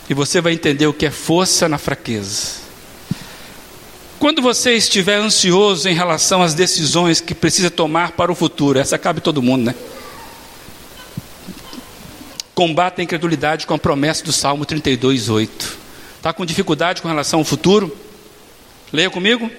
E 0.09 0.15
você 0.15 0.41
vai 0.41 0.53
entender 0.53 0.89
o 0.89 0.93
que 0.93 1.07
é 1.07 1.11
força 1.11 1.69
na 1.69 1.79
fraqueza. 1.79 2.61
Quando 4.19 4.43
você 4.43 4.75
estiver 4.75 5.17
ansioso 5.17 5.89
em 5.89 5.95
relação 5.95 6.43
às 6.43 6.53
decisões 6.53 7.21
que 7.21 7.35
precisa 7.35 7.71
tomar 7.71 8.13
para 8.13 8.31
o 8.31 8.35
futuro, 8.35 8.79
essa 8.79 8.99
cabe 8.99 9.21
todo 9.21 9.41
mundo, 9.41 9.67
né? 9.67 9.75
Combate 12.61 13.01
a 13.01 13.05
incredulidade 13.05 13.67
com 13.67 13.73
a 13.73 13.79
promessa 13.79 14.23
do 14.23 14.35
Salmo 14.35 14.67
32, 14.67 15.31
8. 15.31 15.79
Está 16.19 16.31
com 16.31 16.45
dificuldade 16.45 17.01
com 17.01 17.09
relação 17.09 17.39
ao 17.39 17.45
futuro? 17.45 17.97
Leia 18.93 19.09
comigo. 19.09 19.51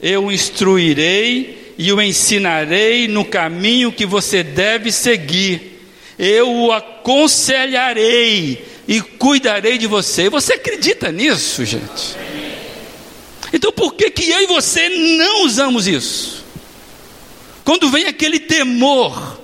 Eu 0.00 0.32
instruirei 0.32 1.74
e 1.76 1.92
o 1.92 2.00
ensinarei 2.00 3.06
no 3.06 3.22
caminho 3.22 3.92
que 3.92 4.06
você 4.06 4.42
deve 4.42 4.90
seguir. 4.90 5.90
Eu 6.18 6.50
o 6.50 6.72
aconselharei 6.72 8.64
e 8.88 9.02
cuidarei 9.02 9.76
de 9.76 9.86
você. 9.86 10.30
Você 10.30 10.54
acredita 10.54 11.12
nisso, 11.12 11.66
gente? 11.66 12.16
Então 13.52 13.70
por 13.70 13.92
que, 13.92 14.10
que 14.10 14.30
eu 14.30 14.40
e 14.40 14.46
você 14.46 14.88
não 14.88 15.44
usamos 15.44 15.86
isso? 15.86 16.46
Quando 17.62 17.90
vem 17.90 18.06
aquele 18.06 18.40
temor, 18.40 19.37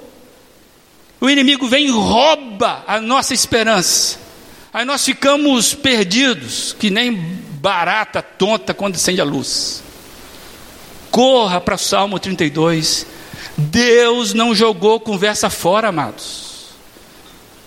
o 1.20 1.30
inimigo 1.30 1.66
vem 1.66 1.86
e 1.86 1.90
rouba 1.90 2.84
a 2.86 3.00
nossa 3.00 3.32
esperança. 3.32 4.18
Aí 4.72 4.84
nós 4.84 5.04
ficamos 5.04 5.72
perdidos, 5.72 6.74
que 6.78 6.90
nem 6.90 7.14
barata 7.60 8.20
tonta 8.20 8.74
quando 8.74 8.96
acende 8.96 9.20
a 9.20 9.24
luz. 9.24 9.82
Corra 11.10 11.60
para 11.60 11.76
o 11.76 11.78
Salmo 11.78 12.18
32. 12.18 13.06
Deus 13.56 14.34
não 14.34 14.54
jogou 14.54 14.98
conversa 14.98 15.48
fora, 15.48 15.88
amados. 15.88 16.54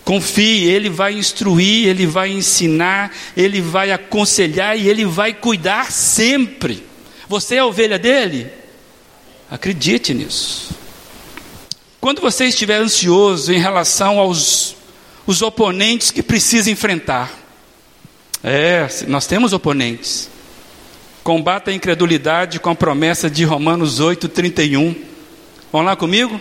Confie, 0.03 0.65
Ele 0.65 0.89
vai 0.89 1.13
instruir, 1.13 1.87
Ele 1.87 2.05
vai 2.05 2.31
ensinar, 2.31 3.11
Ele 3.35 3.61
vai 3.61 3.91
aconselhar 3.91 4.77
e 4.77 4.87
Ele 4.87 5.05
vai 5.05 5.33
cuidar 5.33 5.91
sempre. 5.91 6.85
Você 7.27 7.55
é 7.55 7.59
a 7.59 7.65
ovelha 7.65 7.97
dele? 7.97 8.51
Acredite 9.49 10.13
nisso. 10.13 10.69
Quando 12.07 12.21
você 12.21 12.45
estiver 12.45 12.77
ansioso 12.77 13.51
em 13.51 13.59
relação 13.59 14.17
aos 14.17 14.77
os 15.25 15.41
oponentes 15.41 16.09
que 16.09 16.23
precisa 16.23 16.71
enfrentar. 16.71 17.29
É, 18.41 18.87
nós 19.09 19.27
temos 19.27 19.51
oponentes. 19.51 20.29
Combata 21.21 21.69
a 21.69 21.73
incredulidade 21.73 22.61
com 22.61 22.69
a 22.69 22.75
promessa 22.75 23.29
de 23.29 23.43
Romanos 23.43 23.99
8, 23.99 24.29
31. 24.29 24.95
Vão 25.69 25.81
lá 25.81 25.97
comigo? 25.97 26.39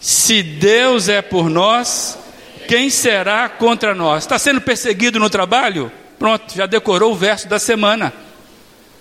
Se 0.00 0.42
Deus 0.42 1.08
é 1.08 1.22
por 1.22 1.48
nós, 1.48 2.18
quem 2.66 2.90
será 2.90 3.48
contra 3.48 3.94
nós? 3.94 4.24
Está 4.24 4.36
sendo 4.36 4.60
perseguido 4.60 5.20
no 5.20 5.30
trabalho? 5.30 5.92
Pronto, 6.18 6.52
já 6.56 6.66
decorou 6.66 7.12
o 7.12 7.16
verso 7.16 7.46
da 7.46 7.60
semana. 7.60 8.12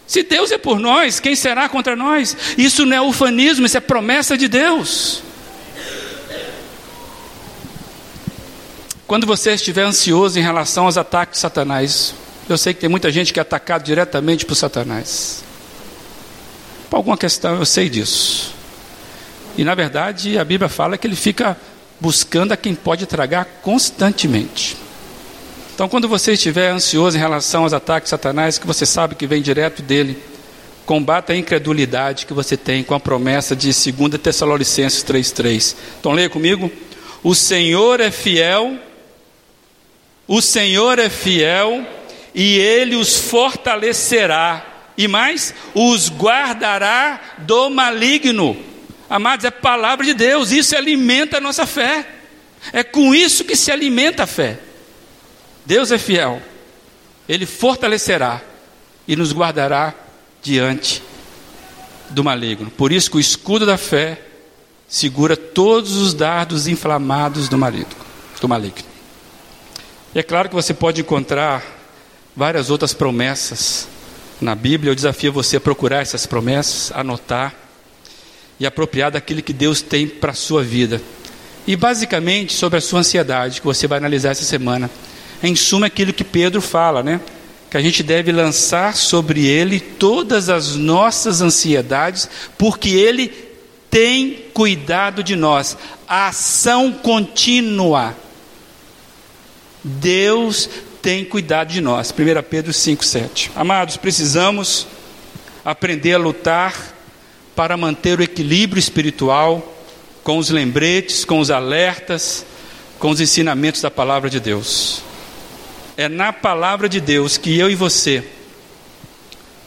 Se 0.05 0.22
Deus 0.22 0.51
é 0.51 0.59
por 0.59 0.80
nós, 0.80 1.20
quem 1.20 1.36
será 1.36 1.68
contra 1.68 1.95
nós? 1.95 2.38
Isso 2.55 2.86
não 2.86 2.97
é 2.97 3.01
ufanismo, 3.01 3.66
isso 3.66 3.78
é 3.78 3.82
promessa 3.82 4.38
de 4.38 4.47
Deus. 4.47 5.32
Quando 9.07 9.27
você 9.27 9.53
estiver 9.53 9.83
ansioso 9.83 10.39
em 10.39 10.41
relação 10.41 10.85
aos 10.85 10.97
ataques 10.97 11.35
de 11.35 11.41
Satanás, 11.41 12.13
eu 12.47 12.57
sei 12.57 12.73
que 12.73 12.79
tem 12.79 12.89
muita 12.89 13.11
gente 13.11 13.33
que 13.33 13.39
é 13.39 13.41
atacado 13.41 13.83
diretamente 13.83 14.45
por 14.45 14.55
Satanás. 14.55 15.43
Por 16.89 16.97
alguma 16.97 17.17
questão, 17.17 17.55
eu 17.55 17.65
sei 17.65 17.89
disso. 17.89 18.53
E 19.57 19.63
na 19.63 19.75
verdade, 19.75 20.37
a 20.37 20.45
Bíblia 20.45 20.69
fala 20.69 20.97
que 20.97 21.05
ele 21.05 21.15
fica 21.15 21.57
buscando 21.99 22.53
a 22.53 22.57
quem 22.57 22.73
pode 22.73 23.05
tragar 23.05 23.45
constantemente. 23.61 24.77
Então, 25.75 25.89
quando 25.89 26.07
você 26.07 26.33
estiver 26.33 26.69
ansioso 26.69 27.17
em 27.17 27.19
relação 27.19 27.63
aos 27.63 27.73
ataques 27.73 28.07
de 28.07 28.11
Satanás, 28.11 28.57
que 28.57 28.67
você 28.67 28.85
sabe 28.85 29.15
que 29.15 29.27
vem 29.27 29.41
direto 29.41 29.81
dele, 29.81 30.21
combata 30.85 31.33
a 31.33 31.35
incredulidade 31.35 32.25
que 32.25 32.33
você 32.33 32.55
tem 32.55 32.83
com 32.83 32.93
a 32.93 32.99
promessa 32.99 33.55
de 33.55 33.69
2 33.91 34.21
Tessalonicenses 34.21 35.03
3,3. 35.03 35.75
Então, 35.99 36.13
leia 36.13 36.29
comigo. 36.29 36.71
O 37.23 37.33
Senhor 37.33 37.99
é 37.99 38.11
fiel 38.11 38.77
o 40.28 40.41
Senhor 40.41 40.99
é 40.99 41.09
fiel 41.09 41.86
e 42.34 42.57
ele 42.57 42.95
os 42.95 43.19
fortalecerá. 43.19 44.65
E 44.97 45.07
mais, 45.07 45.53
os 45.74 46.09
guardará 46.09 47.19
do 47.39 47.69
maligno. 47.69 48.55
Amados, 49.09 49.45
é 49.45 49.51
palavra 49.51 50.05
de 50.05 50.13
Deus, 50.13 50.51
isso 50.51 50.76
alimenta 50.76 51.38
a 51.38 51.41
nossa 51.41 51.65
fé. 51.65 52.07
É 52.71 52.84
com 52.84 53.13
isso 53.13 53.43
que 53.43 53.55
se 53.55 53.71
alimenta 53.71 54.24
a 54.24 54.28
fé. 54.28 54.59
Deus 55.65 55.91
é 55.91 55.97
fiel, 55.97 56.41
Ele 57.28 57.45
fortalecerá 57.45 58.41
e 59.07 59.15
nos 59.15 59.34
guardará 59.34 59.93
diante 60.41 61.01
do 62.09 62.24
maligno. 62.24 62.69
Por 62.69 62.91
isso 62.91 63.09
que 63.09 63.17
o 63.17 63.19
escudo 63.19 63.65
da 63.65 63.78
fé 63.78 64.21
segura 64.88 65.36
todos 65.36 65.95
os 65.95 66.13
dardos 66.13 66.67
inflamados 66.67 67.49
do 67.49 67.57
marido, 67.57 67.95
do 68.39 68.47
maligno. 68.47 68.92
E 70.16 70.20
é 70.20 70.24
claro 70.24 70.47
que 70.47 70.53
você 70.53 70.76
pode 70.76 71.01
encontrar 71.01 71.66
várias 72.36 72.70
outras 72.70 72.93
promessas 72.93 73.88
na 74.39 74.53
Bíblia. 74.53 74.91
Eu 74.91 74.95
desafio 74.95 75.34
você 75.34 75.57
a 75.57 75.61
procurar 75.61 76.03
essas 76.03 76.28
promessas, 76.28 76.91
anotar 76.95 77.51
e 78.59 78.66
apropriar 78.68 79.09
daquilo 79.09 79.41
que 79.41 79.51
Deus 79.51 79.82
tem 79.82 80.07
para 80.07 80.30
a 80.30 80.36
sua 80.36 80.61
vida. 80.61 81.01
E 81.66 81.76
basicamente 81.76 82.53
sobre 82.53 82.78
a 82.78 82.82
sua 82.82 82.99
ansiedade, 82.99 83.59
que 83.59 83.66
você 83.66 83.88
vai 83.88 83.97
analisar 83.97 84.30
essa 84.30 84.43
semana. 84.43 84.88
Em 85.41 85.55
suma, 85.55 85.88
aquilo 85.88 86.14
que 86.14 86.24
Pedro 86.24 86.61
fala, 86.61 87.01
né? 87.01 87.20
Que 87.72 87.78
a 87.78 87.82
gente 87.82 88.03
deve 88.03 88.32
lançar 88.32 88.95
sobre 88.95 89.47
ele 89.47 89.80
todas 89.80 90.47
as 90.47 90.76
nossas 90.76 91.41
ansiedades, 91.41 92.30
porque 92.55 92.89
ele 92.89 93.30
tem 93.89 94.45
cuidado 94.53 95.24
de 95.24 95.36
nós. 95.36 95.76
A 96.07 96.28
ação 96.28 96.91
contínua 96.91 98.16
Deus 99.84 100.69
tem 101.01 101.25
cuidado 101.25 101.67
de 101.73 101.81
nós. 101.81 102.11
1 102.11 102.43
Pedro 102.49 102.71
5,7. 102.71 103.51
Amados, 103.55 103.97
precisamos 103.97 104.88
aprender 105.65 106.13
a 106.13 106.17
lutar 106.17 106.73
para 107.53 107.75
manter 107.75 108.19
o 108.19 108.23
equilíbrio 108.23 108.79
espiritual 108.79 109.75
com 110.23 110.38
os 110.38 110.49
lembretes, 110.49 111.25
com 111.25 111.39
os 111.39 111.51
alertas, 111.51 112.45
com 112.97 113.09
os 113.09 113.19
ensinamentos 113.19 113.81
da 113.81 113.91
palavra 113.91 114.29
de 114.29 114.39
Deus. 114.39 115.01
É 115.97 116.07
na 116.07 116.31
palavra 116.31 116.88
de 116.88 117.01
Deus 117.01 117.38
que 117.38 117.57
eu 117.59 117.69
e 117.69 117.75
você 117.75 118.23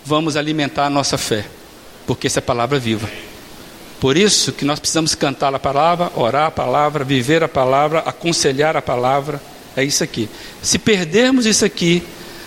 vamos 0.04 0.36
alimentar 0.36 0.86
a 0.86 0.90
nossa 0.90 1.18
fé, 1.18 1.44
porque 2.06 2.26
essa 2.26 2.38
é 2.38 2.42
palavra 2.42 2.78
viva. 2.78 3.08
Por 4.00 4.16
isso 4.16 4.52
que 4.52 4.64
nós 4.64 4.78
precisamos 4.78 5.14
cantar 5.14 5.54
a 5.54 5.58
palavra, 5.58 6.10
orar 6.14 6.46
a 6.46 6.50
palavra, 6.50 7.04
viver 7.04 7.42
a 7.42 7.48
palavra, 7.48 7.98
aconselhar 8.00 8.76
a 8.76 8.82
palavra 8.82 9.40
é 9.76 9.84
isso 9.84 10.02
aqui. 10.02 10.28
Se 10.62 10.78
perdermos 10.78 11.44
isso 11.44 11.64
aqui, 11.64 12.02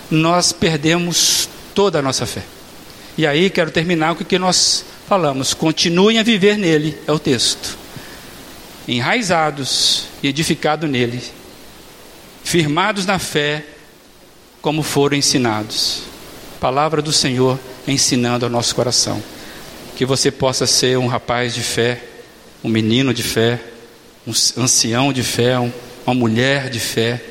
nós 0.10 0.52
perdemos 0.52 1.48
toda 1.76 2.00
a 2.00 2.02
nossa 2.02 2.26
fé. 2.26 2.44
E 3.18 3.28
aí 3.28 3.50
quero 3.50 3.70
terminar 3.70 4.16
com 4.16 4.24
o 4.24 4.26
que 4.26 4.40
nós 4.40 4.84
falamos. 5.08 5.54
Continuem 5.54 6.20
a 6.20 6.24
viver 6.24 6.58
nele, 6.58 6.98
é 7.08 7.12
o 7.12 7.20
texto. 7.20 7.78
Enraizados 8.88 10.06
e 10.24 10.28
edificados 10.28 10.90
nele, 10.90 11.22
firmados 12.44 13.06
na 13.06 13.20
fé, 13.20 13.64
como 14.62 14.82
foram 14.82 15.16
ensinados. 15.16 16.02
Palavra 16.60 17.02
do 17.02 17.14
Senhor 17.14 17.60
ensinando 17.88 18.46
ao 18.46 18.52
nosso 18.52 18.74
coração. 18.74 19.22
Que 19.96 20.06
você 20.06 20.32
possa 20.32 20.66
ser 20.66 20.98
um 20.98 21.08
rapaz 21.08 21.54
de 21.54 21.62
fé, 21.62 22.02
um 22.64 22.70
menino 22.70 23.14
de 23.14 23.22
fé, 23.22 23.60
um 24.26 24.32
ancião 24.62 25.14
de 25.14 25.24
fé, 25.24 25.60
um 25.60 25.72
uma 26.10 26.16
mulher 26.16 26.72
de 26.72 26.80
fé 26.80 27.22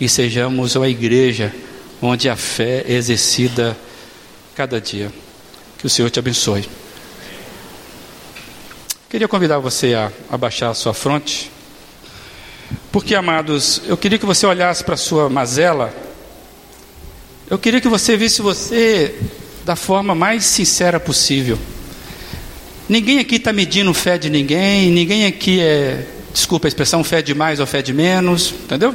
e 0.00 0.08
sejamos 0.08 0.74
uma 0.74 0.88
igreja 0.88 1.54
onde 2.00 2.30
a 2.30 2.36
fé 2.36 2.82
é 2.88 2.94
exercida 2.94 3.76
cada 4.54 4.80
dia. 4.80 5.12
Que 5.76 5.86
o 5.86 5.90
Senhor 5.90 6.08
te 6.08 6.18
abençoe. 6.18 6.66
Queria 9.10 9.28
convidar 9.28 9.58
você 9.58 9.94
a 9.94 10.10
abaixar 10.30 10.70
a 10.70 10.74
sua 10.74 10.94
fronte, 10.94 11.50
porque, 12.90 13.14
amados, 13.14 13.82
eu 13.86 13.96
queria 13.96 14.18
que 14.18 14.26
você 14.26 14.46
olhasse 14.46 14.82
para 14.82 14.94
a 14.94 14.98
sua 14.98 15.28
mazela, 15.28 15.94
eu 17.50 17.58
queria 17.58 17.82
que 17.82 17.88
você 17.88 18.16
visse 18.16 18.40
você 18.40 19.14
da 19.64 19.76
forma 19.76 20.14
mais 20.14 20.44
sincera 20.46 20.98
possível. 20.98 21.58
Ninguém 22.88 23.18
aqui 23.18 23.36
está 23.36 23.52
medindo 23.52 23.92
fé 23.92 24.16
de 24.16 24.30
ninguém, 24.30 24.90
ninguém 24.90 25.26
aqui 25.26 25.60
é 25.60 26.15
desculpa 26.36 26.66
a 26.66 26.68
expressão, 26.68 27.02
fé 27.02 27.22
de 27.22 27.34
mais 27.34 27.60
ou 27.60 27.66
fé 27.66 27.80
de 27.80 27.94
menos, 27.94 28.50
entendeu? 28.50 28.94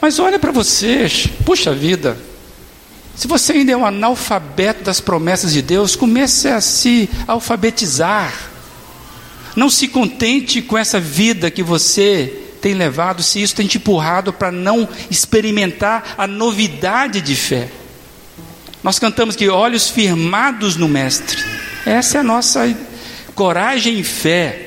Mas 0.00 0.18
olha 0.18 0.38
para 0.38 0.50
você, 0.50 1.06
puxa 1.44 1.74
vida, 1.74 2.16
se 3.14 3.28
você 3.28 3.52
ainda 3.52 3.72
é 3.72 3.76
um 3.76 3.84
analfabeto 3.84 4.82
das 4.82 4.98
promessas 4.98 5.52
de 5.52 5.60
Deus, 5.60 5.94
comece 5.94 6.48
a 6.48 6.60
se 6.60 7.08
alfabetizar. 7.28 8.50
Não 9.54 9.68
se 9.68 9.88
contente 9.88 10.62
com 10.62 10.78
essa 10.78 10.98
vida 10.98 11.50
que 11.50 11.62
você 11.62 12.34
tem 12.62 12.72
levado, 12.72 13.22
se 13.22 13.42
isso 13.42 13.54
tem 13.54 13.66
te 13.66 13.76
empurrado 13.76 14.32
para 14.32 14.50
não 14.50 14.88
experimentar 15.10 16.14
a 16.16 16.26
novidade 16.26 17.20
de 17.20 17.36
fé. 17.36 17.68
Nós 18.82 18.98
cantamos 18.98 19.36
que 19.36 19.50
olhos 19.50 19.90
firmados 19.90 20.76
no 20.76 20.88
Mestre. 20.88 21.38
Essa 21.84 22.16
é 22.16 22.20
a 22.20 22.24
nossa 22.24 22.74
coragem 23.34 23.98
e 23.98 24.02
fé. 24.02 24.61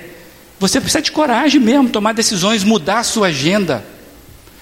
Você 0.68 0.82
precisa 0.82 0.99
de 0.99 1.11
coragem 1.11 1.61
mesmo, 1.61 1.89
tomar 1.89 2.13
decisões, 2.13 2.63
mudar 2.63 2.97
a 2.97 3.03
sua 3.03 3.28
agenda. 3.28 3.86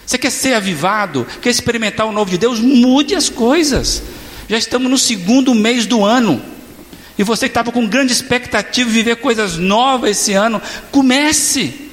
Você 0.05 0.17
quer 0.17 0.31
ser 0.31 0.53
avivado, 0.53 1.25
quer 1.41 1.49
experimentar 1.49 2.05
o 2.05 2.11
novo 2.11 2.29
de 2.29 2.37
Deus? 2.37 2.59
Mude 2.59 3.15
as 3.15 3.29
coisas. 3.29 4.03
Já 4.49 4.57
estamos 4.57 4.91
no 4.91 4.97
segundo 4.97 5.55
mês 5.55 5.85
do 5.85 6.03
ano. 6.03 6.41
E 7.17 7.23
você 7.23 7.47
que 7.47 7.51
estava 7.51 7.71
com 7.71 7.87
grande 7.87 8.11
expectativa 8.11 8.89
de 8.89 8.93
viver 8.93 9.15
coisas 9.15 9.55
novas 9.55 10.11
esse 10.11 10.33
ano, 10.33 10.61
comece. 10.91 11.89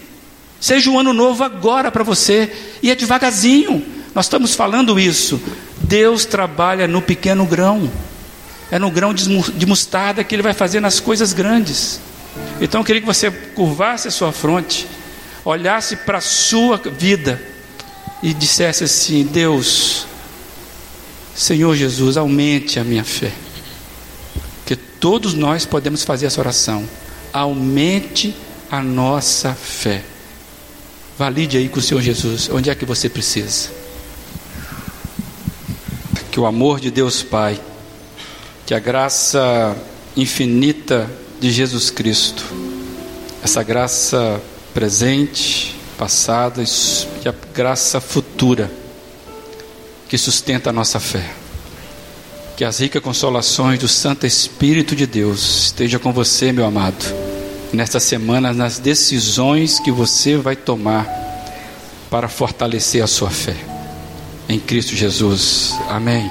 Seja 0.61 0.91
um 0.91 0.99
ano 0.99 1.13
novo 1.13 1.45
agora 1.45 1.89
para 1.93 2.03
você. 2.03 2.53
E 2.83 2.91
é 2.91 2.97
devagarzinho. 2.97 3.87
Nós 4.13 4.25
estamos 4.25 4.57
falando 4.57 4.99
isso. 4.99 5.41
Deus 5.83 6.25
trabalha 6.25 6.89
no 6.89 7.01
pequeno 7.01 7.47
grão. 7.47 7.89
É 8.73 8.79
no 8.79 8.91
grão 8.91 9.15
de 9.15 9.67
mostarda 9.67 10.25
que 10.25 10.35
Ele 10.35 10.43
vai 10.43 10.53
fazer 10.53 10.81
nas 10.81 10.99
coisas 10.99 11.33
grandes. 11.33 12.01
Então 12.61 12.81
eu 12.81 12.85
queria 12.85 13.01
que 13.01 13.07
você 13.07 13.31
curvasse 13.31 14.09
a 14.09 14.11
sua 14.11 14.33
fronte, 14.33 14.87
olhasse 15.45 15.97
para 15.97 16.19
a 16.19 16.21
sua 16.21 16.77
vida 16.77 17.41
e 18.23 18.35
dissesse 18.35 18.85
assim: 18.85 19.25
Deus, 19.25 20.07
Senhor 21.35 21.75
Jesus, 21.75 22.17
aumente 22.17 22.79
a 22.79 22.85
minha 22.85 23.05
fé. 23.05 23.33
Que 24.67 24.77
todos 24.77 25.35
nós 25.35 25.65
podemos 25.65 26.05
fazer 26.05 26.27
essa 26.27 26.41
oração. 26.41 26.89
Aumente 27.33 28.37
a 28.71 28.83
nossa 28.83 29.55
fé. 29.55 30.03
Valide 31.19 31.57
aí 31.57 31.69
com 31.69 31.81
o 31.81 31.83
Senhor 31.83 32.01
Jesus, 32.01 32.49
onde 32.51 32.71
é 32.71 32.75
que 32.75 32.85
você 32.85 33.09
precisa. 33.09 33.71
Que 36.31 36.39
o 36.39 36.47
amor 36.47 36.81
de 36.81 36.91
Deus 36.91 37.23
Pai, 37.23 37.61
que 38.65 38.73
a 38.73 38.79
graça 38.79 39.77
infinita 40.17 41.11
de 41.41 41.51
Jesus 41.51 41.91
Cristo, 41.91 42.45
essa 43.43 43.63
graça 43.63 44.41
presente, 44.75 45.75
passada 45.97 46.63
e 46.63 47.29
a 47.29 47.35
graça 47.55 48.01
futura 48.01 48.71
que 50.09 50.19
sustenta 50.19 50.71
a 50.71 50.73
nossa 50.73 51.01
fé. 51.01 51.31
Que 52.57 52.65
as 52.65 52.79
ricas 52.79 53.03
consolações 53.03 53.79
do 53.79 53.89
Santo 53.89 54.27
Espírito 54.27 54.95
de 54.95 55.07
Deus 55.07 55.65
esteja 55.65 55.99
com 55.99 56.13
você, 56.13 56.53
meu 56.53 56.67
amado, 56.67 57.05
nesta 57.73 57.99
semana, 57.99 58.53
nas 58.53 58.79
decisões 58.79 59.81
que 59.81 59.91
você 59.91 60.37
vai 60.37 60.57
tomar 60.57 61.09
para 62.11 62.29
fortalecer 62.29 63.03
a 63.03 63.07
sua 63.07 63.31
fé. 63.31 63.57
Em 64.47 64.59
Cristo 64.59 64.95
Jesus. 64.95 65.75
Amém. 65.89 66.31